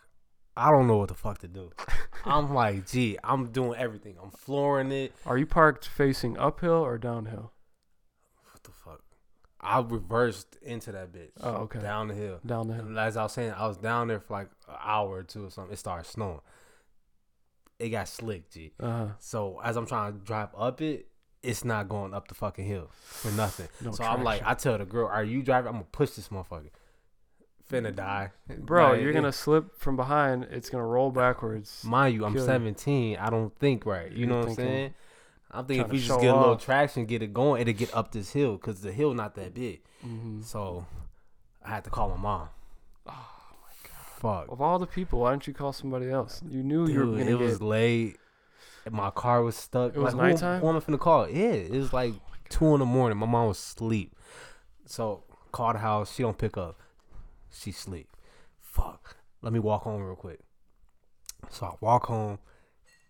I 0.56 0.70
don't 0.70 0.87
know 0.88 0.96
what 0.96 1.08
the 1.08 1.14
fuck 1.14 1.38
to 1.38 1.48
do. 1.48 1.70
I'm 2.24 2.52
like, 2.52 2.87
gee, 2.87 3.16
I'm 3.22 3.50
doing 3.52 3.78
everything. 3.78 4.16
I'm 4.22 4.30
flooring 4.30 4.90
it. 4.90 5.12
Are 5.24 5.38
you 5.38 5.46
parked 5.46 5.87
facing 5.87 6.37
uphill 6.37 6.72
or 6.84 6.98
downhill? 6.98 7.52
What 8.52 8.62
the 8.64 8.72
fuck? 8.72 9.02
I 9.61 9.78
reversed 9.80 10.56
into 10.62 10.90
that 10.92 11.12
bitch. 11.12 11.30
Oh, 11.40 11.50
okay. 11.62 11.78
Down 11.80 12.08
the 12.08 12.14
hill. 12.14 12.40
Down 12.44 12.66
the 12.68 12.74
hill. 12.74 12.87
And 12.87 12.98
as 12.98 13.16
I 13.16 13.22
was 13.24 13.32
saying, 13.32 13.52
I 13.52 13.66
was 13.68 13.76
down 13.76 14.08
there 14.08 14.20
for 14.20 14.34
like 14.34 14.50
an 14.68 14.74
hour 14.82 15.11
or 15.18 15.22
two 15.22 15.46
or 15.46 15.50
something. 15.50 15.72
It 15.72 15.78
started 15.78 16.06
snowing. 16.08 16.40
It 17.78 17.90
got 17.90 18.08
slick, 18.08 18.50
G. 18.50 18.72
Uh 18.80 18.86
huh. 18.86 19.06
So 19.18 19.60
as 19.62 19.76
I'm 19.76 19.86
trying 19.86 20.12
to 20.12 20.18
drive 20.18 20.48
up 20.56 20.80
it, 20.80 21.06
it's 21.42 21.64
not 21.64 21.88
going 21.88 22.12
up 22.12 22.28
the 22.28 22.34
fucking 22.34 22.64
hill 22.64 22.90
for 23.04 23.30
nothing. 23.32 23.68
No 23.80 23.92
so 23.92 24.04
I'm 24.04 24.24
like. 24.24 24.42
I 24.44 24.54
tell 24.54 24.76
the 24.78 24.84
girl, 24.84 25.06
"Are 25.08 25.22
you 25.22 25.42
driving? 25.42 25.68
I'm 25.68 25.74
gonna 25.74 25.86
push 25.92 26.10
this 26.10 26.28
motherfucker." 26.28 26.70
Finna 27.70 27.94
die, 27.94 28.30
Bro, 28.48 28.92
Like, 28.92 29.02
you're 29.02 29.12
gonna 29.12 29.30
slip 29.30 29.78
from 29.78 29.94
behind. 29.94 30.44
It's 30.50 30.70
gonna 30.70 30.86
roll 30.86 31.10
backwards. 31.10 31.84
Mind 31.84 32.14
you, 32.14 32.24
I'm 32.24 32.32
kill 32.32 32.42
you. 32.42 32.46
17. 32.46 33.18
I 33.18 33.28
don't 33.28 33.54
think 33.58 33.84
right. 33.84 34.10
You 34.10 34.20
You're 34.20 34.28
know 34.28 34.38
what 34.38 34.48
I'm 34.48 34.54
saying? 34.54 34.94
I'm 35.50 35.66
thinking 35.66 35.84
if 35.84 35.92
we 35.92 35.98
just 35.98 36.20
get 36.20 36.34
a 36.34 36.38
little 36.38 36.56
traction, 36.56 37.04
get 37.04 37.22
it 37.22 37.32
going, 37.34 37.60
it'll 37.60 37.74
get 37.74 37.94
up 37.94 38.10
this 38.12 38.32
hill 38.32 38.52
because 38.56 38.80
the 38.80 38.92
hill 38.92 39.12
not 39.14 39.34
that 39.34 39.54
big. 39.54 39.82
hmm 40.00 40.40
So 40.40 40.86
I 41.62 41.68
had 41.70 41.84
to 41.84 41.90
call 41.90 42.08
my 42.08 42.16
mom. 42.16 42.48
Oh 44.18 44.20
Fuck. 44.20 44.52
Of 44.52 44.61
all 44.61 44.78
the 44.78 44.87
people, 44.87 45.20
why 45.20 45.31
didn't 45.33 45.46
you 45.46 45.54
call 45.54 45.72
somebody 45.72 46.11
else? 46.11 46.42
You 46.48 46.62
knew 46.62 46.88
you 46.88 47.00
were 47.00 47.18
gonna 47.18 47.31
it 47.31 47.38
was 47.38 47.59
get. 47.59 47.64
late. 47.66 48.16
My 48.90 49.11
car 49.11 49.42
was 49.42 49.57
stuck. 49.57 49.94
It 49.94 49.98
was 49.98 50.14
like, 50.14 50.22
who- 50.26 50.31
nighttime? 50.33 50.61
Who 50.61 50.68
am 50.68 50.76
I 50.76 50.81
finna 50.81 50.98
call? 50.98 51.28
Yeah, 51.28 51.52
it 51.52 51.70
was 51.72 51.92
like 51.92 52.14
oh 52.16 52.33
two 52.48 52.74
in 52.74 52.81
the 52.81 52.87
morning. 52.87 53.18
My 53.18 53.26
mom 53.26 53.48
was 53.48 53.59
asleep. 53.59 54.14
So 54.87 55.24
call 55.52 55.72
the 55.72 55.78
house. 55.78 56.14
She 56.14 56.22
don't 56.22 56.38
pick 56.38 56.57
up. 56.57 56.78
She 57.50 57.72
sleep. 57.72 58.09
Fuck. 58.61 59.16
Let 59.42 59.52
me 59.52 59.59
walk 59.59 59.83
home 59.83 60.02
real 60.02 60.16
quick. 60.16 60.40
So 61.50 61.66
I 61.66 61.74
walk 61.81 62.07
home, 62.07 62.38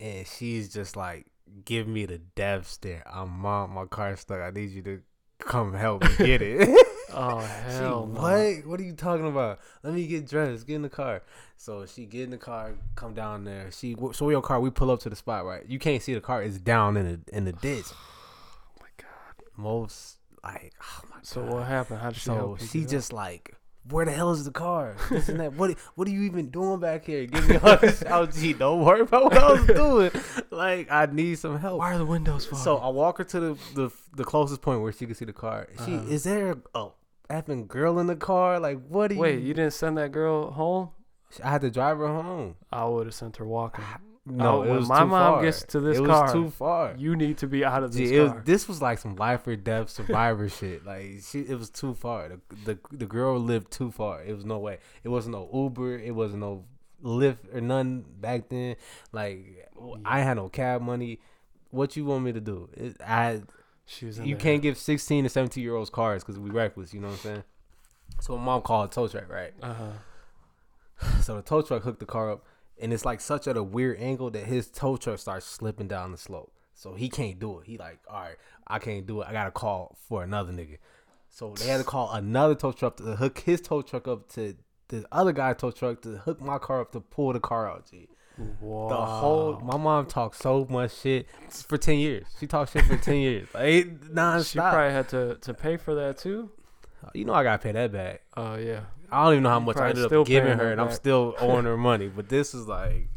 and 0.01 0.27
she's 0.27 0.73
just 0.73 0.97
like, 0.97 1.27
give 1.64 1.87
me 1.88 2.05
the 2.07 2.18
death 2.18 2.66
stare. 2.68 3.03
I'm 3.11 3.31
mom. 3.31 3.71
My 3.75 3.87
car's 3.87 4.21
stuck. 4.21 4.40
I 4.40 4.51
need 4.51 4.71
you 4.71 4.83
to 4.83 5.01
come 5.38 5.73
help 5.75 6.03
me 6.03 6.11
get 6.18 6.42
it. 6.42 6.87
Oh 7.12 7.40
She, 7.68 7.73
hell 7.75 8.07
no. 8.07 8.21
what? 8.21 8.66
What 8.66 8.81
are 8.81 8.85
you 8.85 8.92
talking 8.94 9.27
about? 9.27 9.61
Let 9.83 9.94
me 9.94 10.07
get 10.07 10.29
dressed. 10.29 10.66
Get 10.66 10.77
in 10.77 10.83
the 10.83 10.88
car. 10.88 11.23
So 11.57 11.87
she 11.87 12.05
get 12.07 12.23
in 12.25 12.31
the 12.31 12.37
car, 12.38 12.75
come 12.94 13.14
down 13.14 13.44
there. 13.44 13.71
She 13.73 13.97
so 14.12 14.35
on 14.35 14.42
car. 14.42 14.61
We 14.61 14.71
pull 14.71 14.90
up 14.90 15.01
to 15.01 15.11
the 15.11 15.16
spot. 15.16 15.44
Right, 15.44 15.64
you 15.66 15.79
can't 15.79 16.03
see 16.03 16.14
the 16.14 16.21
car. 16.21 16.42
It's 16.42 16.59
down 16.59 16.97
in 16.97 17.07
the 17.27 17.37
in 17.37 17.44
the 17.44 17.53
ditch. 17.64 17.87
Oh 17.90 18.81
my 18.81 18.87
god. 18.97 19.44
Most 19.57 20.18
like, 20.44 20.73
oh 20.83 21.01
my 21.11 21.16
So 21.23 21.42
God. 21.42 21.53
what 21.53 21.66
happened? 21.66 22.01
How 22.01 22.09
did 22.11 22.16
she 22.16 22.21
So 22.27 22.57
she 22.61 22.79
get 22.81 22.85
up? 22.87 22.90
just 22.92 23.12
like, 23.12 23.55
where 23.90 24.05
the 24.05 24.12
hell 24.12 24.31
is 24.31 24.44
the 24.44 24.51
car? 24.53 24.94
This 25.11 25.29
and 25.29 25.40
that. 25.40 25.55
What 25.55 25.77
what 25.97 26.07
are 26.07 26.11
you 26.12 26.23
even 26.23 26.51
doing 26.51 26.79
back 26.79 27.07
here? 27.07 27.27
Give 27.27 27.49
me 27.49 27.57
all 27.57 27.77
this 27.79 28.05
out. 28.07 28.33
Gee, 28.35 28.53
don't 28.53 28.85
worry 28.85 29.01
about 29.01 29.25
what 29.25 29.37
I 29.38 29.53
was 29.53 29.66
doing. 29.66 30.11
Like 30.51 30.90
I 30.92 31.07
need 31.07 31.38
some 31.38 31.59
help. 31.59 31.79
Why 31.81 31.94
are 31.94 31.99
the 31.99 32.07
windows 32.07 32.44
fogging? 32.44 32.62
So 32.64 32.77
I 32.77 32.88
walk 32.88 33.18
her 33.18 33.25
to 33.25 33.40
the, 33.40 33.59
the 33.75 33.90
the 34.14 34.25
closest 34.25 34.62
point 34.62 34.81
where 34.83 34.92
she 34.92 35.07
can 35.07 35.14
see 35.16 35.25
the 35.25 35.33
car. 35.33 35.66
She 35.85 35.94
Uh-huh. 35.97 36.07
is 36.09 36.23
there 36.23 36.57
a 36.75 36.88
effing 37.31 37.69
girl 37.69 37.99
in 37.99 38.07
the 38.07 38.17
car? 38.17 38.59
Like 38.61 38.79
what 38.88 39.09
do 39.09 39.14
you? 39.17 39.21
wait, 39.21 39.43
you 39.43 39.55
didn't 39.55 39.73
send 39.75 39.99
that 39.99 40.12
girl 40.12 40.51
home? 40.51 40.91
I 41.45 41.51
had 41.51 41.61
to 41.61 41.71
drive 41.71 41.99
her 41.99 42.07
home. 42.09 42.57
I 42.73 42.85
would 42.87 43.07
have 43.07 43.14
sent 43.14 43.37
her 43.37 43.47
walking. 43.47 43.85
Ah, 43.87 43.99
oh, 44.01 44.05
no, 44.31 44.59
Oh, 44.59 44.62
it 44.62 44.71
when 44.71 44.87
my 44.88 45.01
mom 45.05 45.11
far. 45.11 45.43
gets 45.43 45.62
to 45.64 45.81
this 45.81 45.99
it 45.99 46.07
car, 46.07 46.23
was 46.25 46.33
too 46.33 46.51
far. 46.51 46.95
You 46.97 47.17
need 47.17 47.38
to 47.38 47.47
be 47.47 47.64
out 47.64 47.83
of 47.83 47.93
this 47.93 48.09
Gee, 48.11 48.17
it 48.17 48.21
was, 48.23 48.33
car. 48.33 48.43
this 48.47 48.67
was 48.69 48.81
like 48.81 48.99
some 48.99 49.17
life 49.17 49.47
or 49.47 49.57
death 49.57 49.91
survivor 49.91 50.49
shit. 50.59 50.87
Like 50.87 51.21
she, 51.23 51.41
it 51.41 51.59
was 51.59 51.69
too 51.71 51.95
far. 51.95 52.29
The, 52.29 52.41
the 52.64 52.79
the 52.97 53.07
girl 53.07 53.38
lived 53.38 53.71
too 53.71 53.91
far. 53.91 54.23
It 54.23 54.35
was 54.35 54.45
no 54.47 54.59
way. 54.59 54.79
It 55.05 55.09
wasn't 55.11 55.35
no 55.35 55.49
Uber. 55.53 55.99
It 55.99 56.14
wasn't 56.14 56.41
no 56.41 56.64
Lyft 57.05 57.55
or 57.55 57.61
none 57.61 58.05
back 58.21 58.49
then. 58.49 58.77
Like 59.12 59.69
I 60.05 60.21
had 60.21 60.35
no 60.38 60.49
cab 60.49 60.81
money. 60.83 61.21
What 61.71 61.95
you 61.97 62.07
want 62.07 62.25
me 62.25 62.33
to 62.33 62.41
do? 62.41 62.71
It, 62.75 62.97
I 63.07 63.43
she 63.88 64.05
was 64.05 64.18
in 64.18 64.27
you 64.27 64.37
can't 64.37 64.61
give 64.61 64.77
sixteen 64.77 65.24
to 65.24 65.31
seventeen 65.31 65.64
year 65.64 65.74
olds 65.74 65.88
cars 65.88 66.22
because 66.22 66.38
we 66.38 66.51
reckless. 66.51 66.92
You 66.92 67.01
know 67.01 67.09
what 67.09 67.14
I'm 67.14 67.20
saying? 67.20 67.44
So 68.20 68.37
my 68.37 68.44
mom 68.44 68.62
called 68.62 68.90
a 68.90 68.92
tow 68.92 69.09
truck, 69.09 69.29
right? 69.31 69.53
Uh 69.62 69.74
huh. 69.74 69.92
So 71.22 71.37
the 71.37 71.42
tow 71.42 71.62
truck 71.62 71.83
hooked 71.85 72.01
the 72.01 72.07
car 72.07 72.31
up, 72.31 72.44
and 72.81 72.92
it's 72.92 73.05
like 73.05 73.20
such 73.20 73.48
at 73.48 73.57
a 73.57 73.62
weird 73.62 73.98
angle 73.98 74.31
that 74.31 74.44
his 74.44 74.68
tow 74.68 74.96
truck 74.96 75.18
starts 75.18 75.46
slipping 75.46 75.88
down 75.88 76.12
the 76.12 76.18
slope. 76.18 76.53
So 76.74 76.94
he 76.94 77.09
can't 77.09 77.38
do 77.38 77.61
it. 77.61 77.66
He 77.66 77.79
like, 77.79 77.98
all 78.09 78.20
right, 78.20 78.37
I 78.66 78.79
can't 78.79 79.07
do 79.07 79.22
it. 79.22 79.29
I 79.29 79.33
gotta 79.33 79.51
call 79.51 79.96
for 80.07 80.22
another 80.22 80.53
nigga. 80.53 80.79
So 81.31 81.55
they 81.55 81.66
had 81.66 81.79
to 81.79 81.85
call 81.85 82.12
another 82.12 82.55
tow 82.55 82.72
truck 82.72 82.96
to 82.98 83.16
hook 83.16 83.38
his 83.40 83.61
tow 83.61 83.83
truck 83.83 84.07
up 84.07 84.29
to 84.35 84.55
the 84.88 85.07
other 85.12 85.33
guy's 85.33 85.57
tow 85.57 85.70
truck 85.70 86.03
to 86.03 86.18
hook 86.18 86.40
my 86.40 86.59
car 86.59 86.81
up 86.83 86.92
to 86.92 87.01
pull 87.01 87.33
the 87.33 87.40
car 87.40 87.70
out. 87.70 87.90
G. 87.90 88.09
Wow. 88.61 88.88
The 88.88 88.96
whole 88.96 89.61
my 89.61 89.77
mom 89.77 90.07
talked 90.07 90.37
so 90.37 90.66
much 90.70 90.94
shit 91.01 91.27
for 91.51 91.77
ten 91.79 91.98
years. 91.98 92.27
She 92.38 92.46
talked 92.46 92.72
shit 92.72 92.85
for 92.85 92.96
ten 92.96 93.16
years, 93.20 93.48
like 93.55 94.01
nonstop. 94.01 94.53
She 94.53 94.59
probably 94.59 94.92
had 94.92 95.09
to 95.11 95.37
to 95.40 95.55
pay 95.55 95.77
for 95.77 95.94
that 95.94 96.18
too. 96.18 96.51
Uh, 97.05 97.11
you 97.14 97.24
know 97.24 97.35
I 97.35 97.42
gotta 97.42 97.62
pay 97.62 97.72
that 97.72 97.92
back. 97.92 98.22
Oh 98.37 98.57
yeah. 98.57 98.81
I 99.11 99.24
don't 99.24 99.35
even 99.35 99.42
know 99.44 99.51
how 99.51 99.61
You 99.61 99.66
much 99.66 99.77
I 99.79 99.88
ended 99.88 100.12
up 100.12 100.27
giving 100.27 100.59
her, 100.59 100.64
her 100.64 100.72
and 100.72 100.81
I'm 100.81 100.92
still 100.92 101.35
owing 101.40 101.64
her 101.64 101.77
money. 101.79 102.09
But 102.09 102.29
this 102.29 102.55
is 102.55 102.66
like 102.68 103.09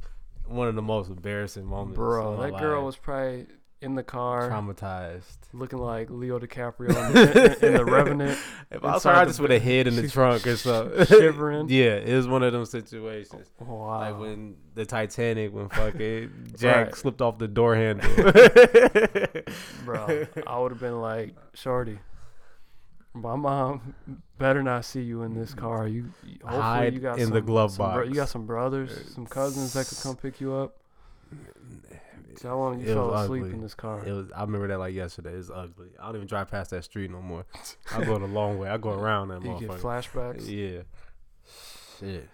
one 0.45 0.67
of 0.67 0.75
the 0.75 0.81
most 0.81 1.09
embarrassing 1.09 1.65
moments. 1.65 1.95
Bro, 1.97 2.41
that 2.41 2.57
girl 2.59 2.85
was 2.85 2.95
probably 2.95 3.47
in 3.81 3.95
the 3.95 4.03
car 4.03 4.49
traumatized. 4.49 5.37
looking 5.53 5.79
like 5.79 6.09
Leo 6.09 6.37
DiCaprio 6.39 6.89
in 6.89 7.13
the, 7.13 7.57
in, 7.59 7.65
in 7.65 7.73
the 7.73 7.85
Revenant, 7.91 8.37
If 8.69 8.83
I 8.85 8.93
was 8.93 9.03
her, 9.03 9.09
I 9.11 9.25
just 9.25 9.39
would 9.39 9.49
have 9.49 9.61
hid 9.61 9.87
in 9.87 9.95
the 9.95 10.07
trunk 10.07 10.45
or 10.45 10.55
something. 10.55 11.05
shivering. 11.07 11.67
yeah, 11.69 11.95
it 11.95 12.15
was 12.15 12.27
one 12.27 12.43
of 12.43 12.53
them 12.53 12.65
situations. 12.65 13.47
Oh, 13.59 13.65
wow. 13.73 13.99
Like 13.99 14.19
when 14.19 14.55
the 14.75 14.85
Titanic, 14.85 15.51
when 15.53 15.67
fucking 15.69 16.53
Jack 16.57 16.85
Right. 16.87 16.95
slipped 16.95 17.21
off 17.21 17.37
the 17.39 17.47
door 17.47 17.75
handle. 17.75 18.07
Bro, 19.85 20.25
I 20.47 20.59
would 20.59 20.71
have 20.71 20.79
been 20.79 21.01
like, 21.01 21.35
Shorty, 21.55 21.97
my 23.13 23.35
mom 23.35 23.95
better 24.37 24.61
not 24.63 24.85
see 24.85 25.01
you 25.01 25.23
in 25.23 25.33
this 25.33 25.53
car. 25.53 25.87
You 25.87 26.11
you- 26.23 26.37
hopefully 26.43 26.61
Hide 26.61 26.93
you 26.93 26.99
got 26.99 27.17
in 27.19 27.25
some, 27.25 27.33
the 27.33 27.41
glove 27.41 27.71
some 27.71 27.93
bro- 27.93 28.03
you 28.03 28.13
got 28.13 28.29
some 28.29 28.45
brothers, 28.45 29.11
some 29.13 29.25
cousins 29.25 29.73
that 29.73 29.87
could 29.87 29.97
come 30.01 30.15
pick 30.15 30.39
you 30.39 30.53
up. 30.53 30.77
Tell 32.37 32.69
them 32.71 32.79
you 32.79 32.87
It 32.91 32.93
fell 32.93 33.13
asleep 33.13 33.43
ugly. 33.43 33.53
in 33.55 33.61
this 33.61 33.73
car. 33.73 34.05
It 34.05 34.11
was. 34.11 34.31
I 34.35 34.41
remember 34.41 34.67
that 34.69 34.79
like 34.79 34.93
yesterday. 34.93 35.31
It's 35.33 35.49
ugly. 35.53 35.89
I 35.99 36.07
don't 36.07 36.15
even 36.17 36.27
drive 36.27 36.49
past 36.49 36.69
that 36.71 36.83
street 36.83 37.09
no 37.11 37.21
more. 37.21 37.45
I 37.93 38.03
go 38.03 38.17
the 38.19 38.25
long 38.27 38.57
way. 38.59 38.69
I 38.69 38.77
go 38.77 38.91
around 38.91 39.29
that 39.29 39.43
you 39.43 39.57
get 39.59 39.69
flashbacks. 39.79 40.47
Yeah. 40.47 40.81
Shit. 41.99 42.29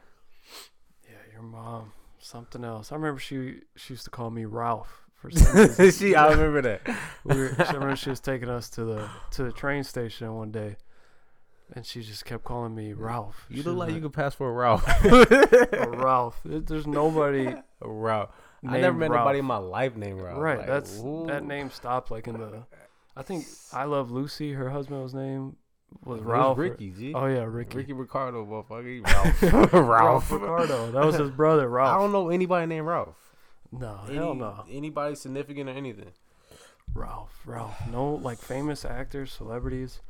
Yeah, 1.03 1.15
your 1.33 1.41
mom, 1.41 1.93
something 2.19 2.63
else. 2.63 2.91
I 2.91 2.95
remember 2.95 3.19
she 3.19 3.61
she 3.75 3.93
used 3.93 4.05
to 4.05 4.09
call 4.11 4.29
me 4.29 4.45
Ralph 4.45 5.05
for 5.15 5.31
some 5.31 5.55
reason. 5.77 5.91
she, 5.91 6.15
I 6.15 6.29
remember 6.31 6.61
that. 6.61 6.81
we 7.23 7.35
were, 7.37 7.55
I 7.59 7.71
remember 7.73 7.95
she 7.95 8.09
was 8.09 8.19
taking 8.19 8.49
us 8.49 8.69
to 8.71 8.85
the 8.85 9.09
to 9.31 9.43
the 9.43 9.51
train 9.51 9.83
station 9.83 10.33
one 10.35 10.51
day, 10.51 10.77
and 11.73 11.85
she 11.85 12.01
just 12.01 12.23
kept 12.25 12.43
calling 12.43 12.73
me 12.75 12.93
Ralph. 12.93 13.45
You 13.49 13.57
She 13.57 13.63
look 13.63 13.77
was 13.77 13.87
like 13.87 13.95
you 13.95 14.01
could 14.01 14.13
pass 14.13 14.35
for 14.35 14.49
a 14.49 14.53
Ralph. 14.53 14.83
"Oh, 15.05 15.93
Ralph. 15.97 16.39
There's 16.45 16.87
nobody. 16.87 17.47
a 17.47 17.63
Ralph. 17.81 18.29
I 18.65 18.79
never 18.79 18.97
met 18.97 19.11
Ralph. 19.11 19.21
nobody 19.25 19.39
in 19.39 19.45
my 19.45 19.57
life 19.57 19.95
named 19.95 20.21
Ralph. 20.21 20.39
Right. 20.39 20.57
Like, 20.59 20.67
that's 20.67 20.99
who- 21.01 21.25
that 21.27 21.43
name 21.43 21.69
stopped 21.69 22.11
like 22.11 22.27
in 22.27 22.37
the. 22.39 22.63
I 23.15 23.23
think 23.23 23.45
I 23.73 23.85
love 23.85 24.11
Lucy. 24.11 24.53
Her 24.53 24.69
husband's 24.69 25.13
name 25.13 25.55
was 26.03 26.21
Ralph. 26.21 26.57
Ricky, 26.57 26.91
G. 26.91 27.13
Oh 27.15 27.25
yeah, 27.25 27.43
Ricky. 27.43 27.77
Ricky 27.77 27.93
Ricardo, 27.93 28.45
motherfucker. 28.45 28.85
He 28.87 28.99
Ralph. 29.49 29.73
Ralph 29.73 30.31
Ricardo. 30.31 30.91
That 30.91 31.05
was 31.05 31.15
his 31.15 31.31
brother, 31.31 31.67
Ralph. 31.67 31.95
I 31.95 31.99
don't 31.99 32.11
know 32.11 32.29
anybody 32.29 32.65
named 32.67 32.85
Ralph. 32.87 33.15
No, 33.71 34.01
Any, 34.07 34.15
hell 34.15 34.33
no. 34.35 34.63
Anybody 34.71 35.15
significant 35.15 35.69
or 35.69 35.73
anything. 35.73 36.11
Ralph, 36.93 37.41
Ralph. 37.45 37.75
No, 37.91 38.13
like 38.15 38.37
famous 38.39 38.85
actors, 38.85 39.31
celebrities. 39.33 40.01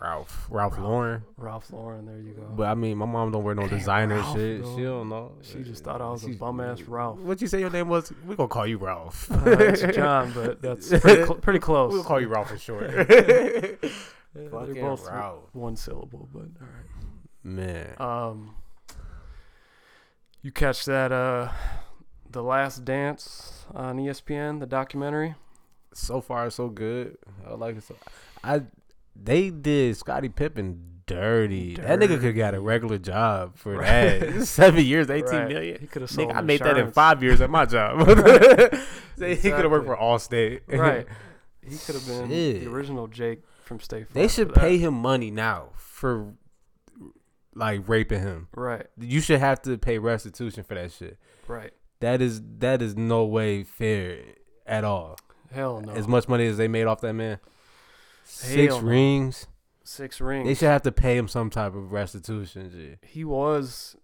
Ralph, 0.00 0.46
Ralph, 0.50 0.72
Ralph. 0.74 0.78
Lauren. 0.78 1.22
Ralph 1.36 1.72
Lauren. 1.72 2.06
There 2.06 2.18
you 2.20 2.32
go. 2.34 2.42
But 2.56 2.68
I 2.68 2.74
mean, 2.74 2.96
my 2.98 3.06
mom 3.06 3.32
don't 3.32 3.42
wear 3.42 3.54
no 3.54 3.66
Damn, 3.68 3.78
designer 3.78 4.16
Ralph, 4.16 4.36
shit. 4.36 4.62
though. 4.62 4.76
She 4.76 4.82
don't 4.84 5.08
know. 5.08 5.32
She 5.42 5.62
just 5.62 5.82
thought 5.84 6.00
I 6.00 6.08
was 6.10 6.24
a 6.24 6.28
bum 6.30 6.60
ass 6.60 6.82
Ralph. 6.82 7.18
What 7.20 7.40
you 7.40 7.48
say 7.48 7.58
your 7.60 7.70
name 7.70 7.88
was? 7.88 8.12
We 8.26 8.36
gonna 8.36 8.48
call 8.48 8.66
you 8.66 8.78
Ralph. 8.78 9.28
Uh, 9.32 9.50
it's 9.58 9.82
John, 9.96 10.32
but 10.32 10.60
that's 10.62 10.88
pretty, 10.88 11.24
cl- 11.24 11.34
pretty 11.36 11.58
close. 11.58 11.92
We'll 11.92 12.04
call 12.04 12.20
you 12.20 12.28
Ralph 12.28 12.48
for 12.50 12.58
short. 12.58 12.90
They're 14.34 14.50
both 14.50 15.06
Ralph. 15.08 15.48
one 15.52 15.74
syllable, 15.76 16.28
but 16.32 16.42
all 16.60 16.66
right. 16.68 17.44
Man, 17.44 17.94
Um, 17.98 18.54
you 20.42 20.52
catch 20.52 20.84
that? 20.84 21.12
Uh, 21.12 21.50
the 22.30 22.42
Last 22.42 22.84
Dance 22.84 23.64
on 23.74 23.96
ESPN, 23.96 24.60
the 24.60 24.66
documentary. 24.66 25.34
so 25.94 26.20
far 26.20 26.50
so 26.50 26.68
good. 26.68 27.16
I 27.48 27.54
like 27.54 27.76
it. 27.78 27.82
So, 27.84 27.96
I 28.44 28.62
they 29.22 29.50
did 29.50 29.96
Scottie 29.96 30.28
Pippen 30.28 30.84
dirty. 31.06 31.74
That 31.76 31.98
nigga 31.98 32.20
could 32.20 32.36
got 32.36 32.54
a 32.54 32.60
regular 32.60 32.98
job 32.98 33.56
for 33.56 33.76
Right. 33.76 34.18
that. 34.20 34.44
Seven 34.46 34.84
years, 34.84 35.08
eighteen 35.10 35.38
Right. 35.40 35.48
million. 35.48 35.80
He 35.80 35.86
could 35.86 36.02
have 36.02 36.10
sold. 36.10 36.30
Nigga, 36.30 36.36
I 36.36 36.40
made 36.42 36.60
that 36.60 36.76
in 36.76 36.92
five 36.92 37.22
years 37.22 37.40
at 37.40 37.48
my 37.50 37.64
job. 37.64 38.06
Say 39.16 39.34
He 39.34 39.50
could 39.50 39.62
have 39.62 39.70
worked 39.70 39.86
for 39.86 39.96
Allstate. 39.96 40.60
Right. 40.68 41.06
He 41.62 41.76
could 41.76 41.94
have 41.96 42.06
been 42.06 42.28
Shit. 42.28 42.60
the 42.60 42.70
original 42.70 43.06
Jake 43.08 43.40
from 43.64 43.80
State 43.80 44.08
Farm. 44.08 44.14
They 44.22 44.28
should 44.28 44.54
pay 44.54 44.78
him 44.78 44.94
money 44.94 45.30
now 45.30 45.70
for 45.76 46.34
like 47.54 47.88
raping 47.88 48.20
him. 48.20 48.48
Right. 48.54 48.86
You 48.98 49.20
should 49.20 49.40
have 49.40 49.60
to 49.62 49.76
pay 49.78 49.98
restitution 49.98 50.62
for 50.64 50.74
that 50.74 50.92
shit. 50.92 51.18
Right. 51.46 51.72
That 52.00 52.20
is 52.22 52.40
that 52.58 52.80
is 52.82 52.96
no 52.96 53.24
way 53.24 53.64
fair 53.64 54.18
at 54.66 54.84
all. 54.84 55.16
Hell 55.52 55.80
no. 55.80 55.92
As 55.92 56.06
much 56.06 56.28
money 56.28 56.46
as 56.46 56.56
they 56.56 56.68
made 56.68 56.84
off 56.86 57.00
that 57.00 57.14
man. 57.14 57.38
Six 58.30 58.72
Hell 58.74 58.82
no. 58.82 58.88
rings. 58.88 59.46
Six 59.84 60.20
rings. 60.20 60.46
They 60.46 60.54
should 60.54 60.68
have 60.68 60.82
to 60.82 60.92
pay 60.92 61.16
him 61.16 61.28
some 61.28 61.48
type 61.50 61.74
of 61.74 61.92
restitution. 61.92 62.70
G. 62.70 62.96
he 63.08 63.24
was. 63.24 63.96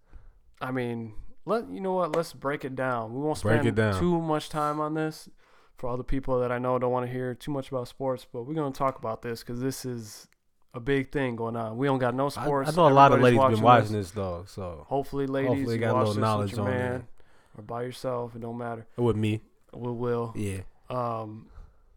I 0.59 0.71
mean, 0.71 1.13
let 1.45 1.69
you 1.69 1.79
know 1.79 1.93
what. 1.93 2.15
Let's 2.15 2.33
break 2.33 2.65
it 2.65 2.75
down. 2.75 3.13
We 3.13 3.19
won't 3.21 3.41
Break 3.41 3.57
spend 3.61 3.67
it 3.67 3.75
down. 3.75 3.99
too 3.99 4.19
much 4.19 4.49
time 4.49 4.79
on 4.79 4.93
this. 4.95 5.29
For 5.77 5.87
all 5.89 5.97
the 5.97 6.03
people 6.05 6.39
that 6.39 6.51
I 6.51 6.57
know 6.57 6.79
don't 6.79 6.91
want 6.91 7.05
to 7.05 7.11
hear 7.11 7.35
too 7.35 7.51
much 7.51 7.69
about 7.69 7.87
sports, 7.89 8.25
but 8.31 8.43
we're 8.43 8.53
gonna 8.53 8.73
talk 8.73 8.97
about 8.97 9.21
this 9.21 9.41
because 9.41 9.59
this 9.59 9.83
is 9.85 10.27
a 10.73 10.79
big 10.79 11.11
thing 11.11 11.35
going 11.35 11.55
on. 11.57 11.77
We 11.77 11.85
don't 11.85 11.99
got 11.99 12.15
no 12.15 12.27
I, 12.27 12.29
sports. 12.29 12.69
I 12.71 12.75
know 12.75 12.87
a 12.87 12.89
lot 12.89 13.11
of 13.11 13.19
Everybody's 13.19 13.39
ladies 13.39 13.57
been 13.57 13.63
watching 13.63 13.91
this. 13.91 14.07
this 14.07 14.15
dog, 14.15 14.49
so 14.49 14.85
Hopefully, 14.87 15.27
ladies, 15.27 15.49
Hopefully 15.49 15.75
you 15.75 15.79
got 15.81 15.91
a 15.91 15.93
watch 15.93 15.99
little 16.07 16.13
this 16.13 16.21
knowledge 16.21 16.51
with 16.51 16.57
your 16.59 16.67
on 16.67 16.73
man 16.73 16.91
that. 17.55 17.59
or 17.59 17.63
by 17.63 17.83
yourself. 17.83 18.35
It 18.35 18.41
don't 18.41 18.57
matter. 18.57 18.87
with 18.97 19.17
me, 19.17 19.41
We 19.73 19.91
will. 19.91 20.33
yeah. 20.35 20.61
Um, 20.89 21.47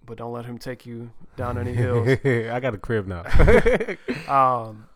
but 0.09 0.17
don't 0.17 0.33
let 0.33 0.47
him 0.47 0.59
take 0.59 0.87
you 0.87 1.11
down 1.37 1.59
any 1.59 1.75
hills. 1.75 2.09
I 2.25 2.59
got 2.61 2.75
a 2.75 2.79
crib 2.79 3.07
now. 3.07 3.25
Um, 4.29 4.89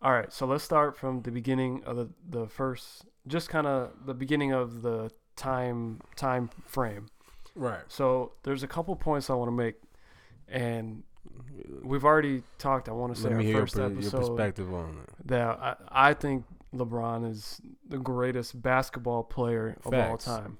all 0.00 0.12
right, 0.12 0.30
so 0.32 0.46
let's 0.46 0.62
start 0.62 0.96
from 0.96 1.22
the 1.22 1.30
beginning 1.30 1.82
of 1.84 1.96
the 1.96 2.10
the 2.28 2.46
first, 2.46 3.06
just 3.26 3.48
kind 3.48 3.66
of 3.66 3.90
the 4.04 4.14
beginning 4.14 4.52
of 4.52 4.82
the 4.82 5.10
time 5.34 6.00
time 6.14 6.50
frame. 6.66 7.08
right. 7.54 7.80
So 7.88 8.32
there's 8.42 8.62
a 8.62 8.68
couple 8.68 8.94
points 8.96 9.30
I 9.30 9.34
want 9.34 9.48
to 9.48 9.52
make, 9.52 9.76
and 10.48 11.02
we've 11.82 12.04
already 12.04 12.42
talked. 12.58 12.88
I 12.88 12.92
want 12.92 13.14
to 13.14 13.20
say 13.20 13.28
Let 13.28 13.36
our 13.36 13.42
your, 13.42 13.60
first 13.60 13.76
your 13.76 13.86
episode 13.86 14.18
perspective 14.18 14.72
on 14.72 14.98
it. 15.02 15.26
that 15.28 15.58
I, 15.58 15.76
I 15.90 16.14
think 16.14 16.44
LeBron 16.74 17.30
is 17.30 17.60
the 17.88 17.98
greatest 17.98 18.60
basketball 18.60 19.24
player 19.24 19.76
of 19.84 19.94
all 19.94 20.18
time. 20.18 20.58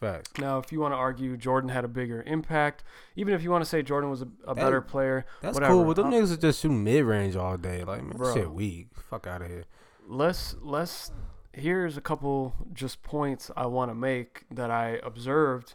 Facts. 0.00 0.30
Now, 0.40 0.58
if 0.58 0.72
you 0.72 0.80
want 0.80 0.92
to 0.92 0.96
argue 0.96 1.36
Jordan 1.36 1.68
had 1.68 1.84
a 1.84 1.88
bigger 1.88 2.22
impact, 2.26 2.82
even 3.16 3.34
if 3.34 3.42
you 3.42 3.50
want 3.50 3.62
to 3.62 3.68
say 3.68 3.82
Jordan 3.82 4.08
was 4.10 4.22
a, 4.22 4.28
a 4.46 4.54
better 4.54 4.80
player, 4.80 5.26
That's 5.42 5.54
Whatever. 5.54 5.74
cool, 5.74 5.84
but 5.84 5.96
them 5.96 6.06
I'll- 6.06 6.12
niggas 6.12 6.30
is 6.32 6.38
just 6.38 6.60
shooting 6.62 6.82
mid 6.82 7.04
range 7.04 7.36
all 7.36 7.56
day. 7.58 7.84
Like, 7.84 8.02
man, 8.02 8.16
Bro. 8.16 8.34
shit 8.34 8.50
weak. 8.50 8.88
Fuck 9.10 9.26
out 9.26 9.42
of 9.42 9.48
here. 9.48 9.64
let's 10.08 10.56
let's 10.62 11.12
here's 11.52 11.96
a 11.96 12.00
couple 12.00 12.54
just 12.72 13.02
points 13.02 13.50
I 13.56 13.66
want 13.66 13.90
to 13.90 13.94
make 13.94 14.44
that 14.50 14.70
I 14.70 15.00
observed 15.02 15.74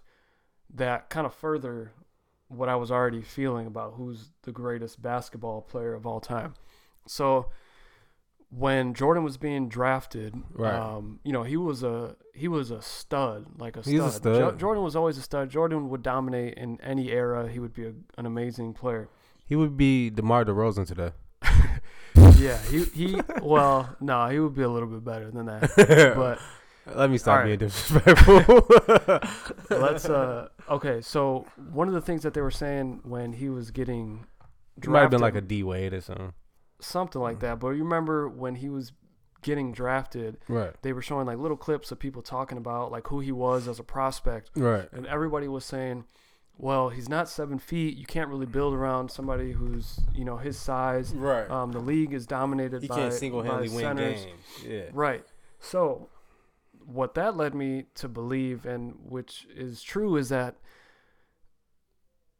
that 0.73 1.09
kind 1.09 1.25
of 1.27 1.33
further 1.33 1.91
what 2.47 2.67
I 2.69 2.75
was 2.75 2.89
already 2.91 3.21
feeling 3.21 3.67
about 3.67 3.93
who's 3.97 4.29
the 4.43 4.51
greatest 4.51 5.01
basketball 5.01 5.61
player 5.61 5.93
of 5.93 6.05
all 6.07 6.19
time. 6.19 6.53
So 7.07 7.49
when 8.49 8.93
Jordan 8.93 9.23
was 9.23 9.37
being 9.37 9.67
drafted, 9.69 10.33
Right. 10.53 10.73
um, 10.73 11.19
you 11.23 11.31
know, 11.33 11.43
he 11.43 11.57
was 11.57 11.83
a 11.83 12.15
he 12.33 12.47
was 12.47 12.71
a 12.71 12.81
stud, 12.81 13.45
like 13.57 13.75
a 13.77 13.81
stud. 13.83 13.93
He's 13.93 14.01
a 14.03 14.11
stud. 14.11 14.35
Jo- 14.35 14.51
Jordan 14.57 14.83
was 14.83 14.95
always 14.95 15.17
a 15.17 15.21
stud. 15.21 15.49
Jordan 15.49 15.89
would 15.89 16.03
dominate 16.03 16.55
in 16.55 16.79
any 16.81 17.11
era. 17.11 17.47
He 17.49 17.59
would 17.59 17.73
be 17.73 17.85
a, 17.85 17.93
an 18.17 18.25
amazing 18.25 18.73
player. 18.73 19.09
He 19.45 19.55
would 19.55 19.77
be 19.77 20.09
DeMar 20.09 20.45
DeRozan 20.45 20.85
today. 20.87 21.11
Yeah, 22.37 22.57
he 22.69 22.83
he 22.85 23.21
well, 23.41 23.95
no, 24.01 24.27
he 24.27 24.39
would 24.39 24.53
be 24.55 24.61
a 24.61 24.69
little 24.69 24.87
bit 24.89 25.03
better 25.03 25.31
than 25.31 25.45
that. 25.47 25.71
But 26.15 26.39
Let 26.95 27.09
me 27.09 27.17
stop 27.17 27.39
All 27.39 27.45
being 27.45 27.59
right. 27.59 27.59
disrespectful. 27.59 28.67
let's 29.69 30.05
uh 30.05 30.47
okay 30.69 31.01
so 31.01 31.45
one 31.71 31.87
of 31.87 31.93
the 31.93 32.01
things 32.01 32.23
that 32.23 32.33
they 32.33 32.41
were 32.41 32.51
saying 32.51 33.01
when 33.03 33.33
he 33.33 33.49
was 33.49 33.71
getting 33.71 34.25
It 34.77 34.87
might 34.87 35.01
have 35.01 35.09
been 35.11 35.21
like 35.21 35.35
a 35.35 35.41
D 35.41 35.63
Wade 35.63 35.93
or 35.93 36.01
something. 36.01 36.33
Something 36.79 37.21
like 37.21 37.39
that 37.39 37.59
but 37.59 37.69
you 37.69 37.83
remember 37.83 38.27
when 38.27 38.55
he 38.55 38.69
was 38.69 38.91
getting 39.41 39.71
drafted 39.71 40.37
Right. 40.47 40.73
they 40.81 40.91
were 40.93 41.01
showing 41.01 41.27
like 41.27 41.37
little 41.37 41.57
clips 41.57 41.91
of 41.91 41.99
people 41.99 42.21
talking 42.21 42.57
about 42.57 42.91
like 42.91 43.07
who 43.07 43.19
he 43.19 43.31
was 43.31 43.67
as 43.67 43.79
a 43.79 43.83
prospect 43.83 44.49
Right. 44.55 44.87
and 44.91 45.05
everybody 45.07 45.47
was 45.47 45.63
saying 45.65 46.05
well 46.57 46.89
he's 46.89 47.07
not 47.09 47.29
seven 47.29 47.59
feet 47.59 47.95
you 47.97 48.05
can't 48.05 48.29
really 48.29 48.45
build 48.45 48.73
around 48.73 49.09
somebody 49.11 49.51
who's 49.51 49.99
you 50.13 50.25
know 50.25 50.37
his 50.37 50.57
size 50.57 51.13
Right. 51.13 51.49
um, 51.49 51.71
the 51.71 51.79
league 51.79 52.13
is 52.13 52.25
dominated 52.25 52.81
he 52.81 52.87
by, 52.87 52.95
can't 52.95 53.13
single 53.13 53.41
handedly 53.43 53.69
by 53.69 53.73
win 53.75 53.83
centers. 53.97 54.25
games. 54.25 54.43
Yeah. 54.65 54.83
Right. 54.93 55.25
So, 55.59 56.09
what 56.85 57.13
that 57.15 57.35
led 57.35 57.55
me 57.55 57.85
to 57.95 58.07
believe, 58.07 58.65
and 58.65 58.93
which 59.03 59.47
is 59.55 59.81
true, 59.81 60.15
is 60.17 60.29
that 60.29 60.55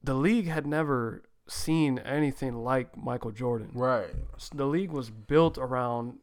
the 0.04 0.13
league 0.13 0.48
had 0.48 0.67
never 0.67 1.24
seen 1.48 2.00
anything 2.00 2.64
like 2.64 2.96
Michael 2.98 3.32
Jordan. 3.32 3.70
Right. 3.74 4.10
The 4.54 4.66
league 4.66 4.92
was 4.92 5.10
built 5.10 5.58
around 5.58 6.18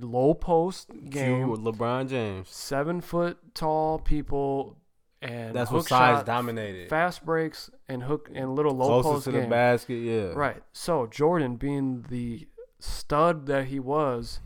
low 0.00 0.34
post 0.34 0.90
game, 1.08 1.48
You, 1.48 1.56
LeBron 1.56 2.08
James. 2.08 2.48
seven 2.50 3.00
foot 3.00 3.38
tall 3.54 3.98
people, 3.98 4.76
and 5.22 5.54
That's 5.54 5.70
what 5.70 5.86
size 5.86 6.24
dominated. 6.24 6.90
fast 6.90 7.24
breaks, 7.24 7.70
and 7.88 8.02
hook 8.02 8.30
and 8.34 8.54
little 8.54 8.74
low 8.76 9.00
Closest 9.02 9.12
post 9.12 9.24
to 9.24 9.32
the 9.32 9.46
basket, 9.46 9.96
yeah. 9.96 10.32
Right. 10.34 10.62
So 10.72 11.06
Jordan, 11.06 11.56
being 11.56 12.04
the 12.10 12.46
stud 12.78 13.46
that 13.46 13.66
he 13.66 13.78
was, 13.80 14.40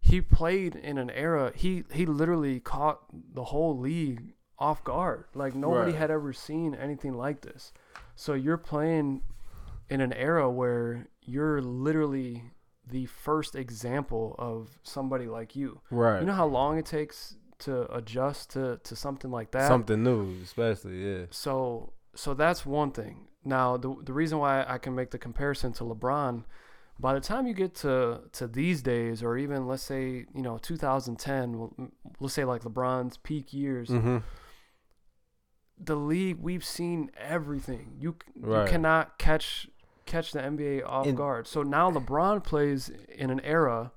he 0.00 0.20
played 0.20 0.74
in 0.74 0.96
an 0.98 1.10
era. 1.10 1.52
He 1.54 1.84
he 1.92 2.06
literally 2.06 2.60
caught 2.60 3.00
the 3.34 3.44
whole 3.44 3.78
league 3.78 4.32
off 4.58 4.82
guard. 4.84 5.24
Like 5.34 5.54
nobody 5.54 5.92
Right. 5.92 5.98
had 6.00 6.10
ever 6.10 6.32
seen 6.32 6.74
anything 6.74 7.14
like 7.14 7.40
this. 7.42 7.72
So 8.16 8.34
you're 8.34 8.56
playing 8.58 9.22
in 9.90 10.00
an 10.00 10.12
era 10.12 10.50
where 10.50 11.08
you're 11.22 11.60
literally 11.62 12.44
the 12.86 13.06
first 13.06 13.54
example 13.54 14.34
of 14.38 14.78
somebody 14.82 15.26
like 15.26 15.56
you. 15.56 15.80
Right. 15.90 16.20
You 16.20 16.26
know 16.26 16.34
how 16.34 16.46
long 16.46 16.78
it 16.78 16.86
takes 16.86 17.36
to 17.60 17.90
adjust 17.94 18.50
to 18.50 18.78
to 18.84 18.96
something 18.96 19.30
like 19.30 19.50
that. 19.52 19.68
Something 19.68 20.02
new, 20.02 20.34
especially, 20.42 20.98
yeah. 21.04 21.24
So 21.30 21.92
so 22.14 22.34
that's 22.34 22.66
one 22.66 22.90
thing. 22.92 23.28
Now 23.44 23.76
the 23.76 23.94
the 24.02 24.12
reason 24.12 24.38
why 24.38 24.64
I 24.68 24.78
can 24.78 24.94
make 24.94 25.10
the 25.10 25.18
comparison 25.18 25.72
to 25.74 25.84
LeBron, 25.84 26.44
by 26.98 27.14
the 27.14 27.20
time 27.20 27.46
you 27.46 27.54
get 27.54 27.74
to 27.76 28.20
to 28.32 28.46
these 28.46 28.82
days, 28.82 29.22
or 29.22 29.36
even 29.38 29.66
let's 29.66 29.82
say 29.82 30.26
you 30.34 30.42
know 30.42 30.58
2010, 30.58 31.58
we'll, 31.58 31.74
let's 32.20 32.34
say 32.34 32.44
like 32.44 32.62
LeBron's 32.62 33.16
peak 33.18 33.52
years, 33.54 33.88
Mm-hmm. 33.88 34.18
the 35.78 35.96
league 35.96 36.38
we've 36.40 36.64
seen 36.64 37.10
everything. 37.18 37.96
You 37.98 38.16
Right. 38.36 38.64
you 38.64 38.70
cannot 38.70 39.18
catch 39.18 39.68
catch 40.06 40.32
the 40.32 40.40
NBA 40.40 40.82
off 40.86 41.06
And- 41.06 41.16
guard. 41.16 41.46
So 41.46 41.62
now 41.62 41.90
LeBron 41.90 42.42
plays 42.44 42.90
in 43.14 43.30
an 43.30 43.40
era 43.40 43.92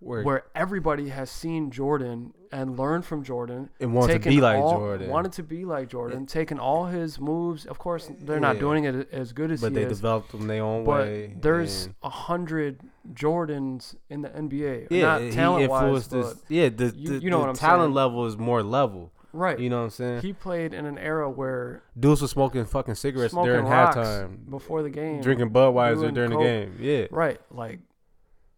Where, 0.00 0.22
where 0.22 0.44
everybody 0.54 1.08
has 1.10 1.30
seen 1.30 1.70
Jordan 1.70 2.32
and 2.52 2.76
learned 2.78 3.04
from 3.04 3.22
Jordan 3.22 3.68
and 3.78 3.92
want 3.94 4.10
to 4.10 4.18
be 4.18 4.40
like 4.40 4.58
all- 4.58 4.78
Jordan. 4.78 5.10
Wanted 5.10 5.32
to 5.32 5.42
be 5.42 5.64
like 5.66 5.88
Jordan, 5.88 6.24
taking 6.26 6.58
all 6.58 6.86
his 6.86 7.20
moves. 7.20 7.66
Of 7.66 7.78
course, 7.78 8.10
they're 8.18 8.40
not 8.40 8.54
Yeah. 8.56 8.60
doing 8.60 8.84
it 8.84 9.08
as 9.12 9.32
good 9.32 9.50
as 9.52 9.60
he. 9.60 9.66
but 9.66 9.74
they 9.74 9.82
is. 9.82 9.98
developed 9.98 10.32
them 10.32 10.46
their 10.46 10.62
own 10.64 10.84
but 10.84 11.06
way. 11.06 11.36
there's 11.40 11.90
a 12.02 12.08
hundred 12.08 12.80
Jordans 13.12 13.94
in 14.08 14.22
the 14.22 14.30
NBA. 14.30 14.86
yeah, 14.90 15.18
not 15.18 15.32
talent 15.32 15.70
wise, 15.70 16.08
this. 16.08 16.42
Yeah, 16.48 16.70
the, 16.70 16.86
you- 16.96 17.18
the, 17.18 17.24
you 17.24 17.30
know 17.30 17.36
the 17.36 17.40
what 17.40 17.48
I'm 17.50 17.54
talent 17.56 17.88
saying. 17.88 17.94
level 17.94 18.26
is 18.26 18.36
more 18.38 18.62
level. 18.62 19.12
Right. 19.32 19.58
You 19.58 19.70
know 19.70 19.78
what 19.78 19.84
I'm 19.84 19.90
saying? 19.90 20.22
he 20.22 20.32
played 20.32 20.74
in 20.74 20.86
an 20.86 20.98
era 20.98 21.28
where 21.30 21.82
Dudes 21.98 22.22
were 22.22 22.28
smoking 22.28 22.64
fucking 22.64 22.94
cigarettes 22.96 23.32
smoking 23.32 23.52
during 23.52 23.66
halftime, 23.66 24.48
before 24.50 24.82
the 24.82 24.90
game, 24.90 25.20
drinking 25.20 25.50
Budweiser 25.50 26.12
during 26.12 26.30
coke. 26.30 26.40
the 26.40 26.44
game. 26.44 26.76
Yeah, 26.80 27.06
right? 27.10 27.40
Like, 27.50 27.80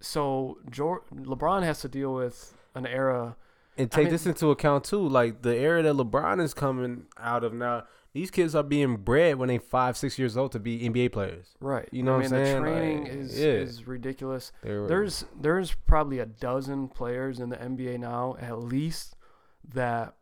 so 0.01 0.59
Jor- 0.71 1.05
LeBron 1.15 1.63
has 1.63 1.81
to 1.83 1.89
deal 1.89 2.15
with 2.15 2.55
an 2.75 2.87
era. 2.87 3.37
and 3.77 3.89
I 3.93 3.97
take 3.97 4.05
mean- 4.05 4.13
this 4.13 4.27
into 4.27 4.51
account 4.51 4.85
too. 4.85 5.07
Like 5.07 5.43
the 5.43 5.57
era 5.57 5.83
that 5.83 5.95
LeBron 5.95 6.43
is 6.43 6.55
coming 6.55 7.07
out 7.19 7.45
of 7.45 7.53
now, 7.55 7.85
these 8.13 8.31
kids 8.31 8.55
are 8.55 8.63
being 8.63 8.97
bred 8.97 9.37
when 9.37 9.49
they 9.49 9.59
five, 9.59 9.97
six 9.97 10.19
years 10.19 10.37
old 10.37 10.53
to 10.53 10.59
be 10.59 10.81
NBA 10.89 11.13
players. 11.13 11.55
Right. 11.61 11.89
You 11.93 12.03
know 12.03 12.15
I 12.15 12.17
what 12.17 12.25
I'm 12.25 12.31
saying? 12.31 12.55
The 12.63 12.69
training 12.71 13.05
Like, 13.05 13.13
is 13.13 13.39
yeah. 13.41 13.47
is 13.47 13.87
ridiculous. 13.87 14.53
They're, 14.63 14.87
There's 14.87 15.25
there's 15.41 15.73
probably 15.87 16.19
a 16.19 16.27
dozen 16.27 16.89
players 16.89 17.41
in 17.41 17.49
the 17.49 17.57
NBA 17.57 18.01
now 18.01 18.37
at 18.41 18.59
least 18.59 19.17
that 19.73 20.15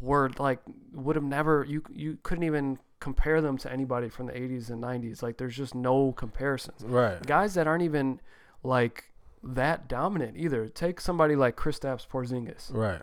were 0.00 0.30
like 0.38 0.60
would 0.92 1.16
have 1.16 1.24
never 1.24 1.64
you 1.68 1.82
you 1.92 2.18
couldn't 2.22 2.44
even 2.44 2.78
compare 3.00 3.40
them 3.42 3.58
to 3.58 3.70
anybody 3.70 4.08
from 4.08 4.26
the 4.26 4.32
80s 4.32 4.70
and 4.70 4.82
90s. 4.82 5.22
Like 5.22 5.36
there's 5.36 5.56
just 5.56 5.74
no 5.74 6.12
comparisons. 6.12 6.82
right. 6.84 7.24
Guys 7.26 7.54
that 7.54 7.66
aren't 7.66 7.82
even 7.82 8.20
like 8.62 9.12
that 9.42 9.88
dominant 9.88 10.36
either. 10.38 10.68
Take 10.68 11.00
somebody 11.00 11.36
like 11.36 11.54
Kristaps 11.56 12.06
Porzingis. 12.08 12.72
Right. 12.72 13.02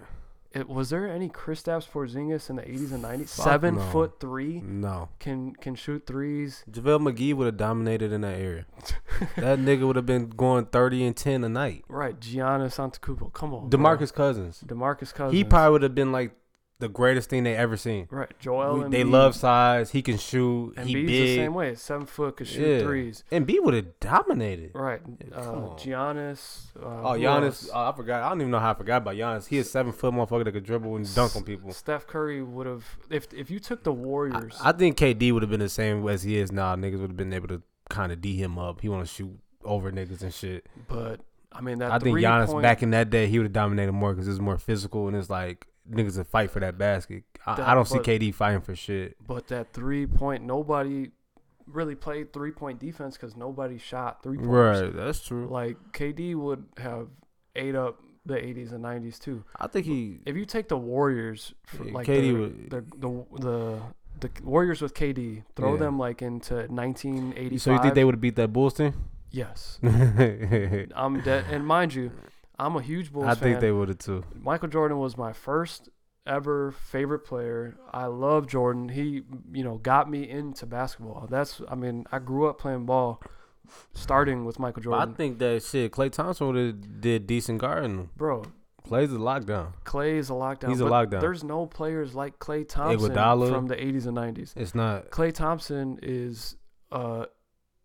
It, 0.54 0.68
was 0.68 0.90
there 0.90 1.08
any 1.08 1.30
Kristaps 1.30 1.88
Porzingis 1.90 2.50
in 2.50 2.58
the 2.58 2.64
80s 2.64 2.92
and 2.92 3.04
90s? 3.04 3.30
Fuck 3.30 3.46
Seven 3.46 3.76
no. 3.76 3.82
foot 3.92 4.20
three 4.20 4.60
No. 4.60 5.08
can 5.20 5.54
can 5.54 5.76
shoot 5.76 6.06
threes. 6.06 6.66
JaVale 6.70 7.14
McGee 7.14 7.34
would 7.34 7.46
have 7.46 7.56
dominated 7.58 8.12
in 8.12 8.22
that 8.22 8.38
area. 8.38 8.66
that 9.38 9.60
nigga 9.60 9.88
would 9.88 9.96
have 9.96 10.06
been 10.06 10.30
going 10.30 10.66
30 10.66 11.06
and 11.06 11.16
10 11.16 11.44
a 11.46 11.50
night. 11.50 11.86
Right, 11.88 12.20
Giannis 12.20 12.76
Antetokounmpo. 12.76 13.32
Come 13.32 13.54
on, 13.54 13.70
bro. 13.70 13.80
DeMarcus 13.80 14.12
Cousins. 14.14 14.62
Demarcus 14.66 15.14
Cousins. 15.14 15.34
He 15.34 15.46
probably 15.46 15.72
would 15.72 15.84
have 15.84 15.96
been 15.96 16.12
like 16.12 16.34
the 16.82 16.90
greatest 16.90 17.30
thing 17.30 17.44
they 17.44 17.56
ever 17.56 17.78
seen. 17.78 18.08
right. 18.12 18.30
Joel. 18.40 18.80
We- 18.84 18.90
they 18.90 19.04
love 19.06 19.36
size. 19.36 19.92
He 19.92 20.02
can 20.02 20.18
shoot. 20.18 20.74
And 20.76 20.90
he 20.90 20.96
Embiid's 20.96 21.08
big. 21.08 21.28
the 21.28 21.36
same 21.38 21.54
way. 21.54 21.76
Seven 21.76 22.06
foot 22.06 22.36
could 22.36 22.48
shoot 22.48 22.68
Yeah. 22.80 22.80
threes. 22.84 23.24
And 23.32 23.48
B 23.48 23.60
would 23.60 23.74
have 23.74 24.00
dominated. 24.02 24.72
Right. 24.74 25.02
Yeah, 25.30 25.38
Uh. 25.38 25.76
Giannis. 25.78 26.68
Uh, 26.76 26.86
Oh, 26.86 27.14
Giannis. 27.18 27.70
Oh, 27.74 27.90
I 27.90 27.96
forgot. 27.96 28.24
I 28.24 28.30
don't 28.30 28.42
even 28.42 28.52
know 28.52 28.60
how 28.60 28.72
I 28.72 28.74
forgot 28.74 28.98
about 28.98 29.16
Giannis. 29.16 29.48
He 29.48 29.58
is 29.58 29.70
seven 29.72 29.92
foot 29.94 30.14
motherfucker 30.14 30.44
that 30.46 30.52
could 30.52 30.66
dribble 30.66 30.96
and 30.98 31.16
dunk 31.16 31.36
on 31.36 31.44
people. 31.44 31.72
Steph 31.72 32.06
Curry 32.08 32.42
would 32.44 32.68
have 32.68 32.84
if 33.10 33.34
if 33.34 33.50
you 33.50 33.60
took 33.60 33.84
the 33.84 33.94
Warriors. 33.94 34.58
I 34.62 34.72
think 34.74 34.98
KD 34.98 35.32
would 35.32 35.44
have 35.44 35.50
been 35.52 35.60
the 35.60 35.70
same 35.70 36.08
as 36.08 36.24
he 36.24 36.38
is 36.38 36.52
now. 36.52 36.76
Niggas 36.76 37.00
would 37.00 37.12
have 37.12 37.18
been 37.18 37.34
able 37.34 37.48
to 37.50 37.62
kind 37.90 38.12
of 38.12 38.22
D 38.22 38.36
him 38.36 38.58
up. 38.58 38.82
He 38.82 38.90
want 38.90 39.06
to 39.06 39.12
shoot 39.14 39.38
over 39.64 39.92
niggas 39.92 40.22
and 40.24 40.34
shit. 40.34 40.66
but 40.88 41.20
I 41.52 41.62
mean 41.62 41.80
that. 41.80 41.92
I 41.92 42.00
think 42.00 42.18
Giannis 42.18 42.48
point, 42.48 42.64
back 42.64 42.82
in 42.82 42.92
that 42.92 43.10
day 43.10 43.28
he 43.28 43.38
would 43.38 43.46
have 43.46 43.54
dominated 43.54 43.92
more 43.92 44.14
because 44.14 44.28
it's 44.28 44.40
more 44.40 44.58
physical 44.58 45.08
and 45.08 45.16
it's 45.18 45.30
like 45.30 45.68
niggas 45.90 46.18
would 46.18 46.28
fight 46.28 46.52
for 46.52 46.60
that 46.60 46.78
basket. 46.78 47.24
I, 47.46 47.72
I 47.72 47.76
don't 47.76 47.88
see 47.88 47.98
but- 47.98 48.06
KD 48.06 48.34
fighting 48.34 48.62
for 48.62 48.76
shit. 48.76 49.16
But 49.26 49.48
that 49.48 49.74
three 49.74 50.06
point, 50.08 50.44
nobody 50.44 51.12
really 51.68 51.96
played 51.96 52.34
three 52.34 52.52
point 52.52 52.80
defense 52.80 53.16
because 53.16 53.36
nobody 53.38 53.78
shot 53.78 54.24
three 54.24 54.38
pointers. 54.38 54.82
Right, 54.84 54.96
that's 54.96 55.22
true. 55.22 55.48
Like 55.48 55.78
KD 55.94 56.36
would 56.36 56.66
have 56.78 57.08
ate 57.56 57.76
up 57.76 58.00
the 58.26 58.36
80s 58.36 58.72
and 58.72 58.84
90s 58.84 59.18
too. 59.20 59.44
I 59.60 59.68
think 59.68 59.86
he. 59.86 60.20
If 60.26 60.36
you 60.36 60.46
take 60.46 60.68
the 60.68 60.78
Warriors, 60.78 61.54
for 61.66 61.86
Yeah, 61.86 61.94
like 61.94 62.08
KD 62.08 62.22
the, 62.22 62.34
would- 62.34 62.70
the, 62.70 62.82
the 62.98 63.40
the 63.40 63.80
the 64.20 64.44
Warriors 64.44 64.82
with 64.82 64.94
KD, 64.94 65.44
throw 65.56 65.74
Yeah. 65.74 65.80
them 65.80 65.98
like 65.98 66.22
into 66.22 66.54
1985. 66.68 67.62
So 67.62 67.72
you 67.72 67.80
think 67.80 67.96
they 67.96 68.04
would 68.04 68.16
have 68.16 68.22
beat 68.22 68.36
that 68.36 68.54
Bulls 68.54 68.76
team? 68.76 68.94
Yes, 69.32 69.80
I'm 69.84 71.22
dead. 71.22 71.46
And 71.50 71.66
mind 71.66 71.94
you, 71.94 72.12
I'm 72.62 72.76
a 72.76 72.82
huge 72.82 73.12
Bulls 73.12 73.26
fan. 73.26 73.32
I 73.32 73.36
think 73.36 73.60
they 73.60 73.72
would 73.72 73.90
have 73.90 73.98
too. 73.98 74.24
Michael 74.36 74.68
Jordan 74.68 75.00
was 75.00 75.18
my 75.18 75.34
first 75.34 75.90
ever 76.28 76.72
favorite 76.72 77.26
player. 77.26 77.76
I 77.92 78.06
love 78.06 78.46
Jordan. 78.48 78.90
He, 78.90 79.24
you 79.52 79.64
know, 79.64 79.78
got 79.78 80.10
me 80.10 80.30
into 80.30 80.68
basketball. 80.68 81.28
That's, 81.28 81.60
I 81.68 81.74
mean, 81.74 82.06
I 82.12 82.20
grew 82.20 82.48
up 82.48 82.60
playing 82.60 82.86
ball, 82.86 83.20
starting 83.94 84.46
with 84.46 84.60
Michael 84.60 84.84
But 84.92 85.10
I 85.10 85.12
think 85.12 85.40
that 85.40 85.64
shit. 85.64 85.92
Klay 85.92 86.12
Thompson 86.12 86.48
would 86.48 86.56
have 86.56 87.02
did 87.02 87.26
decent 87.26 87.60
guarding. 87.60 88.12
Bro, 88.16 88.46
Klay's 88.88 89.12
a 89.12 89.18
lockdown. 89.18 89.74
Klay 89.84 90.18
is 90.18 90.30
a 90.30 90.34
lockdown. 90.34 90.70
He's 90.70 90.82
a 90.82 90.86
lockdown. 90.86 91.20
There's 91.20 91.44
no 91.44 91.66
players 91.66 92.14
like 92.14 92.38
Klay 92.38 92.68
Thompson 92.70 93.12
Iguodala. 93.12 93.50
from 93.50 93.68
the 93.68 93.76
80s 93.76 94.06
and 94.06 94.18
90s. 94.18 94.54
It's 94.56 94.76
not. 94.76 95.10
Klay 95.10 95.34
Thompson 95.34 95.98
is, 96.04 96.58
uh, 96.92 97.26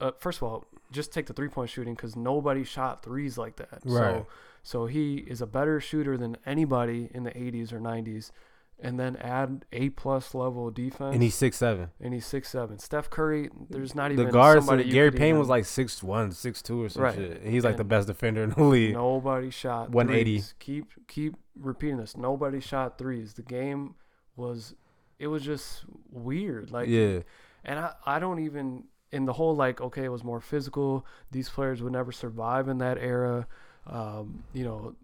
uh 0.02 0.10
first 0.18 0.38
of 0.38 0.42
all, 0.42 0.66
just 0.92 1.14
take 1.14 1.24
the 1.26 1.32
three 1.32 1.48
point 1.48 1.70
shooting 1.70 1.94
because 1.94 2.14
nobody 2.14 2.62
shot 2.62 3.02
threes 3.02 3.38
like 3.38 3.56
that. 3.56 3.80
Right. 3.84 4.16
So, 4.16 4.26
so 4.66 4.86
he 4.86 5.18
is 5.18 5.40
a 5.40 5.46
better 5.46 5.78
shooter 5.78 6.16
than 6.18 6.36
anybody 6.44 7.08
in 7.14 7.22
the 7.22 7.30
80s 7.30 7.72
or 7.72 7.78
90s. 7.78 8.32
And 8.80 8.98
then 9.00 9.16
add 9.16 9.64
A 9.72 9.88
plus 9.90 10.34
level 10.34 10.70
defense. 10.70 11.14
And 11.14 11.22
he's 11.22 11.34
six 11.34 11.56
seven. 11.56 11.88
and 11.98 12.12
he's 12.12 12.26
six 12.26 12.50
seven. 12.50 12.78
Steph 12.78 13.08
Curry, 13.08 13.48
there's 13.70 13.94
not 13.94 14.12
even 14.12 14.26
The 14.26 14.30
guards. 14.32 14.66
somebody 14.66 14.90
Gary 14.90 15.10
Payne 15.12 15.28
even- 15.28 15.38
was 15.38 15.48
like 15.48 15.64
six 15.64 16.02
one, 16.02 16.30
six 16.32 16.60
two 16.60 16.82
or 16.82 16.88
some 16.90 17.04
Right. 17.04 17.14
shit. 17.14 17.42
He's 17.42 17.64
like 17.64 17.78
the 17.78 17.84
best 17.84 18.06
defender 18.08 18.42
in 18.42 18.50
the 18.50 18.62
league. 18.64 18.92
nobody 18.92 19.48
shot 19.50 19.88
180. 19.92 20.42
Keep 20.58 21.06
keep 21.08 21.36
repeating 21.58 21.96
this. 21.96 22.16
Nobody 22.18 22.60
shot 22.60 22.98
threes. 22.98 23.32
The 23.32 23.42
game 23.42 23.94
was 24.36 24.74
it 25.18 25.28
was 25.28 25.42
just 25.42 25.84
weird. 26.10 26.70
Like 26.70 26.88
yeah. 26.88 27.20
and 27.64 27.78
I, 27.78 27.92
I 28.04 28.18
don't 28.18 28.40
even 28.40 28.84
in 29.10 29.24
the 29.24 29.32
whole 29.32 29.56
like 29.56 29.80
okay 29.80 30.04
it 30.04 30.12
was 30.12 30.22
more 30.22 30.40
physical. 30.42 31.06
These 31.30 31.48
players 31.48 31.82
would 31.82 31.92
never 31.94 32.12
survive 32.12 32.68
in 32.68 32.76
that 32.78 32.98
era. 32.98 33.46
Um, 33.86 34.44
you 34.52 34.64
know, 34.64 34.94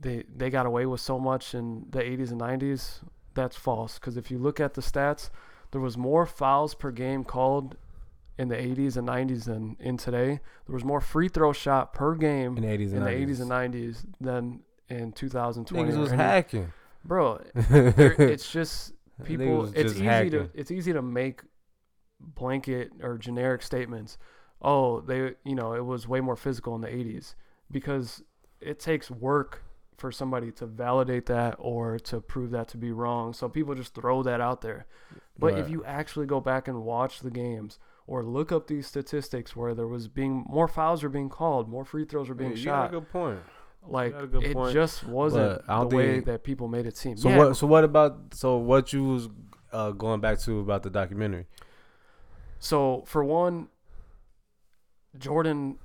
they 0.00 0.24
they 0.34 0.50
got 0.50 0.66
away 0.66 0.86
with 0.86 1.00
so 1.00 1.18
much 1.18 1.54
in 1.54 1.86
the 1.90 1.98
80s 2.00 2.30
and 2.30 2.40
90s. 2.40 3.00
That's 3.34 3.56
false 3.56 3.98
because 3.98 4.16
if 4.16 4.30
you 4.30 4.38
look 4.38 4.60
at 4.60 4.74
the 4.74 4.80
stats, 4.80 5.30
there 5.72 5.80
was 5.80 5.96
more 5.98 6.24
fouls 6.26 6.74
per 6.74 6.90
game 6.90 7.24
called 7.24 7.76
in 8.38 8.48
the 8.48 8.56
80s 8.56 8.96
and 8.96 9.08
90s 9.08 9.44
than 9.44 9.76
in 9.80 9.96
today. 9.96 10.40
There 10.66 10.74
was 10.74 10.84
more 10.84 11.00
free 11.00 11.28
throw 11.28 11.52
shot 11.52 11.92
per 11.92 12.14
game 12.14 12.56
In 12.56 12.62
the 12.62 12.68
eighties 12.70 12.92
in 12.92 13.02
and 13.02 13.06
the 13.06 13.10
80s 13.10 13.38
90s. 13.38 13.40
and 13.40 13.50
90s 13.74 14.04
than 14.20 14.60
in 14.88 15.12
2020. 15.12 15.90
Niggas 15.92 15.96
was 15.98 16.10
hacking. 16.10 16.72
Bro, 17.04 17.40
it's 17.54 18.50
just 18.50 18.92
people 19.24 19.64
it's 19.66 19.74
just 19.74 19.94
easy 19.96 20.04
hacking. 20.04 20.30
to 20.32 20.50
it's 20.54 20.70
easy 20.70 20.92
to 20.92 21.00
make 21.02 21.40
blanket 22.20 22.90
or 23.02 23.16
generic 23.18 23.62
statements 23.62 24.18
oh 24.62 25.00
they 25.00 25.34
you 25.44 25.54
know 25.54 25.72
it 25.74 25.84
was 25.84 26.06
way 26.08 26.20
more 26.20 26.36
physical 26.36 26.74
in 26.74 26.80
the 26.80 26.88
80s 26.88 27.34
because 27.70 28.22
it 28.60 28.78
takes 28.78 29.10
work 29.10 29.62
for 29.96 30.12
somebody 30.12 30.50
to 30.52 30.66
validate 30.66 31.26
that 31.26 31.56
or 31.58 31.98
to 31.98 32.20
prove 32.20 32.50
that 32.50 32.68
to 32.68 32.76
be 32.76 32.92
wrong 32.92 33.32
so 33.32 33.48
people 33.48 33.74
just 33.74 33.94
throw 33.94 34.22
that 34.22 34.40
out 34.40 34.60
there 34.60 34.86
but 35.38 35.58
if 35.58 35.68
you 35.70 35.84
actually 35.84 36.26
go 36.26 36.40
back 36.40 36.68
and 36.68 36.82
watch 36.84 37.20
the 37.20 37.30
games 37.30 37.78
or 38.06 38.22
look 38.22 38.52
up 38.52 38.66
these 38.66 38.86
statistics 38.86 39.56
where 39.56 39.74
there 39.74 39.86
was 39.86 40.06
being 40.08 40.44
more 40.48 40.68
fouls 40.68 41.02
were 41.02 41.08
being 41.08 41.28
called 41.30 41.68
more 41.68 41.84
free 41.84 42.04
throws 42.04 42.28
were 42.28 42.34
being 42.34 42.50
Yeah, 42.50 42.56
you 42.56 42.62
shot 42.62 42.90
got 42.90 42.96
a 42.96 43.00
good 43.00 43.10
point. 43.10 43.40
like 43.86 44.14
it 44.14 44.52
point. 44.52 44.72
just 44.74 45.04
wasn't 45.04 45.64
the 45.66 45.72
don't 45.72 45.92
way 45.92 46.20
that 46.20 46.44
people 46.44 46.68
made 46.68 46.86
it 46.86 46.96
seem 46.96 47.16
So 47.16 47.30
Yeah, 47.30 47.38
what? 47.38 47.56
So 47.56 47.66
what 47.66 47.84
about? 47.84 48.34
So 48.34 48.56
what 48.58 48.92
you 48.92 49.04
was 49.04 49.28
uh, 49.72 49.92
going 49.92 50.20
back 50.20 50.38
to 50.40 50.60
about 50.60 50.82
the 50.82 50.90
documentary? 50.90 51.46
So 52.58 53.02
for 53.06 53.24
one, 53.24 53.68
Jordan, 55.18 55.78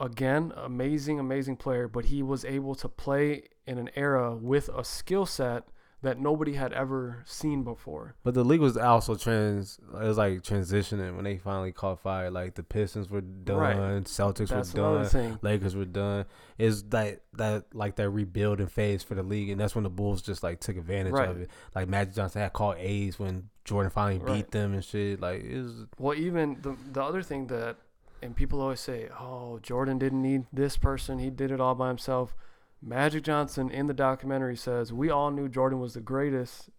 again, 0.00 0.52
amazing, 0.56 1.18
amazing 1.20 1.56
player, 1.56 1.88
but 1.88 2.06
he 2.06 2.22
was 2.22 2.44
able 2.44 2.74
to 2.76 2.88
play 2.88 3.44
in 3.66 3.78
an 3.78 3.90
era 3.96 4.34
with 4.34 4.68
a 4.68 4.84
skill 4.84 5.26
set 5.26 5.64
that 6.02 6.20
nobody 6.20 6.52
had 6.52 6.70
ever 6.74 7.22
seen 7.24 7.64
before. 7.64 8.14
But 8.22 8.34
the 8.34 8.44
league 8.44 8.60
was 8.60 8.76
also 8.76 9.14
trans. 9.14 9.78
It 9.94 10.06
was 10.06 10.18
like 10.18 10.42
transitioning 10.42 11.14
when 11.14 11.24
they 11.24 11.38
finally 11.38 11.72
caught 11.72 11.98
fire. 12.00 12.30
Like 12.30 12.56
the 12.56 12.62
Pistons 12.62 13.08
were 13.08 13.22
done, 13.22 13.56
Right. 13.56 14.04
Celtics 14.04 14.48
That's 14.48 14.74
were 14.74 15.06
done. 15.08 15.38
Lakers 15.40 15.74
were 15.74 15.86
done. 15.86 16.26
Is 16.58 16.82
that 16.90 17.22
that 17.32 17.74
like 17.74 17.96
that 17.96 18.10
rebuilding 18.10 18.66
phase 18.66 19.02
for 19.02 19.14
the 19.14 19.22
league, 19.22 19.48
and 19.48 19.58
that's 19.58 19.74
when 19.74 19.84
the 19.84 19.88
Bulls 19.90 20.20
just 20.20 20.42
like 20.42 20.60
took 20.60 20.76
advantage 20.76 21.14
Right. 21.14 21.30
of 21.30 21.40
it. 21.40 21.50
Like 21.74 21.88
Magic 21.88 22.14
Johnson 22.14 22.42
had 22.42 22.52
called 22.52 22.76
A's 22.78 23.18
when 23.18 23.48
Jordan 23.64 23.90
finally 23.90 24.18
Right. 24.18 24.34
beat 24.44 24.50
them 24.50 24.74
and 24.74 24.84
shit. 24.84 25.22
Like 25.22 25.42
it 25.42 25.56
was 25.62 25.86
Well, 25.98 26.14
even 26.18 26.58
the 26.60 26.76
the 26.92 27.02
other 27.02 27.22
thing 27.22 27.46
that, 27.46 27.76
and 28.24 28.34
people 28.34 28.60
always 28.60 28.80
say, 28.80 29.08
"Oh, 29.20 29.60
Jordan 29.62 29.98
didn't 29.98 30.22
need 30.22 30.46
this 30.52 30.76
person; 30.78 31.18
he 31.18 31.30
did 31.30 31.50
it 31.50 31.60
all 31.60 31.74
by 31.74 31.88
himself." 31.88 32.34
Magic 32.80 33.22
Johnson 33.22 33.70
in 33.70 33.86
the 33.86 33.94
documentary 33.94 34.56
says, 34.56 34.92
"We 34.92 35.10
all 35.10 35.30
knew 35.30 35.48
Jordan 35.48 35.78
was 35.78 35.94
the 35.94 36.00
greatest, 36.00 36.70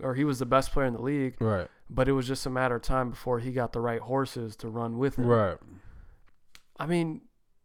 or 0.00 0.14
he 0.14 0.24
was 0.24 0.38
the 0.38 0.46
best 0.46 0.72
player 0.72 0.86
in 0.86 0.94
the 0.94 1.02
league, 1.02 1.36
right, 1.40 1.68
but 1.90 2.08
it 2.08 2.12
was 2.12 2.28
just 2.28 2.46
a 2.46 2.50
matter 2.50 2.76
of 2.76 2.82
time 2.82 3.10
before 3.10 3.40
he 3.40 3.50
got 3.50 3.72
the 3.72 3.80
right 3.80 4.00
horses 4.00 4.54
to 4.56 4.68
run 4.68 4.96
with 4.96 5.18
him." 5.18 5.26
right. 5.26 5.58
I 6.78 6.86
mean, 6.86 7.22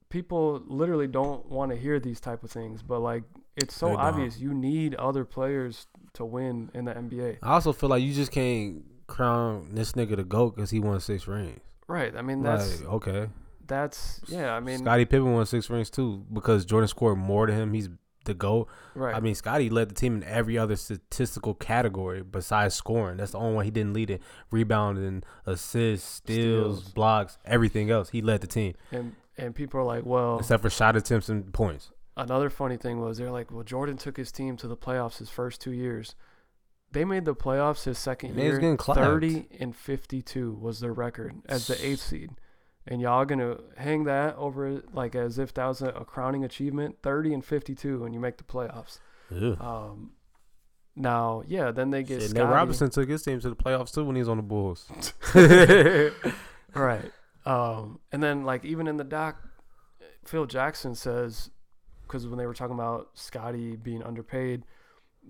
people 0.09 0.63
literally 0.65 1.07
don't 1.07 1.45
want 1.45 1.71
to 1.71 1.77
hear 1.77 1.99
these 1.99 2.19
type 2.19 2.43
of 2.43 2.49
things, 2.49 2.81
but 2.81 2.99
like 2.99 3.23
it's 3.55 3.75
so 3.75 3.95
obvious 3.95 4.39
you 4.39 4.53
need 4.53 4.95
other 4.95 5.25
players 5.25 5.87
to 6.13 6.25
win 6.25 6.71
in 6.73 6.85
the 6.85 6.93
NBA. 6.93 7.37
I 7.43 7.53
also 7.53 7.71
feel 7.71 7.89
like 7.89 8.01
you 8.01 8.13
just 8.13 8.31
can't 8.31 8.83
crown 9.05 9.69
this 9.73 9.93
nigga 9.93 10.15
the 10.15 10.23
goat 10.23 10.55
because 10.55 10.71
he 10.71 10.79
won 10.79 10.99
six 10.99 11.27
rings. 11.27 11.61
Right. 11.87 12.15
I 12.15 12.21
mean 12.21 12.41
that's 12.43 12.81
like 12.81 12.89
okay, 12.89 13.29
that's 13.65 14.21
yeah, 14.27 14.53
I 14.53 14.59
mean 14.59 14.79
Scottie 14.79 15.05
Pippen 15.05 15.33
won 15.33 15.45
six 15.45 15.69
rings 15.69 15.89
too 15.89 16.25
because 16.33 16.65
Jordan 16.65 16.87
scored 16.87 17.17
more 17.17 17.47
than 17.47 17.55
him. 17.55 17.73
He's 17.73 17.89
the 18.25 18.33
goat. 18.33 18.67
right. 18.93 19.15
I 19.15 19.21
mean, 19.21 19.35
Scottie 19.35 19.69
led 19.69 19.87
the 19.89 19.95
team 19.95 20.17
in 20.17 20.23
every 20.25 20.57
other 20.57 20.75
statistical 20.75 21.53
category 21.53 22.23
besides 22.23 22.75
scoring. 22.75 23.15
That's 23.15 23.31
the 23.31 23.37
only 23.37 23.55
one 23.55 23.63
he 23.63 23.71
didn't 23.71 23.93
lead 23.93 24.09
in. 24.09 24.19
Rebounding, 24.51 25.23
assists, 25.45 26.05
steals, 26.15 26.79
Steals. 26.79 26.93
blocks, 26.93 27.37
everything 27.45 27.89
else. 27.89 28.09
He 28.09 28.21
led 28.21 28.41
the 28.41 28.47
team 28.47 28.73
and 28.91 29.15
and 29.37 29.55
people 29.55 29.79
are 29.79 29.83
like, 29.85 30.05
"Well, 30.05 30.39
except 30.39 30.61
for 30.63 30.69
shot 30.69 30.97
attempts 30.97 31.29
and 31.29 31.53
points. 31.53 31.91
another 32.17 32.49
funny 32.49 32.75
thing 32.75 32.99
was 32.99 33.17
they're 33.17 33.31
like, 33.31 33.49
"Well, 33.49 33.63
Jordan 33.63 33.95
took 33.95 34.17
his 34.17 34.31
team 34.31 34.57
to 34.57 34.67
the 34.67 34.75
playoffs 34.75 35.19
his 35.19 35.29
first 35.29 35.61
2 35.61 35.71
years." 35.71 36.13
They 36.97 37.05
made 37.05 37.25
the 37.25 37.35
playoffs 37.35 37.83
his 37.83 37.99
second 37.99 38.33
was 38.33 38.43
year. 38.43 38.75
Thirty 38.75 39.45
and 39.59 39.75
fifty-two 39.75 40.53
was 40.59 40.79
their 40.79 40.91
record 40.91 41.35
as 41.45 41.67
the 41.67 41.85
eighth 41.85 42.01
seed, 42.01 42.31
and 42.87 42.99
y'all 42.99 43.23
gonna 43.23 43.57
hang 43.77 44.05
that 44.05 44.35
over 44.35 44.81
like 44.91 45.13
as 45.13 45.37
if 45.37 45.53
that 45.53 45.67
was 45.67 45.83
a, 45.83 45.89
a 45.89 46.03
crowning 46.03 46.43
achievement. 46.43 46.97
Thirty 47.03 47.35
and 47.35 47.45
fifty-two, 47.45 48.03
and 48.03 48.15
you 48.15 48.19
make 48.19 48.37
the 48.37 48.43
playoffs. 48.43 48.97
Um, 49.61 50.13
now, 50.95 51.43
yeah, 51.47 51.69
then 51.69 51.91
they 51.91 52.01
get 52.01 52.23
Shit. 52.23 52.33
Nate 52.33 52.45
Robinson 52.45 52.89
took 52.89 53.07
his 53.07 53.21
team 53.21 53.39
to 53.41 53.49
the 53.51 53.55
playoffs 53.55 53.93
too 53.93 54.03
when 54.03 54.15
he 54.15 54.21
was 54.21 54.29
on 54.29 54.37
the 54.37 54.41
Bulls. 54.41 54.89
right? 56.73 57.11
Um, 57.45 57.99
and 58.11 58.23
then 58.23 58.43
like 58.43 58.65
even 58.65 58.87
in 58.87 58.97
the 58.97 59.03
doc, 59.03 59.37
Phil 60.25 60.47
Jackson 60.47 60.95
says 60.95 61.51
because 62.01 62.25
when 62.25 62.39
they 62.39 62.47
were 62.47 62.55
talking 62.55 62.73
about 62.73 63.09
Scottie 63.13 63.75
being 63.75 64.01
underpaid, 64.01 64.63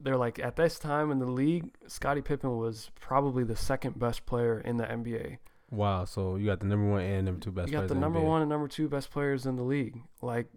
they're 0.01 0.17
like 0.17 0.39
at 0.39 0.55
this 0.55 0.79
time 0.79 1.11
in 1.11 1.19
the 1.19 1.25
league, 1.29 1.71
Scottie 1.87 2.21
Pippen 2.21 2.57
was 2.57 2.91
probably 2.99 3.43
the 3.43 3.55
second 3.55 3.97
best 3.99 4.25
player 4.25 4.59
in 4.59 4.77
the 4.77 4.85
NBA. 4.85 5.37
Wow, 5.69 6.05
so 6.05 6.37
you 6.37 6.45
got 6.45 6.59
the 6.61 6.65
number 6.65 6.89
one 6.89 7.01
and 7.01 7.25
number 7.25 7.41
two 7.41 7.51
best 7.51 7.67
you 7.67 7.73
got 7.73 7.79
players 7.79 7.89
the 7.89 7.95
in 7.95 8.01
number 8.01 8.19
one 8.21 8.41
and 8.41 8.49
number 8.49 8.67
two 8.69 8.87
best 8.87 9.11
players 9.11 9.45
in 9.45 9.55
the 9.57 9.63
league. 9.63 9.99
Like, 10.21 10.47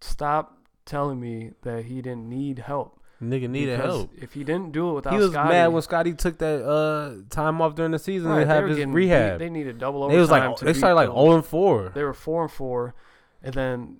stop 0.00 0.58
telling 0.86 1.20
me 1.20 1.52
that 1.62 1.84
he 1.84 2.00
didn't 2.02 2.28
need 2.28 2.58
help. 2.60 2.96
Nigga 3.22 3.50
needed 3.50 3.76
because 3.76 3.94
help. 3.96 4.10
If 4.16 4.32
he 4.32 4.44
didn't 4.44 4.72
do 4.72 4.90
it 4.90 4.94
without 4.94 5.12
He 5.12 5.18
was 5.18 5.32
Scottie, 5.32 5.48
mad 5.50 5.66
when 5.68 5.82
Scottie 5.82 6.14
took 6.14 6.38
that 6.38 6.64
uh 6.66 7.16
time 7.28 7.60
off 7.60 7.74
during 7.74 7.92
the 7.92 7.98
season 7.98 8.30
right, 8.30 8.40
to 8.40 8.46
they 8.46 8.54
have 8.54 8.66
his 8.68 8.86
rehab. 8.86 9.38
beat- 9.38 9.44
They 9.44 9.50
needed 9.50 9.76
double 9.78 10.08
They 10.08 10.16
overtime. 10.16 10.20
was 10.20 10.30
like 10.30 10.56
to 10.56 10.64
they 10.64 10.72
started 10.72 10.94
like 10.94 11.08
zero 11.08 11.32
and 11.34 11.44
four. 11.44 11.90
They 11.94 12.02
were 12.02 12.14
four 12.14 12.42
and 12.44 12.50
four, 12.50 12.94
and 13.42 13.52
then 13.52 13.98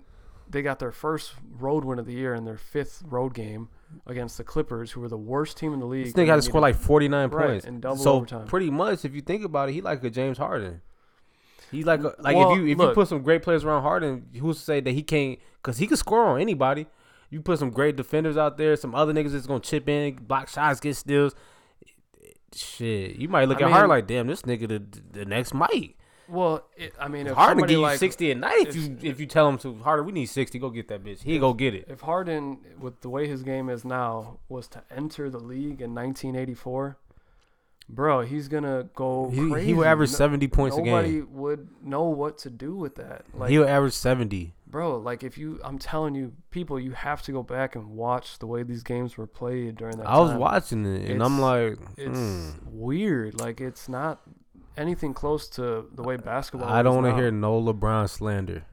they 0.49 0.63
got 0.63 0.79
their 0.79 0.91
first 0.91 1.33
road 1.59 1.85
win 1.85 1.99
of 1.99 2.07
the 2.07 2.13
year 2.13 2.33
in 2.33 2.45
their 2.45 2.57
fifth 2.57 3.03
road 3.05 3.35
game 3.35 3.69
against 4.05 4.37
the 4.37 4.43
Clippers, 4.43 4.91
who 4.91 5.01
were 5.01 5.07
the 5.09 5.17
worst 5.17 5.57
team 5.57 5.73
in 5.73 5.79
the 5.79 5.85
league. 5.85 6.05
This 6.05 6.13
nigga 6.13 6.27
had 6.27 6.35
to 6.37 6.41
score 6.41 6.61
like 6.61 6.75
forty 6.75 7.07
nine 7.07 7.29
Right, 7.29 7.47
points. 7.47 7.65
in 7.65 7.79
double 7.79 7.97
so 7.97 8.13
overtime. 8.13 8.47
pretty 8.47 8.69
much, 8.69 9.05
if 9.05 9.13
you 9.13 9.21
think 9.21 9.43
about 9.45 9.69
it, 9.69 9.73
he 9.73 9.81
like 9.81 10.03
a 10.03 10.09
James 10.09 10.37
Harden. 10.37 10.81
He's 11.71 11.85
like 11.85 12.01
a, 12.01 12.15
like 12.19 12.35
Well, 12.35 12.51
if 12.51 12.57
you 12.57 12.63
if 12.67 12.77
you 12.77 12.93
put 12.93 13.07
some 13.07 13.21
great 13.21 13.43
players 13.43 13.63
around 13.63 13.83
Harden, 13.83 14.27
who's 14.39 14.57
to 14.57 14.63
say 14.63 14.79
that 14.81 14.91
he 14.91 15.03
can't? 15.03 15.39
Because 15.61 15.77
he 15.77 15.87
can 15.87 15.95
score 15.97 16.25
on 16.25 16.41
anybody. 16.41 16.87
You 17.29 17.39
put 17.41 17.59
some 17.59 17.69
great 17.69 17.95
defenders 17.95 18.35
out 18.35 18.57
there, 18.57 18.75
some 18.75 18.93
other 18.93 19.13
niggas 19.13 19.31
that's 19.31 19.47
gonna 19.47 19.61
chip 19.61 19.87
in, 19.87 20.15
block 20.15 20.49
shots, 20.49 20.79
get 20.81 20.95
steals. 20.97 21.33
Shit, 22.53 23.15
you 23.15 23.29
might 23.29 23.47
look 23.47 23.61
I 23.61 23.65
at 23.65 23.71
Harden 23.71 23.89
like, 23.89 24.07
damn, 24.07 24.27
this 24.27 24.41
nigga 24.41 24.67
the 24.67 24.83
the 25.19 25.25
next 25.25 25.53
Mike. 25.53 25.95
Well, 26.31 26.63
it, 26.77 26.93
I 26.99 27.07
mean, 27.09 27.27
if 27.27 27.33
Harden 27.35 27.57
somebody 27.57 27.73
give 27.73 27.79
you 27.79 27.81
like 27.83 27.99
sixty 27.99 28.31
a 28.31 28.35
night 28.35 28.67
if 28.67 28.69
if- 28.69 28.75
you 28.75 28.97
if 29.03 29.19
you 29.19 29.25
tell 29.25 29.47
him 29.49 29.57
to 29.59 29.75
Harden, 29.79 30.05
we 30.05 30.11
need 30.13 30.27
sixty, 30.27 30.57
go 30.59 30.69
get 30.69 30.87
that 30.87 31.03
bitch. 31.03 31.21
He 31.23 31.37
go 31.39 31.53
get 31.53 31.75
it. 31.75 31.85
if 31.89 32.01
Harden, 32.01 32.59
with 32.79 33.01
the 33.01 33.09
way 33.09 33.27
his 33.27 33.43
game 33.43 33.69
is 33.69 33.83
now, 33.83 34.37
was 34.49 34.67
to 34.69 34.81
enter 34.95 35.29
the 35.29 35.39
league 35.39 35.81
in 35.81 35.93
1984, 35.93 36.97
bro, 37.89 38.21
he's 38.21 38.47
gonna 38.47 38.87
go 38.95 39.29
He, 39.29 39.49
crazy. 39.49 39.67
he 39.67 39.73
will 39.73 39.85
average 39.85 40.11
No- 40.11 40.15
seventy 40.17 40.47
points 40.47 40.77
a 40.77 40.81
Nobody 40.81 41.21
would 41.21 41.67
know 41.83 42.03
what 42.03 42.37
to 42.39 42.49
do 42.49 42.75
with 42.75 42.95
that. 42.95 43.25
Like, 43.33 43.49
he 43.49 43.59
will 43.59 43.67
average 43.67 43.93
seventy. 43.93 44.53
bro, 44.67 44.97
like 44.97 45.23
if 45.23 45.37
you, 45.37 45.59
I'm 45.65 45.77
telling 45.77 46.15
you, 46.15 46.31
people, 46.49 46.79
you 46.79 46.91
have 46.91 47.21
to 47.23 47.33
go 47.33 47.43
back 47.43 47.75
and 47.75 47.89
watch 47.89 48.39
the 48.39 48.47
way 48.47 48.63
these 48.63 48.83
games 48.83 49.17
were 49.17 49.27
played 49.27 49.75
during 49.75 49.97
that 49.97 50.07
I 50.07 50.17
was 50.19 50.33
watching 50.33 50.85
it 50.85 51.09
and 51.11 51.21
I'm 51.21 51.39
It's- 51.39 51.41
like, 51.41 51.89
It's 51.97 52.17
hmm. 52.17 52.49
weird. 52.71 53.37
Like 53.39 53.59
it's 53.59 53.89
not 53.89 54.21
anything 54.77 55.13
close 55.13 55.47
to 55.49 55.87
the 55.93 56.03
way 56.03 56.17
basketball. 56.17 56.69
I 56.69 56.81
don't 56.81 56.95
want 56.95 57.05
want 57.07 57.17
to 57.17 57.21
hear 57.21 57.31
no 57.31 57.61
LeBron 57.61 58.09
slander. 58.09 58.65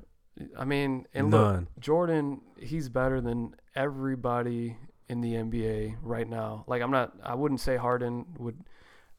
I 0.56 0.64
mean, 0.64 1.06
and 1.14 1.30
None. 1.30 1.54
look, 1.60 1.80
Jordan, 1.80 2.40
he's 2.58 2.88
better 2.88 3.20
than 3.20 3.54
everybody 3.74 4.76
in 5.08 5.20
the 5.20 5.34
NBA 5.34 5.96
right 6.02 6.28
now. 6.28 6.64
Like 6.68 6.80
I'm 6.82 6.90
not, 6.92 7.14
I 7.24 7.34
wouldn't 7.34 7.60
say 7.60 7.76
Harden 7.76 8.24
would. 8.38 8.56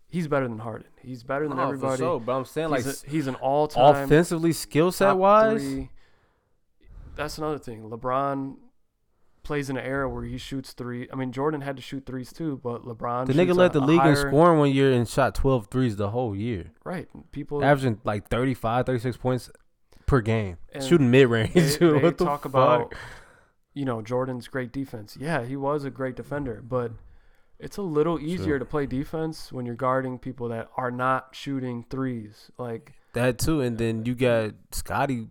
He's 0.08 0.28
better 0.28 0.48
than 0.48 0.60
Harden. 0.60 0.88
He's 1.02 1.24
better 1.24 1.48
than 1.48 1.58
No, 1.58 1.64
for 1.68 1.74
everybody. 1.76 1.98
sure, 2.00 2.20
but 2.20 2.32
I'm 2.36 2.46
saying 2.46 2.70
like 2.70 2.84
he's, 2.86 3.04
a- 3.04 3.08
he's 3.10 3.28
an 3.28 3.36
all-time 3.36 4.06
offensively, 4.06 4.54
skill 4.54 4.92
set 4.92 5.12
wise. 5.18 5.62
three. 5.62 5.90
That's 7.16 7.38
another 7.38 7.60
thing. 7.60 7.90
LeBron 7.90 8.56
plays 9.50 9.70
in 9.70 9.78
an 9.78 9.84
era 9.86 10.08
where 10.08 10.24
he 10.24 10.38
shoots 10.38 10.74
three. 10.74 11.08
I 11.12 11.16
mean, 11.16 11.32
Jordan 11.32 11.62
had 11.62 11.76
to 11.76 11.82
shoot 11.82 12.06
threes 12.06 12.32
too, 12.32 12.60
but 12.64 12.84
LeBron. 12.86 13.26
the 13.26 13.34
nigga 13.34 13.56
led 13.56 13.74
the 13.74 13.82
league 13.82 13.96
in 13.98 14.14
higher- 14.16 14.30
scoring 14.30 14.60
one 14.60 14.72
year 14.72 14.92
and 14.94 15.08
shot 15.08 15.34
12 15.36 15.68
threes 15.72 15.96
the 15.98 16.12
whole 16.12 16.36
year, 16.36 16.72
Right. 16.84 17.08
People 17.32 17.64
averaging 17.64 18.00
like 18.04 18.28
35, 18.30 18.86
36 18.86 19.18
points 19.18 19.50
per 20.06 20.22
game, 20.22 20.58
shooting 20.80 21.10
mid 21.12 21.28
range. 21.28 21.54
what 21.82 22.18
the 22.18 22.26
talk 22.26 22.44
fuck? 22.44 22.46
about 22.46 22.94
you 23.74 23.86
know 23.86 24.02
Jordan's 24.02 24.48
great 24.48 24.72
defense. 24.72 25.18
Yeah, 25.20 25.44
he 25.46 25.56
was 25.56 25.84
a 25.84 25.90
great 25.90 26.16
defender, 26.16 26.64
but 26.68 26.92
it's 27.60 27.78
a 27.78 27.82
little 27.82 28.20
easier 28.20 28.46
Sure. 28.56 28.60
to 28.60 28.66
play 28.66 28.86
defense 28.86 29.52
when 29.52 29.66
you're 29.66 29.76
guarding 29.76 30.18
people 30.20 30.48
that 30.50 30.70
are 30.78 30.92
not 30.92 31.30
shooting 31.34 31.86
threes. 31.90 32.52
Like 32.58 32.94
that 33.14 33.38
too, 33.40 33.62
and 33.62 33.78
then 33.78 34.06
you 34.06 34.16
got 34.16 34.54
Scottie, 34.72 35.28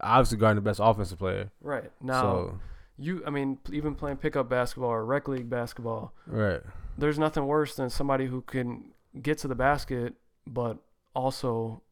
obviously 0.00 0.38
guarding 0.38 0.62
the 0.62 0.68
best 0.68 0.80
offensive 0.82 1.18
player. 1.18 1.50
right 1.60 1.90
now, 2.00 2.22
so 2.22 2.60
you 2.98 3.22
I 3.26 3.30
mean 3.30 3.58
even 3.72 3.94
playing 3.94 4.18
pickup 4.18 4.48
basketball 4.48 4.90
or 4.90 5.04
rec 5.04 5.28
league 5.28 5.50
basketball, 5.50 6.12
right, 6.26 6.60
there's 6.96 7.18
nothing 7.18 7.46
worse 7.46 7.74
than 7.76 7.90
somebody 7.90 8.26
who 8.26 8.40
can 8.42 8.92
get 9.20 9.38
to 9.38 9.48
the 9.48 9.54
basket 9.54 10.14
but 10.46 10.78
also 11.14 11.82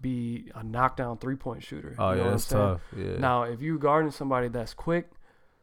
be 0.00 0.50
a 0.54 0.62
knockdown 0.62 1.18
three 1.18 1.36
point 1.36 1.62
shooter. 1.62 1.94
oh 1.98 2.10
You 2.12 2.16
know 2.18 2.24
yeah, 2.24 2.30
that's 2.30 2.48
tough. 2.48 2.80
Yeah, 2.96 3.16
Now, 3.18 3.44
if 3.44 3.60
you're 3.62 3.78
guarding 3.78 4.10
somebody 4.10 4.48
that's 4.48 4.74
quick, 4.74 5.10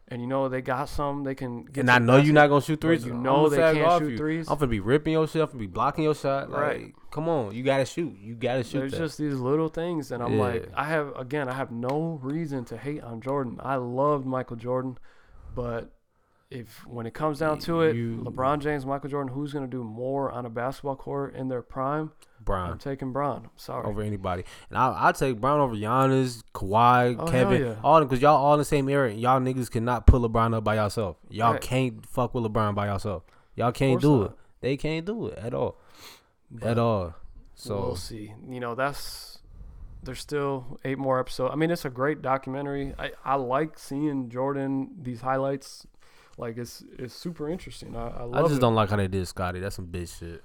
and 0.09 0.21
you 0.21 0.27
know 0.27 0.49
they 0.49 0.61
got 0.61 0.89
some, 0.89 1.23
they 1.23 1.35
can 1.35 1.63
get. 1.65 1.81
and 1.81 1.91
I 1.91 1.99
know 1.99 2.17
you're 2.17 2.33
not 2.33 2.47
gonna 2.47 2.61
shoot 2.61 2.81
threes. 2.81 3.05
You 3.05 3.13
know 3.13 3.47
they 3.49 3.57
can't 3.57 4.01
shoot 4.01 4.09
you. 4.11 4.17
threes. 4.17 4.47
I'm 4.49 4.57
gonna 4.57 4.67
be 4.67 4.79
ripping 4.79 5.13
yourself 5.13 5.51
and 5.51 5.59
be 5.59 5.67
blocking 5.67 6.03
your 6.03 6.15
shot. 6.15 6.49
Like, 6.49 6.61
Right. 6.61 6.95
come 7.11 7.29
on, 7.29 7.53
you 7.53 7.63
gotta 7.63 7.85
shoot. 7.85 8.15
You 8.19 8.35
gotta 8.35 8.63
shoot. 8.63 8.79
There's 8.79 8.91
that. 8.93 8.97
just 8.99 9.17
these 9.17 9.35
little 9.35 9.69
things, 9.69 10.11
and 10.11 10.21
I'm 10.23 10.37
like, 10.39 10.69
I 10.75 10.85
have 10.85 11.15
again, 11.15 11.47
I 11.47 11.53
have 11.53 11.71
no 11.71 12.19
reason 12.21 12.65
to 12.65 12.77
hate 12.77 13.01
on 13.03 13.21
Jordan. 13.21 13.59
I 13.63 13.75
loved 13.75 14.25
Michael 14.25 14.55
Jordan, 14.57 14.97
but 15.55 15.91
if 16.51 16.85
when 16.87 17.05
it 17.05 17.13
comes 17.13 17.39
down 17.39 17.59
to 17.59 17.81
it, 17.81 17.95
You- 17.95 18.23
LeBron 18.25 18.59
James, 18.59 18.85
Michael 18.85 19.09
Jordan, 19.09 19.33
who's 19.33 19.53
gonna 19.53 19.67
do 19.67 19.83
more 19.83 20.31
on 20.31 20.45
a 20.45 20.49
basketball 20.49 20.95
court 20.95 21.35
in 21.35 21.47
their 21.47 21.61
prime? 21.61 22.11
Brown. 22.41 22.71
I'm 22.71 22.77
taking 22.79 23.11
Bron. 23.11 23.41
I'm 23.43 23.49
sorry. 23.57 23.85
over 23.85 24.01
anybody, 24.01 24.43
and 24.69 24.77
I 24.77 25.09
I 25.09 25.11
take 25.11 25.39
Brown 25.41 25.59
over 25.59 25.75
Giannis, 25.75 26.41
Kawhi, 26.53 27.17
Oh, 27.19 27.25
Kevin, 27.27 27.61
yeah. 27.61 27.75
all 27.83 27.99
because 28.03 28.21
y'all 28.21 28.37
all 28.37 28.53
in 28.53 28.59
the 28.59 28.65
same 28.65 28.87
era. 28.89 29.09
And 29.11 29.19
y'all 29.19 29.39
niggas 29.39 29.69
cannot 29.69 30.07
put 30.07 30.21
LeBron 30.21 30.55
up 30.55 30.63
by 30.63 30.75
yourself. 30.75 31.17
Y'all 31.29 31.51
Right. 31.53 31.61
can't 31.61 32.05
fuck 32.05 32.33
with 32.33 32.45
LeBron 32.45 32.73
by 32.75 32.87
yourself. 32.87 33.23
Y'all 33.55 33.71
can't 33.73 34.01
do 34.01 34.19
not. 34.21 34.25
it. 34.31 34.37
They 34.61 34.77
can't 34.77 35.05
do 35.05 35.27
it 35.27 35.37
at 35.37 35.53
all. 35.53 35.77
But 36.49 36.63
at 36.71 36.79
all. 36.79 37.13
So 37.55 37.75
we'll 37.79 37.95
see. 37.97 38.33
You 38.47 38.59
know, 38.61 38.73
that's 38.73 39.39
there's 40.01 40.21
still 40.21 40.79
eight 40.85 40.97
more 40.97 41.19
episodes. 41.19 41.51
I 41.53 41.57
mean, 41.57 41.69
it's 41.71 41.83
a 41.85 41.89
great 41.89 42.21
documentary. 42.21 42.95
I, 42.97 43.11
I 43.25 43.35
like 43.35 43.77
seeing 43.77 44.29
Jordan 44.29 44.91
these 44.99 45.21
highlights. 45.21 45.85
Like 46.39 46.57
it's 46.57 46.83
it's 46.97 47.13
super 47.13 47.49
interesting. 47.49 47.95
I, 47.95 48.07
I 48.07 48.39
I 48.39 48.41
just 48.43 48.55
it. 48.55 48.59
don't 48.61 48.73
like 48.75 48.89
how 48.89 48.95
they 48.95 49.07
did 49.09 49.27
Scottie. 49.27 49.59
That's 49.59 49.75
some 49.75 49.87
bitch 49.87 50.19
shit. 50.19 50.41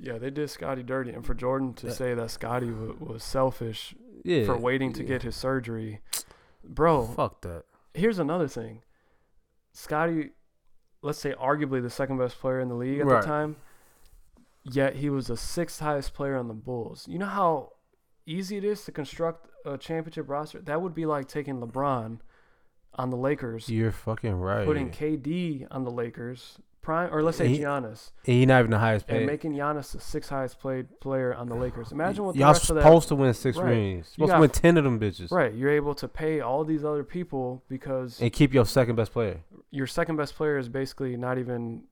Yeah, 0.00 0.18
they 0.18 0.30
did 0.30 0.48
Scottie 0.50 0.82
dirty, 0.82 1.10
and 1.12 1.24
for 1.24 1.34
Jordan 1.34 1.74
to 1.74 1.86
Yeah. 1.88 1.92
say 1.92 2.14
that 2.14 2.30
Scottie 2.30 2.70
w- 2.70 2.96
was 2.98 3.22
selfish 3.22 3.94
Yeah. 4.24 4.46
for 4.46 4.56
waiting 4.56 4.92
to 4.94 5.02
yeah. 5.02 5.08
get 5.08 5.22
his 5.22 5.36
surgery, 5.36 6.00
bro. 6.64 7.06
Fuck 7.06 7.42
that. 7.42 7.64
Here's 7.92 8.18
another 8.18 8.48
thing. 8.48 8.82
Scottie, 9.72 10.30
let's 11.02 11.18
say 11.18 11.32
arguably 11.34 11.82
the 11.82 11.90
second 11.90 12.18
best 12.18 12.38
player 12.40 12.58
in 12.60 12.68
the 12.68 12.74
league 12.74 13.00
at 13.00 13.06
Right. 13.06 13.20
the 13.20 13.26
time, 13.26 13.56
yet 14.64 14.96
he 14.96 15.10
was 15.10 15.26
the 15.26 15.36
sixth 15.36 15.80
highest 15.80 16.14
player 16.14 16.36
on 16.36 16.48
the 16.48 16.54
Bulls. 16.54 17.06
You 17.08 17.18
know 17.18 17.26
how 17.26 17.72
easy 18.26 18.56
it 18.56 18.64
is 18.64 18.84
to 18.86 18.92
construct 18.92 19.48
a 19.66 19.76
championship 19.78 20.28
roster? 20.28 20.60
That 20.60 20.80
would 20.80 20.94
be 20.94 21.06
like 21.06 21.28
taking 21.28 21.60
LeBron 21.60 22.20
on 22.96 23.10
the 23.10 23.16
Lakers, 23.16 23.68
You're 23.68 23.90
fucking 23.92 24.34
right. 24.34 24.66
putting 24.66 24.90
KD 24.90 25.66
on 25.70 25.84
the 25.84 25.90
Lakers, 25.90 26.58
prime 26.82 27.12
or 27.12 27.22
let's 27.22 27.38
say 27.38 27.48
He- 27.48 27.60
Giannis, 27.60 28.12
and 28.26 28.36
he 28.36 28.46
not 28.46 28.58
even 28.60 28.70
the 28.70 28.78
highest 28.78 29.06
paid. 29.06 29.18
and 29.18 29.26
making 29.26 29.52
Giannis 29.54 29.92
the 29.92 30.00
sixth 30.00 30.30
highest 30.30 30.58
played 30.60 31.00
player 31.00 31.34
on 31.34 31.48
the 31.48 31.54
Lakers. 31.54 31.92
Imagine 31.92 32.24
what 32.24 32.34
the 32.34 32.40
Y'all 32.40 32.48
rest 32.52 32.68
of 32.70 32.76
that 32.76 32.82
supposed 32.82 33.08
to 33.08 33.14
win 33.14 33.32
six 33.34 33.56
Right. 33.56 33.70
rings. 33.70 34.08
Supposed 34.08 34.30
got- 34.30 34.34
to 34.36 34.40
win 34.42 34.50
ten 34.50 34.76
of 34.76 34.84
them 34.84 35.00
bitches. 35.00 35.30
Right, 35.32 35.54
you're 35.54 35.70
able 35.70 35.94
to 35.96 36.06
pay 36.08 36.40
all 36.40 36.64
these 36.64 36.84
other 36.84 37.04
people 37.04 37.62
because 37.68 38.20
And 38.20 38.32
keep 38.32 38.52
your 38.52 38.66
second 38.66 38.96
best 38.96 39.12
player. 39.12 39.40
your 39.70 39.86
second 39.86 40.16
best 40.16 40.34
player 40.36 40.56
is 40.58 40.68
basically 40.68 41.16
not 41.16 41.38
even 41.38 41.84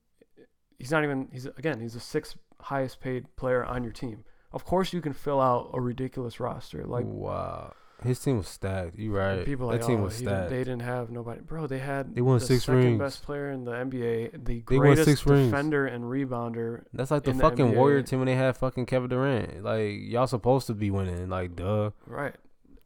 he's 0.79 0.91
not 0.91 1.05
even 1.05 1.29
he's 1.33 1.47
again 1.47 1.81
he's 1.81 1.95
the 1.95 2.01
sixth 2.01 2.37
highest 2.61 3.01
paid 3.01 3.35
player 3.37 3.65
on 3.65 3.83
your 3.83 3.93
team 3.93 4.25
of 4.53 4.65
course 4.65 4.93
you 4.93 5.01
can 5.01 5.13
fill 5.13 5.41
out 5.41 5.71
a 5.75 5.81
ridiculous 5.81 6.39
roster 6.39 6.85
like 6.85 7.05
wow. 7.07 7.73
His 8.05 8.19
team 8.21 8.39
was 8.39 8.49
stacked. 8.49 8.99
You 8.99 9.17
right. 9.17 9.45
people 9.45 9.69
that 9.69 9.79
like 9.81 9.87
team 9.87 10.01
oh, 10.01 10.05
was 10.05 10.19
didn't- 10.19 10.29
stacked. 10.35 10.51
they 10.51 10.59
didn't 10.59 10.81
have 10.83 11.11
nobody 11.11 11.41
bro 11.41 11.67
they 11.67 11.79
had 11.79 12.15
They 12.15 12.21
won 12.21 12.39
the 12.39 12.45
six 12.45 12.65
second 12.65 12.81
rings. 12.85 12.99
best 12.99 13.23
player 13.23 13.51
in 13.51 13.65
the 13.65 13.73
NBA 13.73 14.45
the 14.45 14.63
They 14.67 14.77
greatest 14.77 15.05
six 15.09 15.27
rings. 15.27 15.51
defender 15.51 15.87
and 15.87 16.05
rebounder 16.05 16.85
That's 16.93 17.11
like 17.11 17.25
the 17.25 17.31
in 17.31 17.39
the 17.39 17.43
fucking 17.43 17.73
NBA. 17.73 17.77
Warrior 17.77 18.03
team 18.03 18.19
when 18.21 18.27
they 18.27 18.35
had 18.35 18.57
fucking 18.57 18.87
Kevin 18.87 19.09
Durant. 19.11 19.63
Like 19.65 19.95
y'all 20.03 20.27
supposed 20.27 20.67
to 20.69 20.75
be 20.75 20.91
winning. 20.91 21.29
Like 21.29 21.57
duh. 21.57 21.91
right 22.07 22.35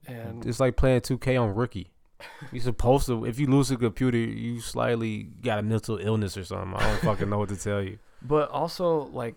and 0.07 0.45
It's 0.47 0.61
like 0.61 0.77
playing 0.77 1.01
2K 1.01 1.41
on 1.41 1.55
rookie. 1.55 1.91
You 2.53 2.61
supposed 2.61 3.07
to. 3.09 3.25
If 3.27 3.39
you 3.39 3.47
lose 3.47 3.71
a 3.71 3.77
computer, 3.77 4.17
you 4.17 4.61
slightly 4.61 5.25
got 5.25 5.59
a 5.59 5.63
mental 5.63 5.99
illness 5.99 6.37
or 6.39 6.45
something. 6.45 6.73
I 6.75 6.81
don't 6.89 7.01
fucking 7.01 7.29
know 7.29 7.39
what 7.39 7.49
to 7.51 7.57
tell 7.57 7.83
you. 7.83 7.99
But 8.23 8.49
also 8.51 9.03
like 9.13 9.37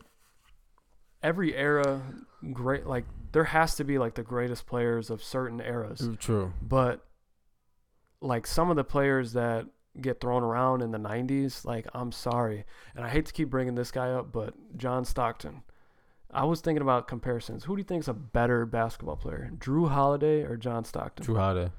every 1.21 1.55
era, 1.55 2.01
great 2.53 2.85
like 2.87 3.05
there 3.31 3.45
has 3.45 3.75
to 3.75 3.83
be 3.83 3.97
like 3.97 4.15
the 4.15 4.23
greatest 4.23 4.65
players 4.65 5.09
of 5.09 5.23
certain 5.23 5.59
eras. 5.61 6.01
Mm, 6.01 6.19
true. 6.19 6.53
But 6.61 7.05
like 8.21 8.47
some 8.47 8.69
of 8.69 8.75
the 8.75 8.83
players 8.83 9.33
that 9.33 9.65
get 9.99 10.19
thrown 10.21 10.43
around 10.43 10.81
in 10.81 10.91
the 10.91 10.97
90s, 10.97 11.65
like 11.65 11.87
I'm 11.93 12.11
sorry, 12.11 12.65
and 12.95 13.05
I 13.05 13.09
hate 13.09 13.25
to 13.27 13.33
keep 13.33 13.49
bringing 13.49 13.75
this 13.75 13.91
guy 13.91 14.11
up, 14.11 14.31
but 14.31 14.53
John 14.77 15.05
Stockton. 15.05 15.63
I 16.31 16.45
was 16.45 16.61
thinking 16.61 16.83
about 16.83 17.07
comparisons. 17.07 17.63
Who 17.63 17.75
do 17.75 17.79
you 17.79 17.83
think 17.83 18.03
is 18.03 18.07
a 18.07 18.13
better 18.13 18.67
basketball 18.67 19.15
player, 19.15 19.49
Jrue 19.57 19.89
Holiday 19.89 20.43
or 20.43 20.57
John 20.57 20.85
Stockton? 20.85 21.25
Jrue 21.25 21.37
Holiday. 21.37 21.71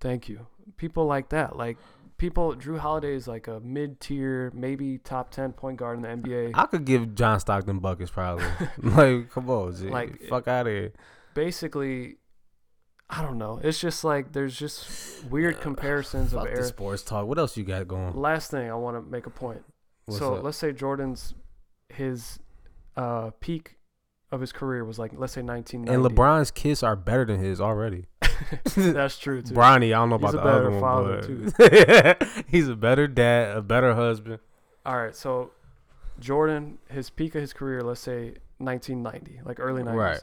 Thank 0.00 0.28
you. 0.28 0.46
People 0.76 1.06
like 1.06 1.30
that, 1.30 1.56
like 1.56 1.76
people. 2.18 2.54
Jrue 2.54 2.78
Holiday 2.78 3.14
is 3.14 3.26
like 3.28 3.48
a 3.48 3.60
mid-tier, 3.60 4.50
maybe 4.54 4.98
top 4.98 5.30
ten 5.30 5.52
point 5.52 5.78
guard 5.78 5.96
in 5.96 6.02
the 6.02 6.08
NBA. 6.08 6.52
I 6.54 6.66
could 6.66 6.84
give 6.84 7.14
John 7.14 7.40
Stockton 7.40 7.78
buckets 7.78 8.10
probably. 8.10 8.44
like, 8.82 9.30
come 9.30 9.50
on, 9.50 9.74
G. 9.74 9.88
Like, 9.88 10.20
fuck 10.28 10.48
out 10.48 10.66
of 10.66 10.72
here. 10.72 10.92
Basically, 11.34 12.16
I 13.08 13.22
don't 13.22 13.38
know. 13.38 13.60
It's 13.62 13.78
just 13.78 14.02
like 14.04 14.32
there's 14.32 14.58
just 14.58 15.24
weird 15.26 15.60
comparisons 15.60 16.34
of 16.34 16.46
era. 16.46 16.64
sports 16.64 17.02
talk. 17.02 17.26
What 17.26 17.38
else 17.38 17.56
you 17.56 17.64
got 17.64 17.86
going? 17.86 18.16
Last 18.16 18.50
thing 18.50 18.70
I 18.70 18.74
want 18.74 18.96
to 18.96 19.10
make 19.10 19.26
a 19.26 19.30
point. 19.30 19.62
What's 20.06 20.18
so 20.18 20.36
up? 20.36 20.44
let's 20.44 20.56
say 20.56 20.72
Jordan's 20.72 21.34
his 21.88 22.38
uh, 22.96 23.30
peak 23.40 23.76
of 24.32 24.40
his 24.40 24.52
career 24.52 24.84
was 24.84 24.98
like 24.98 25.12
let's 25.16 25.32
say 25.34 25.42
1990. 25.42 25.94
and 25.94 26.16
LeBron's 26.16 26.50
kids 26.50 26.82
are 26.82 26.96
better 26.96 27.24
than 27.24 27.38
his 27.38 27.60
already. 27.60 28.06
That's 28.76 29.18
true 29.24 29.42
too. 29.42 29.54
Bronny, 29.54 29.86
I 29.86 29.98
don't 29.98 30.10
know 30.10 30.18
He's 30.18 30.34
about 30.34 30.44
the 30.44 30.50
other 30.50 30.70
better 30.70 30.70
one, 30.70 31.52
father, 31.52 32.20
but 32.20 32.28
he's 32.48 32.68
a 32.68 32.76
better 32.76 33.06
dad, 33.08 33.56
a 33.56 33.62
better 33.62 33.94
husband. 33.94 34.38
All 34.84 34.96
right, 34.96 35.14
so 35.14 35.50
Jordan, 36.20 36.78
his 36.90 37.10
peak 37.10 37.34
of 37.34 37.40
his 37.40 37.52
career, 37.52 37.82
let's 37.82 38.00
say 38.00 38.34
1990, 38.58 39.40
like 39.44 39.58
early 39.60 39.82
90s. 39.82 39.94
Right. 39.94 40.20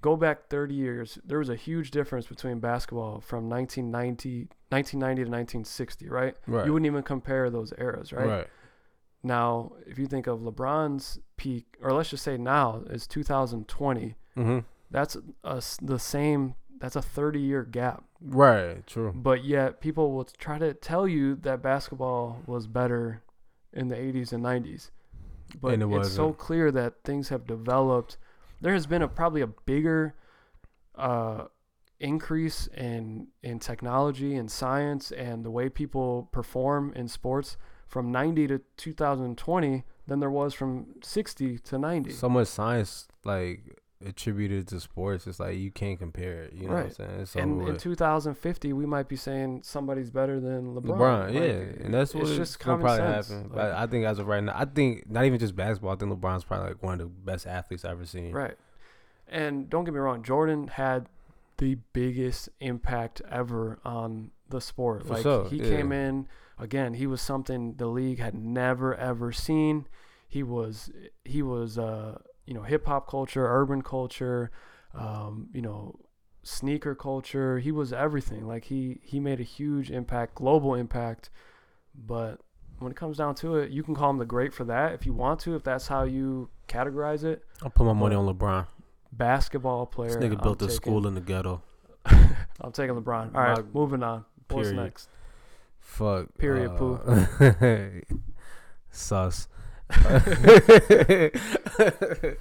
Go 0.00 0.16
back 0.16 0.48
30 0.48 0.74
years. 0.74 1.18
There 1.24 1.38
was 1.38 1.48
a 1.48 1.54
huge 1.54 1.90
difference 1.92 2.26
between 2.26 2.58
basketball 2.58 3.20
from 3.20 3.48
1990, 3.48 4.48
1990 4.70 5.24
to 5.24 5.30
1960, 5.30 6.08
right? 6.08 6.34
Right. 6.46 6.66
You 6.66 6.72
wouldn't 6.72 6.86
even 6.86 7.02
compare 7.02 7.50
those 7.50 7.72
eras, 7.78 8.12
right? 8.12 8.26
right. 8.26 8.46
Now, 9.22 9.72
if 9.86 9.98
you 9.98 10.06
think 10.06 10.26
of 10.26 10.40
LeBron's 10.40 11.20
peak, 11.36 11.76
or 11.80 11.92
let's 11.92 12.10
just 12.10 12.24
say 12.24 12.36
now 12.36 12.82
is 12.90 13.06
2020, 13.06 14.16
Mm-hmm. 14.36 14.58
that's 14.90 15.16
a 15.44 15.62
the 15.82 15.98
same. 15.98 16.54
That's 16.82 16.96
a 16.96 17.02
30 17.02 17.38
year 17.38 17.62
gap. 17.62 18.02
Right. 18.20 18.84
True. 18.88 19.12
But 19.14 19.44
yet, 19.44 19.80
people 19.80 20.10
will 20.10 20.24
try 20.24 20.58
to 20.58 20.74
tell 20.74 21.06
you 21.06 21.36
that 21.36 21.62
basketball 21.62 22.42
was 22.44 22.66
better 22.66 23.22
in 23.72 23.86
the 23.86 23.94
80s 23.94 24.32
and 24.32 24.44
90s. 24.44 24.90
But 25.60 25.74
And 25.74 25.82
it 25.84 25.96
it's 25.96 26.12
so 26.12 26.32
clear 26.32 26.72
that 26.72 27.04
things 27.04 27.28
have 27.28 27.46
developed. 27.46 28.16
There 28.60 28.72
has 28.72 28.88
been 28.88 29.00
a 29.00 29.06
probably 29.06 29.42
a 29.42 29.46
bigger 29.46 30.16
uh, 30.96 31.44
increase 32.00 32.66
in 32.76 33.28
in 33.44 33.60
technology 33.60 34.34
and 34.34 34.50
science 34.50 35.12
and 35.12 35.44
the 35.44 35.52
way 35.52 35.68
people 35.68 36.28
perform 36.32 36.92
in 36.96 37.06
sports 37.06 37.56
from 37.86 38.10
90 38.10 38.48
to 38.48 38.60
2020 38.76 39.84
than 40.08 40.18
there 40.18 40.30
was 40.30 40.52
from 40.52 40.86
60 41.00 41.58
to 41.58 41.78
90. 41.78 42.10
So 42.10 42.28
much 42.28 42.48
science 42.48 43.06
like 43.24 43.81
attributed 44.06 44.68
to 44.68 44.80
sports. 44.80 45.26
It's 45.26 45.38
like 45.40 45.56
you 45.58 45.70
can't 45.70 45.98
compare 45.98 46.42
it. 46.42 46.52
You 46.54 46.66
know 46.68 46.74
Right. 46.74 46.82
what 46.84 47.00
I'm 47.00 47.08
saying? 47.08 47.20
It's 47.20 47.36
and 47.36 47.68
in 47.68 47.76
2050, 47.76 48.72
we 48.72 48.86
might 48.86 49.08
be 49.08 49.16
saying 49.16 49.62
somebody's 49.64 50.10
better 50.10 50.40
than 50.40 50.74
LeBron. 50.74 50.82
LeBron, 50.98 51.24
Like, 51.26 51.34
yeah, 51.34 51.84
and 51.84 51.94
that's 51.94 52.14
what 52.14 52.24
it's 52.24 52.36
just 52.36 52.60
common 52.60 52.80
probably 52.82 52.98
sense. 52.98 53.28
happen. 53.28 53.42
Like- 53.48 53.52
But 53.56 53.72
I 53.72 53.86
think 53.86 54.04
as 54.04 54.18
of 54.18 54.26
right 54.26 54.42
now, 54.42 54.52
I 54.54 54.64
think 54.64 55.08
not 55.10 55.24
even 55.24 55.38
just 55.38 55.54
basketball. 55.56 55.92
I 55.92 55.96
think 55.96 56.12
LeBron's 56.12 56.44
probably 56.44 56.68
like 56.68 56.82
one 56.82 56.94
of 56.94 56.98
the 57.00 57.06
best 57.06 57.46
athletes 57.46 57.84
I've 57.84 57.92
ever 57.92 58.06
seen. 58.06 58.32
Right. 58.32 58.56
And 59.28 59.70
don't 59.70 59.84
get 59.84 59.94
me 59.94 60.00
wrong, 60.00 60.22
Jordan 60.22 60.68
had 60.68 61.08
the 61.58 61.76
biggest 61.92 62.48
impact 62.60 63.22
ever 63.30 63.78
on 63.84 64.30
the 64.48 64.60
sport. 64.60 65.06
For 65.06 65.14
like 65.14 65.22
sure, 65.22 65.48
he 65.48 65.56
yeah. 65.56 65.64
came 65.76 65.92
in 65.92 66.26
again, 66.58 66.94
he 66.94 67.06
was 67.06 67.20
something 67.20 67.74
the 67.76 67.86
league 67.86 68.18
had 68.18 68.34
never 68.34 68.94
ever 68.94 69.32
seen. 69.32 69.86
He 70.28 70.42
was 70.42 70.90
he 71.24 71.42
was 71.42 71.78
uh, 71.78 72.18
you 72.46 72.54
know, 72.54 72.62
hip 72.62 72.86
hop 72.86 73.08
culture, 73.08 73.46
urban 73.46 73.82
culture, 73.82 74.50
um, 74.94 75.48
you 75.52 75.62
know, 75.62 75.98
sneaker 76.42 76.94
culture. 76.94 77.58
He 77.58 77.70
was 77.72 77.92
everything. 77.92 78.46
Like 78.46 78.64
he 78.64 78.98
he 79.02 79.20
made 79.20 79.40
a 79.40 79.44
huge 79.44 79.90
impact, 79.90 80.34
global 80.34 80.74
impact. 80.74 81.30
But 81.94 82.40
when 82.78 82.90
it 82.90 82.96
comes 82.96 83.16
down 83.18 83.34
to 83.36 83.56
it, 83.56 83.70
you 83.70 83.82
can 83.82 83.94
call 83.94 84.10
him 84.10 84.18
the 84.18 84.24
great 84.24 84.52
for 84.52 84.64
that 84.64 84.92
if 84.92 85.06
you 85.06 85.12
want 85.12 85.40
to, 85.40 85.54
if 85.54 85.62
that's 85.62 85.86
how 85.88 86.02
you 86.04 86.48
categorize 86.68 87.22
it 87.22 87.44
I'll 87.62 87.68
put 87.70 87.84
my 87.84 87.92
money 87.92 88.16
on 88.16 88.26
LeBron. 88.26 88.66
basketball 89.12 89.84
player. 89.86 90.08
This 90.08 90.16
nigga 90.18 90.38
I'm 90.38 90.42
built 90.42 90.62
a 90.62 90.66
taking- 90.66 90.76
school 90.76 91.06
in 91.06 91.14
the 91.14 91.20
ghetto. 91.20 91.62
I'm 92.06 92.72
taking 92.72 92.96
LeBron. 92.96 93.34
All 93.34 93.40
right, 93.42 93.58
My- 93.58 93.64
moving 93.72 94.02
on. 94.02 94.24
What's 94.48 94.68
period. 94.70 94.82
next? 94.84 95.08
Fuck. 95.80 96.26
Period, 96.38 96.76
poo. 96.76 96.94
uh, 96.94 98.16
Sus. 98.90 99.48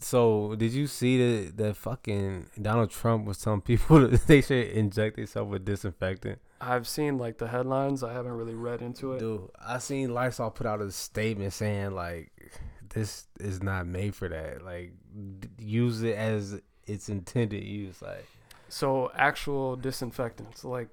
so 0.00 0.54
did 0.56 0.72
you 0.72 0.86
see 0.86 1.18
that 1.44 1.56
that 1.56 1.76
fucking 1.76 2.46
Donald 2.60 2.90
Trump 2.90 3.26
was 3.26 3.38
telling 3.38 3.60
people 3.60 4.00
that 4.08 4.26
they 4.26 4.40
should 4.40 4.68
inject 4.68 5.16
themselves 5.16 5.50
with 5.50 5.64
disinfectant? 5.64 6.38
I've 6.60 6.88
seen 6.88 7.18
like 7.18 7.38
the 7.38 7.48
headlines. 7.48 8.02
I 8.02 8.12
haven't 8.12 8.32
really 8.32 8.54
read 8.54 8.82
into 8.82 9.12
it. 9.12 9.20
Dude, 9.20 9.48
I 9.64 9.78
seen 9.78 10.14
Lysol 10.14 10.50
put 10.50 10.66
out 10.66 10.80
a 10.80 10.90
statement 10.90 11.52
saying 11.52 11.92
like 11.94 12.32
this 12.94 13.26
is 13.40 13.62
not 13.62 13.86
made 13.86 14.14
for 14.14 14.28
that. 14.28 14.64
Like 14.64 14.92
d- 15.40 15.48
use 15.58 16.02
it 16.02 16.16
as 16.16 16.60
it's 16.86 17.08
intended 17.08 17.62
use. 17.62 18.00
Like 18.00 18.26
So 18.68 19.10
actual 19.14 19.76
disinfectants, 19.76 20.64
like 20.64 20.88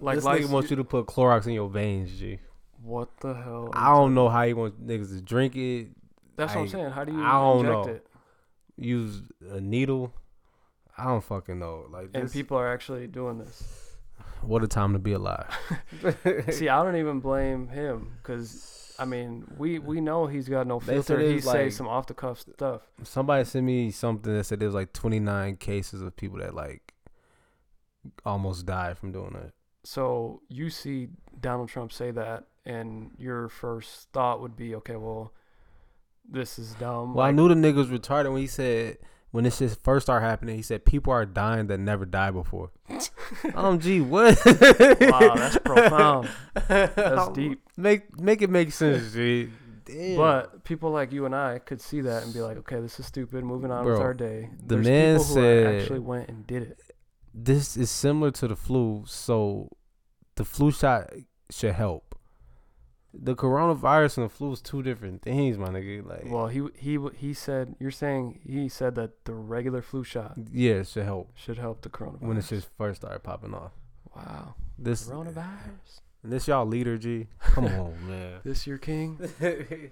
like 0.00 0.16
this 0.16 0.24
Lys- 0.24 0.46
nigga 0.46 0.50
wants 0.50 0.70
you 0.70 0.76
to 0.76 0.84
put 0.84 1.06
Clorox 1.06 1.46
in 1.46 1.52
your 1.54 1.68
veins, 1.70 2.10
G. 2.18 2.38
What 2.82 3.16
the 3.20 3.34
hell? 3.34 3.70
I 3.72 3.88
don't 3.90 4.14
know 4.14 4.28
how 4.28 4.42
you 4.42 4.56
want 4.56 4.84
niggas 4.84 5.10
to 5.14 5.20
drink 5.20 5.56
it. 5.56 5.88
That's 6.36 6.54
what 6.54 6.62
I'm 6.62 6.68
saying. 6.68 6.90
How 6.90 7.04
do 7.04 7.12
you 7.12 7.22
I 7.22 7.32
don't 7.32 7.66
inject 7.66 7.86
know. 7.86 7.92
it? 7.92 8.06
Use 8.76 9.22
a 9.50 9.60
needle. 9.60 10.12
I 10.96 11.04
don't 11.04 11.22
fucking 11.22 11.58
know. 11.58 11.86
Like 11.90 12.10
And 12.14 12.24
this, 12.24 12.32
people 12.32 12.56
are 12.56 12.72
actually 12.72 13.06
doing 13.06 13.38
this. 13.38 13.62
what 14.42 14.64
a 14.64 14.68
time 14.68 14.92
to 14.94 14.98
be 14.98 15.12
alive. 15.12 15.46
See, 16.50 16.68
I 16.68 16.82
don't 16.82 16.96
even 16.96 17.20
blame 17.20 17.68
him 17.68 18.14
because 18.22 18.94
I 18.98 19.04
mean, 19.04 19.44
we 19.56 19.78
we 19.78 20.00
know 20.00 20.26
he's 20.26 20.48
got 20.48 20.66
no 20.66 20.80
filter. 20.80 21.18
He 21.18 21.36
it's 21.36 21.50
say 21.50 21.70
some 21.70 21.88
off 21.88 22.06
the 22.06 22.14
cuff 22.14 22.40
stuff. 22.40 22.82
Somebody 23.04 23.44
sent 23.44 23.64
me 23.64 23.90
something 23.90 24.32
that 24.32 24.44
said 24.44 24.60
there 24.60 24.68
was 24.68 24.74
like 24.74 24.92
29 24.92 25.56
cases 25.56 26.02
of 26.02 26.16
people 26.16 26.38
that 26.38 26.54
like 26.54 26.94
almost 28.24 28.66
died 28.66 28.98
from 28.98 29.12
doing 29.12 29.32
that. 29.34 29.52
So 29.84 30.42
you 30.48 30.70
see 30.70 31.08
Donald 31.40 31.68
Trump 31.68 31.92
say 31.92 32.10
that, 32.12 32.44
and 32.64 33.10
your 33.18 33.48
first 33.48 34.08
thought 34.12 34.40
would 34.40 34.56
be, 34.56 34.74
okay, 34.76 34.96
well, 34.96 35.32
this 36.28 36.58
is 36.58 36.74
dumb. 36.74 37.14
Well, 37.14 37.26
I 37.26 37.30
knew 37.32 37.48
the 37.48 37.54
nigga 37.54 37.74
was 37.76 37.88
retarded 37.88 38.32
when 38.32 38.40
he 38.42 38.46
said 38.46 38.98
when 39.32 39.44
this 39.44 39.56
shit 39.58 39.76
first 39.82 40.06
started 40.06 40.24
happening. 40.26 40.56
He 40.56 40.62
said 40.62 40.84
people 40.84 41.12
are 41.12 41.26
dying 41.26 41.66
that 41.68 41.80
never 41.80 42.04
died 42.04 42.34
before. 42.34 42.70
um, 43.54 43.80
gee, 43.80 44.00
what? 44.00 44.38
wow, 44.46 45.34
that's 45.34 45.58
profound. 45.58 46.28
That's 46.68 47.28
deep. 47.34 47.60
Make 47.76 48.20
make 48.20 48.42
it 48.42 48.50
make 48.50 48.72
sense, 48.72 49.12
G. 49.12 49.48
Damn. 49.84 50.16
But 50.16 50.62
people 50.62 50.90
like 50.90 51.10
you 51.12 51.26
and 51.26 51.34
I 51.34 51.58
could 51.58 51.80
see 51.80 52.02
that 52.02 52.22
and 52.22 52.32
be 52.32 52.40
like, 52.40 52.56
okay, 52.58 52.80
this 52.80 53.00
is 53.00 53.06
stupid. 53.06 53.42
Moving 53.42 53.72
on 53.72 53.84
with 53.84 53.98
our 53.98 54.14
day. 54.14 54.48
the 54.64 54.76
There's 54.76 54.86
man 54.86 55.18
said- 55.20 55.80
actually 55.82 55.98
went 55.98 56.28
and 56.28 56.46
did 56.46 56.62
it. 56.62 56.80
this 57.34 57.76
is 57.76 57.90
similar 57.90 58.30
to 58.32 58.46
the 58.46 58.54
flu, 58.54 59.02
so 59.08 59.70
the 60.36 60.44
flu 60.44 60.70
shot 60.70 61.10
should 61.50 61.74
help. 61.74 62.11
The 63.14 63.34
coronavirus 63.34 64.18
and 64.18 64.26
the 64.26 64.30
flu 64.30 64.52
is 64.52 64.62
two 64.62 64.82
different 64.82 65.20
things, 65.22 65.58
my 65.58 65.68
nigga. 65.68 66.06
Like, 66.08 66.24
Well, 66.24 66.46
he 66.46 66.66
he 66.76 66.98
he 67.16 67.34
said 67.34 67.74
you're 67.78 67.90
saying 67.90 68.40
he 68.46 68.68
said 68.68 68.94
that 68.94 69.24
the 69.26 69.34
regular 69.34 69.82
flu 69.82 70.02
shot 70.02 70.36
yeah, 70.50 70.74
it 70.76 70.88
should 70.88 71.04
help 71.04 71.30
should 71.34 71.58
help 71.58 71.82
the 71.82 71.90
coronavirus. 71.90 72.22
when 72.22 72.36
it 72.38 72.46
just 72.46 72.68
first 72.78 73.02
started 73.02 73.22
popping 73.22 73.52
off. 73.54 73.72
wow, 74.16 74.54
This 74.78 75.06
coronavirus. 75.08 76.00
And 76.22 76.32
this 76.32 76.46
y'all 76.48 76.64
leader, 76.66 76.96
G. 76.96 77.26
Come 77.40 77.66
on, 77.66 77.94
man. 78.08 78.40
This 78.44 78.66
your 78.66 78.78
king, 78.78 79.18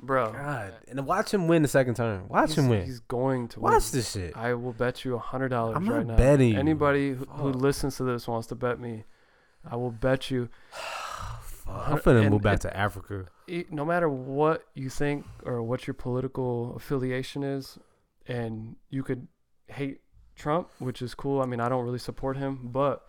bro. 0.00 0.32
God, 0.32 0.74
and 0.88 1.06
watch 1.06 1.32
him 1.32 1.46
win 1.46 1.62
the 1.62 1.68
second 1.68 1.94
term. 1.94 2.26
Watch 2.28 2.50
he's, 2.50 2.58
him 2.58 2.68
win. 2.70 2.84
He's 2.86 3.00
going 3.00 3.48
to 3.48 3.60
win. 3.60 3.72
Watch 3.74 3.90
this 3.90 4.10
shit. 4.12 4.36
I 4.36 4.54
will 4.54 4.72
bet 4.72 5.04
you 5.04 5.14
a 5.14 5.18
hundred 5.18 5.50
dollars 5.50 5.76
I'm 5.76 5.88
right 5.88 5.98
not 6.06 6.12
now. 6.12 6.16
betting. 6.16 6.56
Anybody 6.56 7.12
who, 7.12 7.24
who 7.26 7.50
listens 7.52 7.96
to 7.98 8.04
this 8.04 8.26
wants 8.26 8.46
to 8.48 8.54
bet 8.54 8.80
me. 8.80 9.04
I 9.70 9.76
will 9.76 9.90
bet 9.90 10.30
you. 10.30 10.48
I'm 11.68 11.98
finna 11.98 12.22
and 12.22 12.30
move 12.30 12.42
back 12.42 12.56
it- 12.56 12.62
to 12.62 12.76
Africa. 12.76 13.26
e- 13.46 13.64
No 13.70 13.84
matter 13.84 14.08
what 14.08 14.64
you 14.74 14.88
think 14.88 15.24
or 15.44 15.62
what 15.62 15.86
your 15.86 15.94
political 15.94 16.74
affiliation 16.76 17.42
is, 17.42 17.78
and 18.26 18.76
you 18.90 19.02
could 19.02 19.26
hate 19.68 20.00
Trump, 20.36 20.68
which 20.78 21.02
is 21.02 21.14
cool. 21.14 21.40
I 21.42 21.46
mean, 21.46 21.60
I 21.60 21.68
don't 21.68 21.84
really 21.84 21.98
support 21.98 22.36
him, 22.36 22.68
but 22.72 23.06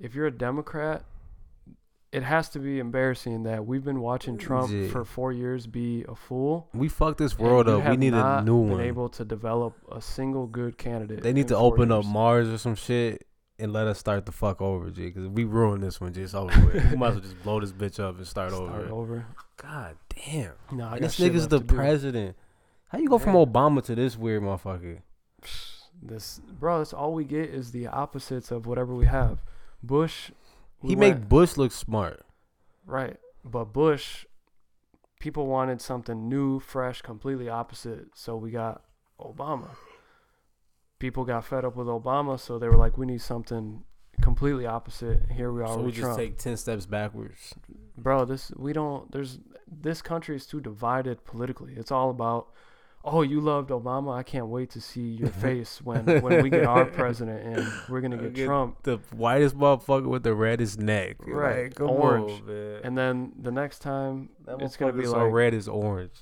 if 0.00 0.14
you're 0.14 0.26
a 0.26 0.30
Democrat, 0.30 1.04
it 2.10 2.22
has 2.22 2.50
to 2.50 2.58
be 2.58 2.78
embarrassing 2.78 3.44
that 3.44 3.64
we've 3.66 3.84
been 3.84 4.00
watching 4.00 4.36
Trump 4.36 4.70
Yeah. 4.70 4.88
for 4.88 5.02
four 5.04 5.32
years 5.32 5.66
be 5.66 6.04
a 6.06 6.14
fool. 6.14 6.68
We 6.74 6.88
fucked 6.88 7.16
this 7.18 7.38
world 7.38 7.68
up. 7.68 7.88
We 7.88 7.96
need 7.96 8.12
a 8.12 8.42
new 8.42 8.62
been 8.64 8.70
one. 8.72 8.80
able 8.82 9.08
to 9.10 9.24
develop 9.24 9.74
a 9.90 10.00
single 10.02 10.46
good 10.46 10.76
candidate. 10.76 11.22
They 11.22 11.32
need 11.32 11.48
to 11.48 11.56
open 11.56 11.90
up. 11.90 12.04
Mars 12.04 12.48
or 12.48 12.58
some 12.58 12.74
shit 12.74 13.26
and 13.62 13.72
let 13.72 13.86
us 13.86 13.98
start 13.98 14.26
the 14.26 14.32
fuck 14.32 14.60
over, 14.60 14.90
G. 14.90 15.06
Because 15.06 15.28
we 15.28 15.44
ruined 15.44 15.82
this 15.82 16.00
one, 16.00 16.12
G. 16.12 16.22
It's 16.22 16.34
over 16.34 16.52
with. 16.66 16.90
we 16.90 16.96
might 16.96 17.08
as 17.08 17.14
well 17.14 17.20
just 17.22 17.42
blow 17.42 17.60
this 17.60 17.72
bitch 17.72 18.00
up 18.00 18.16
and 18.18 18.26
start, 18.26 18.50
Start 18.52 18.70
over. 18.70 18.88
over. 18.90 19.26
God 19.56 19.96
damn. 20.26 20.52
No, 20.72 20.88
I 20.88 20.98
this 20.98 21.18
nigga's 21.20 21.48
the 21.48 21.60
president. 21.60 22.36
How 22.88 22.98
you 22.98 23.08
go 23.08 23.18
from 23.18 23.34
Obama 23.34 23.82
to 23.84 23.94
this 23.94 24.18
weird 24.18 24.42
motherfucker? 24.42 24.98
This, 26.02 26.40
bro, 26.58 26.78
that's 26.78 26.92
all 26.92 27.14
we 27.14 27.24
get 27.24 27.48
is 27.50 27.70
the 27.72 27.86
opposites 27.86 28.50
of 28.50 28.66
whatever 28.66 28.94
we 28.94 29.06
have. 29.06 29.42
Bush, 29.82 30.30
we 30.82 30.90
He 30.90 30.96
went- 30.96 31.20
make 31.20 31.28
Bush 31.28 31.56
look 31.56 31.72
smart. 31.72 32.24
Right. 32.84 33.16
But 33.44 33.66
Bush, 33.72 34.26
people 35.20 35.46
wanted 35.46 35.80
something 35.80 36.28
new, 36.28 36.58
fresh, 36.60 37.00
completely 37.02 37.48
opposite. 37.48 38.08
So 38.14 38.36
we 38.36 38.50
got 38.50 38.82
Obama. 39.20 39.70
People 41.02 41.24
got 41.24 41.44
fed 41.44 41.64
up 41.64 41.74
with 41.74 41.88
Obama, 41.88 42.38
so 42.38 42.60
they 42.60 42.68
were 42.68 42.76
like, 42.76 42.96
we 42.96 43.06
need 43.06 43.20
something 43.20 43.82
completely 44.20 44.66
opposite. 44.66 45.18
Here 45.32 45.50
we 45.50 45.60
are 45.60 45.66
So 45.66 45.80
we 45.80 45.90
just 45.90 46.02
Trump. 46.02 46.16
take 46.16 46.38
ten 46.38 46.56
steps 46.56 46.86
backwards. 46.86 47.54
Bro, 47.98 48.26
this 48.26 48.52
we 48.56 48.72
don't 48.72 49.10
there's 49.10 49.40
this 49.66 50.00
country 50.00 50.36
is 50.36 50.46
too 50.46 50.60
divided 50.60 51.24
politically. 51.24 51.72
It's 51.76 51.90
all 51.90 52.08
about 52.08 52.52
Oh, 53.04 53.22
you 53.22 53.40
loved 53.40 53.70
Obama. 53.70 54.14
I 54.14 54.22
can't 54.22 54.46
wait 54.46 54.70
to 54.70 54.80
see 54.80 55.00
your 55.00 55.28
face 55.46 55.80
when 55.82 56.04
when 56.22 56.42
we 56.42 56.50
get 56.50 56.64
our 56.64 56.84
president 56.84 57.44
and 57.44 57.72
we're 57.88 58.00
gonna 58.00 58.16
get 58.22 58.34
Get 58.34 58.46
Trump. 58.46 58.82
The 58.82 58.98
whitest 59.16 59.56
motherfucker 59.56 60.06
with 60.06 60.22
the 60.22 60.34
reddest 60.34 60.78
neck. 60.78 61.16
Right. 61.26 61.78
Like, 61.78 61.80
Orange. 61.80 62.42
on. 62.48 62.80
And 62.84 62.96
then 62.96 63.32
the 63.40 63.50
next 63.50 63.80
time 63.80 64.28
That 64.46 64.60
it's 64.62 64.76
gonna 64.76 64.92
be 64.92 65.04
so 65.04 65.12
like 65.24 65.32
red 65.32 65.54
is 65.54 65.68
orange. 65.68 66.12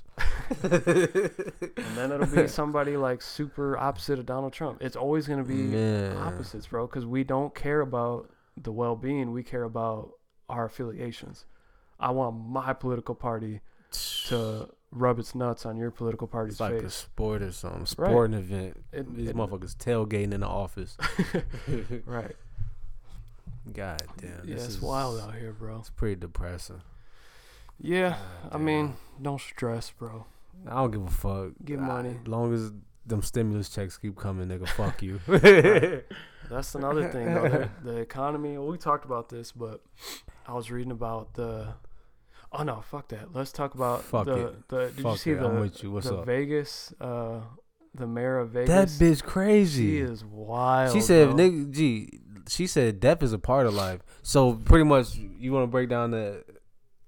And 0.62 1.96
then 1.96 2.12
it'll 2.12 2.26
be 2.26 2.46
somebody 2.48 2.96
like 2.96 3.22
super 3.22 3.76
opposite 3.78 4.18
of 4.18 4.26
Donald 4.26 4.52
Trump. 4.52 4.82
It's 4.82 4.96
always 4.96 5.26
going 5.26 5.38
to 5.38 5.44
be 5.48 5.54
Man. 5.54 6.16
opposites, 6.16 6.66
bro, 6.66 6.86
because 6.86 7.06
we 7.06 7.24
don't 7.24 7.54
care 7.54 7.80
about 7.80 8.30
the 8.56 8.72
well 8.72 8.96
being. 8.96 9.32
We 9.32 9.42
care 9.42 9.62
about 9.64 10.12
our 10.48 10.66
affiliations. 10.66 11.46
I 11.98 12.10
want 12.10 12.36
my 12.36 12.72
political 12.72 13.14
party 13.14 13.60
to 14.26 14.68
rub 14.92 15.18
its 15.18 15.34
nuts 15.34 15.64
on 15.64 15.76
your 15.76 15.90
political 15.90 16.26
party's 16.26 16.54
It's 16.54 16.60
like 16.60 16.72
a 16.74 16.90
sport 16.90 17.42
or 17.42 17.52
something. 17.52 17.80
Right. 17.80 17.88
Sporting 17.88 18.38
event. 18.38 18.84
It- 18.92 19.14
These 19.14 19.28
it- 19.30 19.36
motherfuckers 19.36 19.76
tailgating 19.76 20.32
in 20.32 20.40
the 20.40 20.48
office. 20.48 20.96
right. 22.06 22.34
God 23.72 24.02
damn. 24.16 24.30
Yeah, 24.44 24.54
this 24.54 24.64
it's 24.64 24.74
is, 24.76 24.80
wild 24.82 25.20
out 25.20 25.34
here, 25.34 25.52
bro. 25.52 25.78
It's 25.78 25.90
pretty 25.90 26.16
depressing. 26.16 26.82
Yeah, 27.78 28.16
God 28.44 28.54
I 28.54 28.58
mean, 28.58 28.94
don't 29.22 29.40
stress, 29.40 29.90
bro. 29.90 30.26
I 30.66 30.74
don't 30.74 30.90
give 30.90 31.06
a 31.06 31.10
fuck. 31.10 31.52
Get 31.64 31.78
money. 31.78 32.16
As 32.20 32.28
long 32.28 32.52
as 32.52 32.72
them 33.06 33.22
stimulus 33.22 33.68
checks 33.70 33.96
keep 33.96 34.16
coming, 34.16 34.48
nigga, 34.48 34.68
fuck 34.68 35.02
you. 35.02 35.20
That's 36.50 36.74
another 36.74 37.08
thing, 37.10 37.32
though. 37.32 37.48
The, 37.48 37.70
the 37.84 37.96
economy. 37.98 38.58
Well, 38.58 38.66
we 38.66 38.76
talked 38.76 39.04
about 39.04 39.28
this, 39.28 39.52
but 39.52 39.80
I 40.46 40.52
was 40.54 40.70
reading 40.70 40.90
about 40.92 41.34
the. 41.34 41.74
Oh 42.52 42.62
no, 42.64 42.82
fuck 42.90 43.08
that. 43.08 43.32
Let's 43.34 43.52
talk 43.52 43.74
about 43.74 44.02
Fuck 44.02 44.26
the 44.26 44.46
it. 44.48 44.68
the. 44.68 44.92
Did 44.96 45.04
you 45.04 45.16
see 45.16 45.30
it, 45.32 45.40
the 45.40 45.46
I'm 45.46 45.60
with 45.60 45.82
you. 45.82 45.92
What's 45.92 46.08
the 46.08 46.18
up? 46.18 46.26
Vegas? 46.26 46.92
Uh, 47.00 47.40
the 47.94 48.06
mayor 48.06 48.38
of 48.38 48.50
Vegas. 48.50 48.68
That 48.98 49.04
bitch 49.04 49.22
crazy. 49.22 49.86
She 49.90 49.98
is 49.98 50.24
wild. 50.24 50.92
She 50.92 51.00
said, 51.00 51.28
bro. 51.30 51.36
"Nigga, 51.36 51.70
G." 51.70 52.20
She 52.48 52.66
said, 52.66 52.98
"Death 53.00 53.22
is 53.22 53.32
a 53.32 53.38
part 53.38 53.66
of 53.66 53.74
life." 53.74 54.00
So 54.22 54.54
pretty 54.54 54.84
much, 54.84 55.14
you 55.16 55.52
want 55.52 55.64
to 55.64 55.68
break 55.68 55.88
down 55.88 56.10
the 56.10 56.44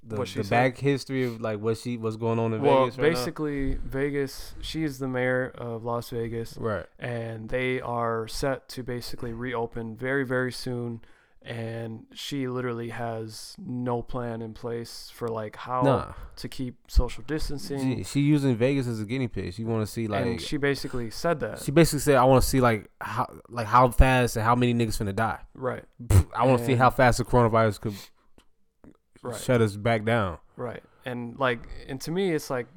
the, 0.05 0.17
the 0.17 0.45
back 0.45 0.79
history 0.79 1.25
of 1.25 1.41
like 1.41 1.61
what 1.61 1.79
she 1.79 1.97
what's 1.97 2.17
going 2.17 2.39
on 2.39 2.53
in 2.53 2.61
Well, 2.63 2.85
Vegas 2.87 2.99
right 2.99 3.13
basically, 3.13 3.75
Vegas. 3.85 4.55
She 4.61 4.83
is 4.85 4.99
the 4.99 5.09
mayor 5.09 5.53
of 5.57 5.85
Las 5.85 6.11
Vegas. 6.11 6.57
Right. 6.57 6.87
and 6.99 7.49
they 7.49 7.81
are 7.81 8.27
set 8.29 8.69
to 8.71 8.83
basically 8.83 9.33
reopen 9.33 9.97
very, 9.97 10.25
very 10.25 10.53
soon. 10.53 11.01
And 11.45 12.05
she 12.15 12.47
literally 12.47 12.91
has 12.91 13.57
no 13.59 14.01
plan 14.01 14.43
in 14.43 14.55
place 14.55 15.11
for 15.13 15.27
like 15.27 15.57
how 15.57 15.83
Nah, 15.83 16.13
to 16.37 16.49
keep 16.49 16.77
social 16.87 17.25
distancing. 17.27 17.97
G, 17.97 18.05
she 18.05 18.21
using 18.21 18.55
Vegas 18.55 18.87
as 18.87 19.01
a 19.01 19.05
guinea 19.05 19.27
pig. 19.27 19.53
She 19.53 19.65
want 19.65 19.85
to 19.85 19.93
see 19.93 20.07
like 20.07 20.25
and 20.25 20.41
she 20.41 20.57
basically 20.57 21.11
said 21.11 21.41
that. 21.41 21.61
she 21.61 21.73
basically 21.73 21.99
said, 21.99 22.15
"I 22.15 22.25
want 22.25 22.45
to 22.45 22.49
see 22.49 22.61
like 22.61 22.89
how 23.01 23.27
like 23.49 23.67
how 23.67 23.89
fast 23.91 24.37
and 24.37 24.45
how 24.45 24.55
many 24.55 24.73
niggas 24.73 25.03
finna 25.03 25.17
die. 25.17 25.41
right, 25.55 25.83
I 26.37 26.47
want 26.47 26.61
to 26.61 26.65
see 26.67 26.77
how 26.77 26.91
fast 26.91 27.19
the 27.19 27.25
coronavirus 27.25 27.81
could 27.81 27.95
right, 29.23 29.41
shut 29.41 29.61
us 29.61 29.77
back 29.77 30.05
down." 30.05 30.39
right. 30.57 30.83
And 31.05 31.37
like, 31.41 31.59
and 31.89 32.01
to 32.03 32.13
me, 32.13 32.31
it's 32.33 32.49
like, 32.51 32.69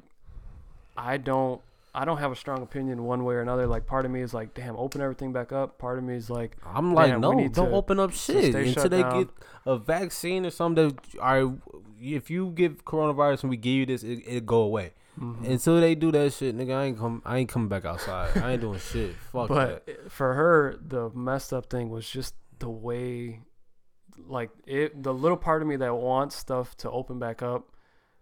I 0.96 1.16
don't, 1.18 1.60
I 1.96 2.04
don't 2.04 2.18
have 2.18 2.30
a 2.30 2.36
strong 2.36 2.62
opinion 2.62 3.04
one 3.04 3.24
way 3.24 3.34
or 3.36 3.40
another. 3.40 3.66
Like, 3.66 3.86
part 3.86 4.04
of 4.04 4.10
me 4.10 4.20
is 4.20 4.34
like, 4.34 4.52
damn, 4.52 4.76
open 4.76 5.00
everything 5.00 5.32
back 5.32 5.50
up. 5.50 5.78
Part 5.78 5.96
of 5.98 6.04
me 6.04 6.14
is 6.14 6.28
like, 6.28 6.56
I'm 6.64 6.94
like, 6.94 7.18
no, 7.18 7.32
don't 7.32 7.52
to- 7.54 7.70
open 7.70 7.98
up 7.98 8.12
shit 8.12 8.52
stay 8.52 8.68
until 8.68 8.88
they 8.90 9.00
down. 9.02 9.18
get 9.24 9.28
a 9.64 9.78
vaccine 9.78 10.44
or 10.44 10.50
something. 10.50 10.88
That, 10.90 11.18
all 11.20 11.42
right, 11.48 11.58
if 12.00 12.28
you 12.30 12.50
give 12.50 12.84
coronavirus 12.84 13.42
and 13.44 13.50
we 13.50 13.56
give 13.56 13.72
you 13.72 13.86
this, 13.86 14.02
it, 14.02 14.20
it 14.26 14.44
go 14.46 14.58
away. 14.60 14.92
mhm. 15.18 15.48
Until 15.48 15.80
they 15.80 15.94
do 15.94 16.12
that 16.12 16.34
shit, 16.34 16.54
nigga, 16.54 16.76
I 16.76 16.84
ain't 16.84 16.98
come. 16.98 17.22
I 17.24 17.38
ain't 17.38 17.48
coming 17.48 17.68
back 17.68 17.86
outside. 17.86 18.36
I 18.36 18.52
ain't 18.52 18.60
doing 18.60 18.78
shit. 18.78 19.14
Fuck 19.32 19.48
but 19.48 19.86
that. 19.86 20.12
for 20.12 20.34
her, 20.34 20.78
the 20.86 21.08
messed 21.14 21.54
up 21.54 21.70
thing 21.70 21.88
was 21.88 22.06
just 22.08 22.34
the 22.58 22.68
way, 22.68 23.40
like 24.28 24.50
it. 24.66 25.02
The 25.02 25.14
little 25.14 25.38
part 25.38 25.62
of 25.62 25.68
me 25.68 25.76
that 25.76 25.94
wants 25.96 26.36
stuff 26.36 26.76
to 26.78 26.90
open 26.90 27.18
back 27.18 27.40
up. 27.42 27.72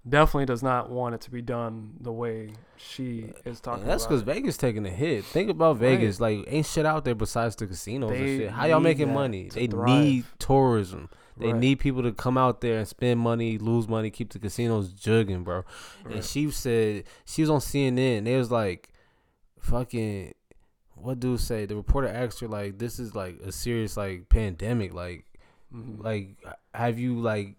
Definitely 0.06 0.44
does 0.46 0.62
not 0.62 0.90
want 0.90 1.14
it 1.14 1.22
to 1.22 1.30
be 1.30 1.40
done 1.40 1.94
the 1.98 2.12
way 2.12 2.50
she 2.76 3.32
is 3.46 3.58
talking 3.60 3.86
that's 3.86 4.04
because. 4.04 4.20
Vegas 4.20 4.58
taking 4.58 4.84
a 4.84 4.90
hit. 4.90 5.24
Think 5.24 5.48
about 5.48 5.78
Vegas. 5.78 6.20
Like, 6.20 6.44
ain't 6.46 6.66
shit 6.66 6.84
out 6.84 7.06
there 7.06 7.14
besides 7.14 7.56
the 7.56 7.66
casinos 7.66 8.10
and 8.10 8.18
shit. 8.18 8.50
How 8.50 8.66
y'all 8.66 8.80
making 8.80 9.12
money? 9.14 9.48
They 9.48 9.66
thrive. 9.66 9.88
need 9.88 10.24
tourism. 10.38 11.08
They 11.38 11.52
Right, 11.52 11.56
need 11.60 11.78
people 11.80 12.02
to 12.02 12.12
come 12.12 12.36
out 12.36 12.60
there 12.60 12.78
and 12.78 12.86
spend 12.86 13.18
money, 13.18 13.56
lose 13.58 13.88
money, 13.88 14.10
keep 14.10 14.30
the 14.32 14.38
casinos 14.38 14.92
jugging, 14.92 15.42
bro. 15.42 15.64
right. 16.04 16.16
And 16.16 16.24
she 16.24 16.50
said 16.50 17.04
she 17.24 17.40
was 17.42 17.48
on 17.50 17.60
CNN. 17.60 18.18
And 18.18 18.26
they 18.26 18.36
was 18.36 18.50
like, 18.50 18.90
"Fucking, 19.58 20.34
what 20.94 21.18
dude 21.20 21.40
say?" 21.40 21.66
The 21.66 21.76
reporter 21.76 22.08
asked 22.08 22.40
her 22.40 22.48
like, 22.48 22.78
"This 22.78 22.98
is 22.98 23.14
like 23.14 23.40
a 23.40 23.50
serious 23.52 23.96
like 23.96 24.28
pandemic. 24.28 24.92
Like, 24.94 25.24
Mhm. 25.74 26.02
like 26.04 26.36
have 26.74 26.98
you 26.98 27.18
like 27.20 27.56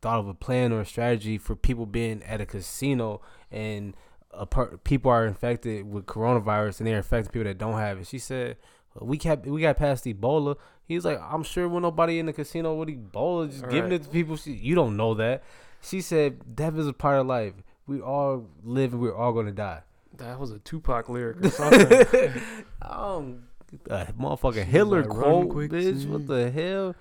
thought 0.00 0.18
of 0.20 0.28
a 0.28 0.34
plan 0.34 0.72
or 0.72 0.80
a 0.80 0.86
strategy 0.86 1.38
for 1.38 1.54
people 1.56 1.86
being 1.86 2.22
at 2.22 2.40
a 2.40 2.46
casino 2.46 3.20
and 3.50 3.94
a 4.32 4.46
per- 4.46 4.76
people 4.78 5.10
are 5.10 5.26
infected 5.26 5.90
with 5.90 6.06
coronavirus 6.06 6.78
and 6.80 6.86
they're 6.86 6.96
infecting 6.98 7.32
people 7.32 7.44
that 7.44 7.58
don't 7.58 7.78
have 7.78 7.98
it?" 7.98 8.06
She 8.06 8.18
said. 8.18 8.56
We 9.00 9.16
kept 9.16 9.46
we 9.46 9.60
got 9.60 9.76
past 9.76 10.06
Ebola. 10.06 10.56
He 10.84 10.96
was 10.96 11.04
like, 11.04 11.20
I'm 11.22 11.44
sure 11.44 11.68
when 11.68 11.82
nobody 11.82 12.18
in 12.18 12.26
the 12.26 12.32
casino 12.32 12.74
with 12.74 12.88
Ebola 12.88 13.48
just 13.48 13.62
giving 13.68 13.90
Right. 13.90 13.92
it 13.92 14.02
to 14.04 14.08
people. 14.08 14.36
She, 14.36 14.52
you 14.54 14.74
don't 14.74 14.96
know 14.96 15.14
that. 15.14 15.44
She 15.80 16.00
said, 16.00 16.56
death 16.56 16.76
is 16.76 16.88
a 16.88 16.92
part 16.92 17.20
of 17.20 17.26
life. 17.28 17.52
We 17.86 18.00
all 18.00 18.46
live 18.64 18.94
and 18.94 19.00
we're 19.00 19.14
all 19.14 19.32
gonna 19.32 19.52
die. 19.52 19.82
That 20.16 20.40
was 20.40 20.50
a 20.50 20.58
Tupac 20.58 21.08
lyric 21.08 21.44
or 21.44 21.50
something. 21.50 22.42
um, 22.82 23.44
a 23.88 24.06
motherfucking 24.18 24.64
Hitler 24.64 25.02
like, 25.04 25.10
quote, 25.10 25.48
bitch. 25.50 26.00
see." 26.00 26.06
What 26.08 26.26
the 26.26 26.50
hell? 26.50 26.96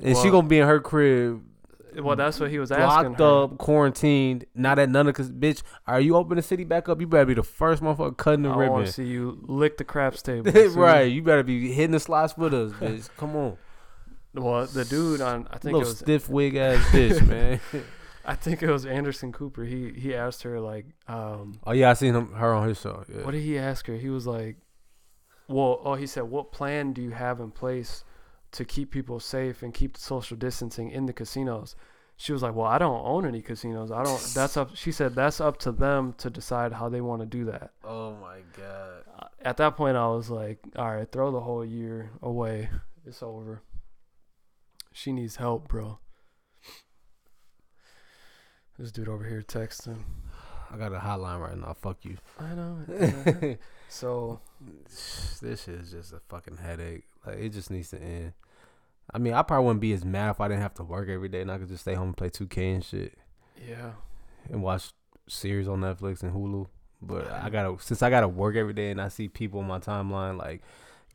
And 0.00 0.16
she 0.18 0.30
gonna 0.30 0.46
be 0.46 0.58
in 0.58 0.68
her 0.68 0.78
crib, 0.80 1.42
well, 1.96 2.16
that's 2.16 2.40
what 2.40 2.50
he 2.50 2.58
was 2.58 2.70
asking 2.70 3.12
locked 3.12 3.20
her. 3.20 3.42
up, 3.44 3.58
quarantined, 3.58 4.44
not 4.54 4.78
at 4.78 4.88
none 4.88 5.08
of. 5.08 5.14
Cause 5.14 5.30
bitch, 5.30 5.62
are 5.86 6.00
you 6.00 6.16
open 6.16 6.36
the 6.36 6.42
city 6.42 6.64
back 6.64 6.88
up? 6.88 7.00
You 7.00 7.06
better 7.06 7.26
be 7.26 7.34
the 7.34 7.42
first 7.42 7.82
motherfucker 7.82 8.16
cutting 8.16 8.42
the 8.42 8.50
I 8.50 8.56
ribbon. 8.56 8.72
want 8.72 8.86
to 8.86 8.92
see 8.92 9.04
you 9.04 9.38
lick 9.42 9.76
the 9.76 9.84
craps 9.84 10.22
table. 10.22 10.50
right, 10.74 11.02
you 11.02 11.22
better 11.22 11.42
be 11.42 11.72
hitting 11.72 11.92
the 11.92 12.00
slots 12.00 12.36
with 12.36 12.54
us, 12.54 12.72
bitch. 12.72 13.08
Come 13.16 13.36
on, 13.36 13.56
Well, 14.34 14.66
the 14.66 14.84
dude 14.84 15.20
on 15.20 15.48
I 15.50 15.58
think 15.58 15.76
it 15.76 15.80
was 15.80 15.98
stiff 15.98 16.28
wig 16.28 16.56
ass 16.56 16.84
bitch, 16.86 17.26
man. 17.26 17.60
I 18.24 18.34
think 18.34 18.62
it 18.62 18.70
was 18.70 18.86
Anderson 18.86 19.32
Cooper. 19.32 19.64
He 19.64 19.92
he 19.92 20.14
asked 20.14 20.42
her 20.44 20.60
like, 20.60 20.86
um, 21.08 21.60
oh 21.66 21.72
yeah, 21.72 21.90
I 21.90 21.94
seen 21.94 22.14
him, 22.14 22.32
her 22.32 22.52
on 22.54 22.68
his 22.68 22.80
show. 22.80 23.04
Yeah. 23.08 23.24
what 23.24 23.32
did 23.32 23.42
he 23.42 23.58
ask 23.58 23.86
her? 23.88 23.96
He 23.96 24.08
was 24.08 24.26
like, 24.26 24.56
well, 25.48 25.80
oh, 25.84 25.94
he 25.94 26.06
said, 26.06 26.24
what 26.24 26.52
plan 26.52 26.92
do 26.92 27.02
you 27.02 27.10
have 27.10 27.40
in 27.40 27.50
place 27.50 28.04
to 28.52 28.64
keep 28.64 28.90
people 28.90 29.20
safe 29.20 29.62
and 29.62 29.72
keep 29.74 29.94
the 29.94 30.00
social 30.00 30.36
distancing 30.36 30.90
in 30.90 31.06
the 31.06 31.12
casinos? 31.12 31.74
She 32.16 32.32
was 32.32 32.42
like, 32.42 32.54
well, 32.54 32.66
I 32.66 32.78
don't 32.78 33.04
own 33.04 33.26
any 33.26 33.42
casinos. 33.42 33.90
I 33.90 34.04
don't. 34.04 34.20
That's 34.34 34.56
up. 34.56 34.76
She 34.76 34.92
said 34.92 35.14
that's 35.14 35.40
up 35.40 35.58
to 35.60 35.72
them 35.72 36.14
to 36.18 36.30
decide 36.30 36.72
how 36.74 36.88
they 36.88 37.00
want 37.00 37.20
to 37.20 37.26
do 37.26 37.44
that. 37.46 37.72
Oh 37.82 38.14
my 38.14 38.38
god. 38.56 39.02
Uh, 39.18 39.26
At 39.40 39.56
that 39.56 39.76
point, 39.76 39.96
I 39.96 40.06
was 40.08 40.30
like, 40.30 40.58
all 40.76 40.94
right, 40.94 41.10
throw 41.10 41.32
the 41.32 41.40
whole 41.40 41.64
year 41.64 42.10
away. 42.22 42.68
It's 43.04 43.22
over. 43.22 43.62
She 44.92 45.10
needs 45.12 45.36
help, 45.36 45.68
bro. 45.68 45.98
This 48.78 48.92
dude 48.92 49.08
over 49.08 49.24
here 49.24 49.42
texting. 49.42 50.02
I 50.70 50.76
got 50.76 50.92
a 50.92 50.98
hotline 50.98 51.40
right 51.40 51.56
now. 51.56 51.74
Fuck 51.74 52.04
you. 52.04 52.16
I 52.38 52.54
know. 52.54 52.78
So 53.92 54.40
this 55.42 55.68
is 55.68 55.90
just 55.90 56.12
a 56.14 56.20
fucking 56.28 56.56
headache. 56.56 57.04
Like 57.26 57.38
it 57.38 57.50
just 57.50 57.70
needs 57.70 57.90
to 57.90 58.00
end. 58.00 58.32
I 59.12 59.18
mean, 59.18 59.34
I 59.34 59.42
probably 59.42 59.66
wouldn't 59.66 59.80
be 59.82 59.92
as 59.92 60.04
mad 60.04 60.30
if 60.30 60.40
I 60.40 60.48
didn't 60.48 60.62
have 60.62 60.74
to 60.74 60.82
work 60.84 61.08
every 61.10 61.28
day 61.28 61.42
and 61.42 61.50
I 61.52 61.58
could 61.58 61.68
just 61.68 61.82
stay 61.82 61.94
home 61.94 62.08
and 62.08 62.16
play 62.16 62.30
2K 62.30 62.74
and 62.74 62.84
shit 62.84 63.18
Yeah. 63.68 63.92
and 64.50 64.62
watch 64.62 64.92
series 65.28 65.68
on 65.68 65.80
Netflix 65.80 66.22
and 66.22 66.32
Hulu. 66.32 66.68
But 67.02 67.30
I 67.30 67.50
gotta 67.50 67.76
since 67.82 68.02
I 68.02 68.08
gotta 68.10 68.28
work 68.28 68.56
every 68.56 68.72
day 68.72 68.90
and 68.90 69.00
I 69.00 69.08
see 69.08 69.28
people 69.28 69.60
on 69.60 69.66
my 69.66 69.78
timeline 69.78 70.38
like 70.38 70.62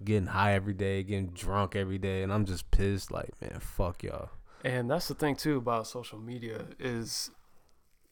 getting 0.04 0.28
high 0.28 0.54
every 0.54 0.74
day, 0.74 1.02
getting 1.02 1.28
drunk 1.30 1.76
every 1.76 1.98
day, 1.98 2.22
and 2.22 2.32
I'm 2.32 2.46
just 2.46 2.70
pissed. 2.70 3.10
Like, 3.12 3.32
man, 3.42 3.60
fuck 3.60 4.04
y'all. 4.04 4.30
And 4.64 4.92
that's 4.92 5.08
the 5.08 5.16
thing 5.16 5.36
too 5.36 5.58
about 5.58 5.88
social 5.88 6.20
media 6.20 6.66
is 6.78 7.32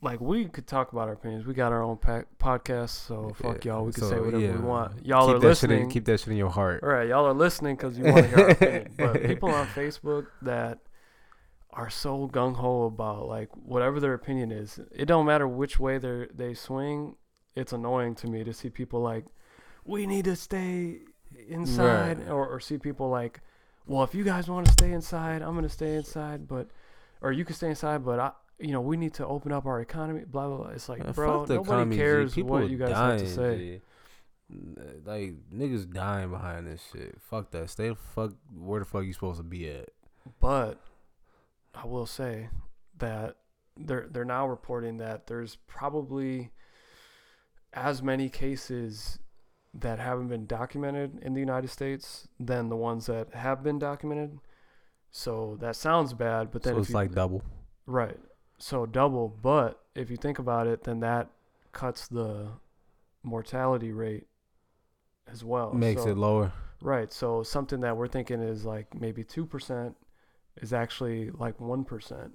like 0.02 0.20
we 0.22 0.46
could 0.46 0.68
talk 0.68 0.92
about 0.92 1.08
our 1.08 1.14
opinions. 1.14 1.46
We 1.46 1.54
got 1.54 1.72
our 1.72 1.82
own 1.82 1.98
pa- 1.98 2.24
podcast, 2.40 2.90
so 2.90 3.32
fuck 3.42 3.64
Yeah, 3.66 3.74
y'all. 3.74 3.86
We 3.86 3.92
can 3.94 4.04
so, 4.04 4.10
say 4.10 4.20
whatever 4.20 4.40
yeah. 4.40 4.52
we 4.54 4.60
want. 4.60 5.06
Y'all 5.06 5.28
keep 5.28 5.36
are 5.36 5.38
shit 5.38 5.44
in, 5.44 5.50
listening. 5.50 5.90
keep 5.90 6.06
that 6.06 6.20
shit 6.20 6.30
in 6.30 6.38
your 6.38 6.50
heart. 6.50 6.84
All 6.84 6.90
right, 6.90 7.08
y'all 7.08 7.26
are 7.26 7.34
listening 7.34 7.76
because 7.76 7.98
you 7.98 8.06
want 8.06 8.18
to 8.18 8.28
hear 8.28 8.40
our 8.40 8.50
opinion. 8.52 8.94
But 8.98 9.24
people 9.26 9.50
on 9.50 9.68
Facebook 9.68 10.28
that 10.44 10.80
are 11.72 11.90
so 11.90 12.30
gung 12.32 12.56
ho 12.56 12.84
about 12.86 13.28
like 13.28 13.50
whatever 13.56 14.00
their 14.00 14.14
opinion 14.14 14.52
is, 14.52 14.80
it 14.92 15.06
don't 15.06 15.26
matter 15.26 15.48
which 15.48 15.80
way 15.80 15.98
they 15.98 16.28
they 16.34 16.54
swing. 16.54 17.16
It's 17.56 17.74
annoying 17.74 18.16
to 18.16 18.28
me 18.28 18.44
to 18.44 18.54
see 18.54 18.70
people 18.70 19.02
like, 19.02 19.26
we 19.86 20.06
need 20.06 20.26
to 20.26 20.36
stay 20.36 21.00
inside, 21.48 22.20
Right. 22.20 22.30
or, 22.30 22.48
or 22.48 22.60
see 22.60 22.78
people 22.78 23.10
like, 23.10 23.40
well, 23.88 24.04
if 24.04 24.14
you 24.14 24.24
guys 24.26 24.48
want 24.50 24.66
to 24.66 24.72
stay 24.74 24.92
inside, 24.92 25.42
I'm 25.42 25.56
gonna 25.56 25.70
stay 25.70 25.96
inside, 25.96 26.48
but 26.48 26.68
or 27.22 27.32
you 27.32 27.46
can 27.46 27.56
stay 27.56 27.70
inside, 27.70 28.04
but 28.06 28.20
I. 28.20 28.32
You 28.60 28.72
know, 28.72 28.82
we 28.82 28.98
need 28.98 29.14
to 29.16 29.26
open 29.26 29.52
up 29.52 29.66
our 29.66 29.82
economy. 29.82 30.24
Blah 30.26 30.48
blah. 30.48 30.58
blah. 30.58 30.68
It's 30.68 30.88
like, 30.88 31.04
Man, 31.04 31.12
bro, 31.14 31.42
nobody 31.42 31.56
economy, 31.56 31.96
G. 31.96 32.02
cares 32.02 32.34
People 32.34 32.52
what 32.52 32.70
you 32.70 32.78
guys 32.78 32.96
have 32.96 33.20
to 33.20 33.30
say. 33.30 33.58
G. 33.58 33.82
Like 35.06 35.34
niggas 35.54 35.92
dying 35.92 36.30
behind 36.30 36.68
this 36.68 36.82
shit. 36.92 37.18
Fuck 37.20 37.52
that. 37.52 37.70
Stay 37.70 37.90
the 37.90 37.96
fuck 37.96 38.32
where 38.56 38.80
the 38.80 38.86
fuck 38.86 39.04
you 39.04 39.14
supposed 39.14 39.40
to 39.40 39.44
be 39.44 39.70
at. 39.70 39.90
But 40.40 40.80
I 41.74 41.86
will 41.86 42.06
say 42.06 42.50
that 42.98 43.38
they're 43.78 44.08
they're 44.10 44.26
now 44.26 44.48
reporting 44.48 44.98
that 44.98 45.28
there's 45.28 45.58
probably 45.68 46.52
as 47.74 48.02
many 48.02 48.30
cases 48.30 49.20
that 49.74 50.00
haven't 50.00 50.30
been 50.30 50.46
documented 50.46 51.20
in 51.22 51.34
the 51.34 51.40
United 51.40 51.70
States 51.70 52.28
than 52.40 52.70
the 52.70 52.76
ones 52.76 53.08
that 53.08 53.34
have 53.34 53.62
been 53.62 53.78
documented. 53.78 54.40
So 55.12 55.58
that 55.60 55.76
sounds 55.76 56.14
bad, 56.14 56.52
but 56.52 56.64
then 56.64 56.76
so 56.76 56.80
it's 56.80 56.90
you, 56.90 56.96
like 56.96 57.14
double. 57.14 57.44
right, 57.86 58.18
so 58.58 58.86
double. 58.86 59.30
But 59.30 59.82
if 59.96 60.10
you 60.10 60.18
think 60.18 60.40
about 60.40 60.68
it, 60.68 60.84
then 60.84 61.00
that 61.02 61.30
cuts 61.72 62.08
the 62.08 62.48
mortality 63.24 63.92
rate 63.92 64.28
as 65.32 65.44
well. 65.44 65.74
Makes 65.74 66.04
So- 66.04 66.10
it 66.10 66.18
lower. 66.18 66.54
Right. 66.82 67.12
So 67.12 67.42
something 67.42 67.80
that 67.82 67.98
we're 67.98 68.08
thinking 68.08 68.42
is 68.42 68.66
like 68.66 68.94
maybe 68.94 69.24
two 69.24 69.46
percent 69.46 69.96
is 70.62 70.72
actually 70.74 71.32
like 71.32 71.60
one 71.60 71.84
percent. 71.84 72.34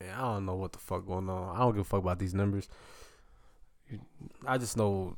Yeah, 0.00 0.16
I 0.18 0.34
don't 0.34 0.46
know 0.46 0.54
what 0.54 0.72
the 0.72 0.78
fuck 0.78 1.06
going 1.06 1.28
on. 1.30 1.56
I 1.56 1.60
don't 1.60 1.72
give 1.72 1.80
a 1.80 1.84
fuck 1.84 2.00
about 2.02 2.18
these 2.18 2.34
numbers. 2.34 2.68
I 4.46 4.58
just 4.58 4.76
know 4.76 5.16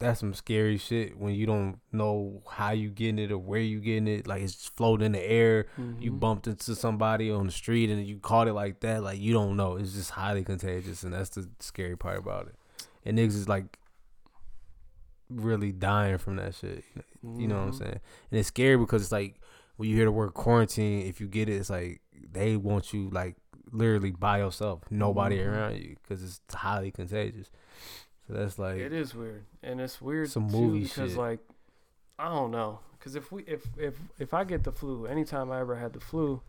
that's 0.00 0.20
some 0.20 0.32
scary 0.32 0.78
shit 0.78 1.18
when 1.18 1.34
you 1.34 1.44
don't 1.46 1.80
know 1.90 2.42
how 2.48 2.70
you 2.70 2.88
getting 2.90 3.18
it 3.18 3.32
or 3.32 3.38
where 3.38 3.60
you 3.60 3.80
getting 3.80 4.06
it. 4.06 4.26
Like 4.28 4.42
it's 4.42 4.54
just 4.54 4.76
floating 4.76 5.06
in 5.06 5.12
the 5.12 5.22
air. 5.22 5.66
You 5.76 6.10
Mm-hmm. 6.12 6.18
bumped 6.18 6.46
into 6.46 6.74
somebody 6.76 7.30
on 7.30 7.46
the 7.46 7.52
street 7.52 7.90
and 7.90 8.06
you 8.06 8.18
caught 8.18 8.46
it 8.48 8.52
like 8.52 8.80
that. 8.80 9.02
Like 9.02 9.18
you 9.20 9.32
don't 9.32 9.56
know. 9.56 9.76
It's 9.76 9.94
just 9.94 10.10
highly 10.10 10.44
contagious, 10.44 11.02
and 11.02 11.12
that's 11.12 11.30
the 11.30 11.48
scary 11.60 11.96
part 11.96 12.18
about 12.18 12.46
it. 12.46 12.54
And 13.04 13.18
niggas 13.18 13.34
is 13.34 13.48
like 13.48 13.78
really 15.30 15.72
dying 15.72 16.18
from 16.18 16.36
that 16.36 16.54
shit. 16.54 16.84
You 17.22 17.48
know 17.48 17.56
what 17.56 17.62
I'm 17.62 17.70
Mhm. 17.72 17.78
saying? 17.78 18.00
And 18.30 18.38
it's 18.40 18.48
scary 18.48 18.76
because 18.76 19.02
it's 19.02 19.12
like 19.12 19.40
when 19.76 19.88
you 19.88 19.96
hear 19.96 20.04
the 20.06 20.12
word 20.12 20.32
quarantine, 20.34 21.06
if 21.06 21.20
you 21.20 21.26
get 21.28 21.48
it, 21.48 21.54
it's 21.54 21.70
like 21.70 22.00
they 22.32 22.56
want 22.56 22.92
you 22.94 23.10
like 23.10 23.36
literally 23.70 24.10
by 24.12 24.38
yourself, 24.38 24.82
nobody 24.90 25.38
Mhm. 25.38 25.46
around 25.52 25.76
you, 25.76 25.96
because 26.02 26.22
it's 26.22 26.40
highly 26.54 26.90
contagious. 26.90 27.50
So 28.28 28.34
that's 28.34 28.58
like 28.58 28.76
It 28.76 28.92
is 28.92 29.14
weird, 29.14 29.44
and 29.62 29.80
it's 29.80 30.00
weird 30.00 30.28
Some 30.30 30.48
too 30.50 30.56
movie 30.60 30.82
because 30.82 31.10
shit. 31.12 31.18
like 31.18 31.40
I 32.18 32.28
don't 32.28 32.50
know, 32.50 32.80
because 32.98 33.14
if 33.16 33.32
we 33.32 33.42
if 33.44 33.66
if 33.78 33.96
if 34.18 34.34
I 34.34 34.44
get 34.44 34.64
the 34.64 34.72
flu, 34.72 35.06
anytime 35.06 35.50
I 35.50 35.60
ever 35.60 35.76
had 35.76 35.92
the 35.94 36.00
flu, 36.00 36.42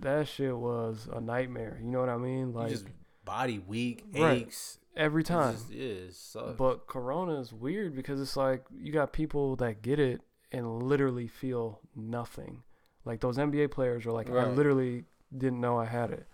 that 0.00 0.28
shit 0.28 0.56
was 0.56 1.08
a 1.12 1.20
nightmare. 1.20 1.78
You 1.82 1.90
know 1.90 2.00
what 2.00 2.08
I 2.10 2.16
mean? 2.18 2.52
Like 2.52 2.68
just 2.70 2.86
body 3.24 3.58
weak, 3.58 4.04
Right. 4.14 4.42
aches. 4.42 4.78
every 4.96 5.20
It's 5.22 5.28
time. 5.28 5.54
just- 5.54 5.70
yeah, 5.70 5.84
it 5.86 6.14
sucks. 6.14 6.56
But 6.58 6.86
corona 6.86 7.40
is 7.40 7.52
weird 7.52 7.94
because 7.94 8.20
it's 8.20 8.36
like 8.36 8.64
you 8.76 8.92
got 8.92 9.12
people 9.12 9.56
that 9.56 9.82
get 9.82 9.98
it 9.98 10.20
and 10.52 10.82
literally 10.82 11.28
feel 11.28 11.80
nothing. 11.94 12.62
Like 13.04 13.20
those 13.20 13.38
NBA 13.38 13.68
players 13.70 14.04
are 14.04 14.12
like, 14.12 14.28
I 14.28 14.50
literally 14.50 15.04
didn't 15.36 15.60
know 15.60 15.78
I 15.78 15.86
had 15.86 16.10
it. 16.10 16.26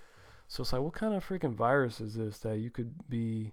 So 0.48 0.62
it's 0.62 0.72
like, 0.72 0.80
what 0.82 0.94
kind 0.94 1.12
of 1.14 1.24
freaking 1.24 1.54
virus 1.54 2.00
is 2.00 2.14
this 2.14 2.38
that 2.40 2.58
you 2.58 2.70
could 2.70 3.08
be, 3.08 3.52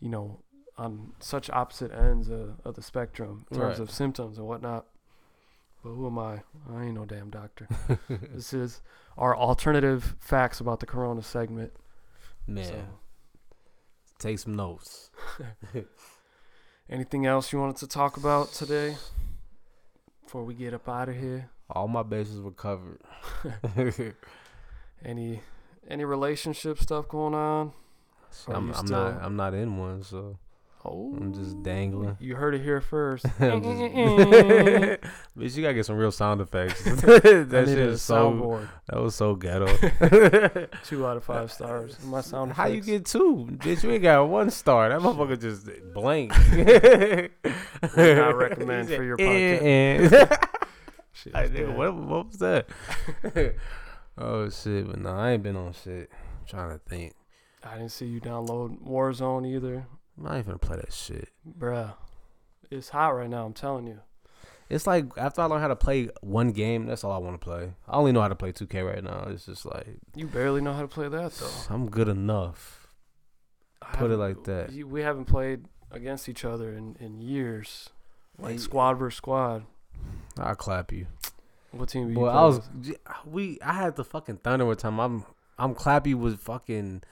you 0.00 0.08
know, 0.08 0.40
on 0.76 1.12
such 1.18 1.50
opposite 1.50 1.90
ends 1.92 2.28
of, 2.28 2.60
of 2.64 2.74
the 2.74 2.82
spectrum 2.82 3.46
in 3.50 3.56
terms 3.58 3.78
Right. 3.78 3.88
of 3.88 3.90
symptoms 3.90 4.38
and 4.38 4.46
whatnot? 4.46 4.86
But 5.82 5.90
who 5.90 6.06
am 6.06 6.18
I? 6.18 6.42
I 6.72 6.84
ain't 6.84 6.94
no 6.94 7.04
damn 7.04 7.30
doctor. 7.30 7.68
this 8.08 8.52
is 8.52 8.80
our 9.16 9.36
alternative 9.36 10.14
facts 10.20 10.60
about 10.60 10.80
the 10.80 10.86
corona 10.86 11.22
segment. 11.22 11.72
Man, 12.46 12.64
So, 12.64 12.84
take 14.18 14.38
some 14.38 14.56
notes. 14.56 15.10
anything 16.90 17.26
else 17.26 17.52
you 17.52 17.58
wanted 17.60 17.76
to 17.76 17.86
talk 17.86 18.16
about 18.16 18.52
today 18.52 18.96
before 20.24 20.44
we 20.44 20.54
get 20.54 20.74
up 20.74 20.88
out 20.88 21.08
of 21.08 21.16
here? 21.16 21.50
All 21.70 21.86
my 21.88 22.02
bases 22.02 22.40
were 22.40 22.50
covered. 22.50 23.00
Any 25.04 25.42
any 25.88 26.04
relationship 26.04 26.78
stuff 26.78 27.08
going 27.08 27.34
on? 27.34 27.72
Or 28.46 28.54
I'm, 28.54 28.70
I'm 28.72 28.86
still- 28.86 28.98
not. 28.98 29.22
I'm 29.22 29.36
not 29.36 29.54
in 29.54 29.76
one, 29.76 30.02
so 30.02 30.38
Oh, 30.84 31.12
I'm 31.16 31.34
just 31.34 31.56
oh. 31.56 31.62
dangling. 31.62 32.16
You 32.20 32.36
heard 32.36 32.54
it 32.54 32.62
here 32.62 32.80
first. 32.80 33.24
Bitch, 33.38 35.00
you 35.36 35.62
gotta 35.62 35.74
get 35.74 35.84
some 35.84 35.96
real 35.96 36.12
sound 36.12 36.40
effects. 36.40 36.82
that 36.84 37.64
shit 37.66 37.78
is 37.78 38.00
so. 38.00 38.30
soundboard. 38.30 38.68
That 38.88 39.00
was 39.00 39.14
so 39.14 39.34
ghetto. 39.34 39.66
Two 40.84 41.06
out 41.06 41.16
of 41.16 41.24
five 41.24 41.50
stars. 41.52 42.02
My 42.04 42.20
sound. 42.20 42.52
How 42.52 42.66
you 42.66 42.80
get 42.80 43.06
two? 43.06 43.48
Bitch, 43.50 43.82
you 43.82 43.90
ain't 43.90 44.02
got 44.02 44.28
one 44.28 44.50
star. 44.50 44.88
That 44.88 45.00
motherfucker 45.00 45.40
just 45.40 45.68
blank. 45.92 46.30
Not 47.96 48.36
recommend 48.36 48.88
for 48.88 49.02
your 49.02 49.16
eh, 49.18 49.58
podcast. 49.58 50.12
Eh. 50.12 50.36
Shit, 51.12 51.34
Like, 51.34 51.46
it's 51.50 51.54
nigga, 51.58 51.74
what, 51.76 51.94
what 51.96 52.26
was 52.28 52.38
that? 52.38 52.68
oh 54.16 54.48
shit, 54.48 54.86
but 54.86 55.00
no, 55.00 55.10
I 55.10 55.32
ain't 55.32 55.42
been 55.42 55.56
on 55.56 55.72
shit. 55.72 56.08
I'm 56.12 56.46
trying 56.46 56.70
to 56.70 56.78
think. 56.78 57.14
I 57.64 57.76
didn't 57.76 57.90
see 57.90 58.06
you 58.06 58.20
download 58.20 58.80
Warzone 58.82 59.46
either, 59.46 59.86
I'm 60.16 60.24
not 60.24 60.32
even 60.34 60.44
gonna 60.44 60.58
play 60.58 60.76
that 60.76 60.92
shit. 60.92 61.30
bruh. 61.58 61.94
It's 62.70 62.90
hot 62.90 63.10
right 63.10 63.30
now. 63.30 63.46
I'm 63.46 63.54
telling 63.54 63.86
you. 63.86 64.00
It's 64.68 64.86
like 64.86 65.06
after 65.16 65.40
I 65.40 65.46
learn 65.46 65.60
how 65.60 65.68
to 65.68 65.76
play 65.76 66.10
one 66.20 66.50
game, 66.52 66.86
that's 66.86 67.02
all 67.02 67.12
I 67.12 67.18
want 67.18 67.40
to 67.40 67.44
play. 67.44 67.72
I 67.88 67.96
only 67.96 68.12
know 68.12 68.20
how 68.20 68.28
to 68.28 68.34
play 68.34 68.52
2K 68.52 68.86
right 68.86 69.02
now. 69.02 69.26
It's 69.30 69.46
just 69.46 69.64
like 69.64 69.86
You 70.14 70.26
barely 70.26 70.60
know 70.60 70.74
how 70.74 70.82
to 70.82 70.88
play 70.88 71.08
that 71.08 71.32
though. 71.32 71.50
I'm 71.70 71.88
good 71.88 72.08
enough. 72.08 72.88
I 73.80 73.96
Put 73.96 74.10
it 74.10 74.18
like 74.18 74.44
that. 74.44 74.72
We 74.72 75.00
haven't 75.00 75.24
played 75.24 75.64
against 75.90 76.28
each 76.28 76.44
other 76.44 76.74
in, 76.74 76.96
in 77.00 77.20
years. 77.22 77.88
Like 78.38 78.52
Hey, 78.52 78.58
squad 78.58 78.94
versus 78.94 79.16
squad. 79.16 79.64
I'll 80.38 80.54
clap 80.54 80.92
you. 80.92 81.06
What 81.70 81.88
team? 81.88 82.12
Boy, 82.12 82.28
I 82.28 82.44
was 82.44 82.60
with? 82.74 82.98
we 83.26 83.58
I 83.62 83.72
had 83.72 83.96
the 83.96 84.04
fucking 84.04 84.38
thunder 84.38 84.66
one 84.66 84.76
time. 84.76 85.00
I'm 85.00 85.24
I'm 85.58 85.74
clappy 85.74 86.14
with 86.14 86.40
fucking 86.40 87.02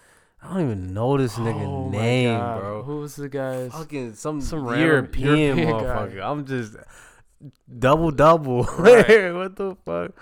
I 0.46 0.54
don't 0.54 0.62
even 0.62 0.94
know 0.94 1.16
this 1.18 1.34
nigga 1.34 1.66
Oh 1.66 1.88
name, 1.88 2.38
bro. 2.38 2.82
Who 2.84 2.98
was 3.00 3.16
the 3.16 3.28
guy? 3.28 3.68
Fucking 3.68 4.14
some, 4.14 4.40
Some 4.40 4.66
European, 4.66 5.58
European 5.58 5.68
guy. 5.68 5.72
motherfucker. 5.82 6.22
I'm 6.22 6.46
just 6.46 6.76
double 7.78 8.10
double. 8.10 8.62
Right. 8.64 9.32
what 9.34 9.56
the 9.56 9.76
fuck? 9.84 10.12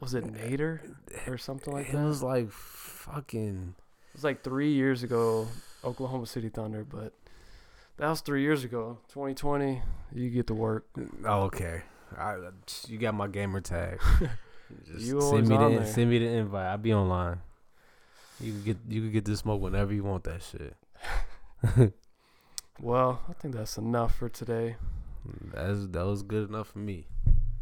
Was 0.00 0.14
it 0.14 0.24
Nader 0.24 0.80
or 1.26 1.36
something 1.38 1.72
like 1.72 1.88
it 1.88 1.92
that? 1.92 1.98
It 2.02 2.04
was 2.04 2.22
like 2.22 2.50
fucking 2.50 3.74
It 3.76 4.14
was 4.14 4.24
like 4.24 4.42
three 4.42 4.72
years 4.72 5.02
ago, 5.02 5.48
Oklahoma 5.84 6.26
City 6.26 6.48
Thunder, 6.48 6.84
but 6.84 7.12
that 7.96 8.08
was 8.08 8.20
three 8.20 8.42
years 8.42 8.64
ago. 8.64 8.98
2020, 9.08 9.82
you 10.14 10.30
get 10.30 10.46
to 10.48 10.54
work. 10.54 10.86
oh, 11.26 11.42
okay. 11.42 11.82
I, 12.16 12.36
you 12.88 12.98
got 12.98 13.14
my 13.14 13.28
gamer 13.28 13.60
tag. 13.60 14.00
Just 14.86 15.00
You 15.06 15.20
send 15.20 15.48
me 15.48 15.56
the 15.56 15.68
there. 15.68 15.86
send 15.86 16.10
me 16.10 16.18
the 16.18 16.26
invite. 16.26 16.66
I'll 16.66 16.78
be 16.78 16.94
online. 16.94 17.40
You 18.40 18.52
can 18.52 18.62
get 18.62 18.76
you 18.88 19.00
can 19.02 19.12
get 19.12 19.24
this 19.24 19.40
smoke 19.40 19.60
whenever 19.60 19.92
you 19.92 20.04
want 20.04 20.24
that 20.24 20.42
shit. 20.42 21.92
Well, 22.82 23.20
I 23.28 23.34
think 23.34 23.54
that's 23.54 23.76
enough 23.76 24.14
for 24.16 24.30
today. 24.30 24.76
That's 25.52 25.86
that 25.88 26.06
was 26.06 26.22
good 26.22 26.48
enough 26.48 26.68
for 26.68 26.78
me. 26.78 27.06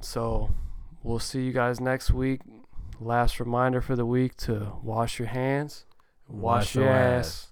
So 0.01 0.51
we'll 1.03 1.19
see 1.19 1.43
you 1.43 1.53
guys 1.53 1.81
next 1.81 2.13
week. 2.13 2.41
Last 3.01 3.41
reminder 3.41 3.81
for 3.81 3.97
the 3.97 4.07
week 4.07 4.37
to 4.39 4.75
wash 4.83 5.19
your 5.19 5.29
hands, 5.29 5.87
wash, 6.29 6.77
your 6.77 6.89
ass. 6.89 7.51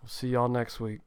We'll 0.00 0.08
see 0.08 0.28
y'all 0.28 0.48
next 0.48 0.78
week. 0.78 1.00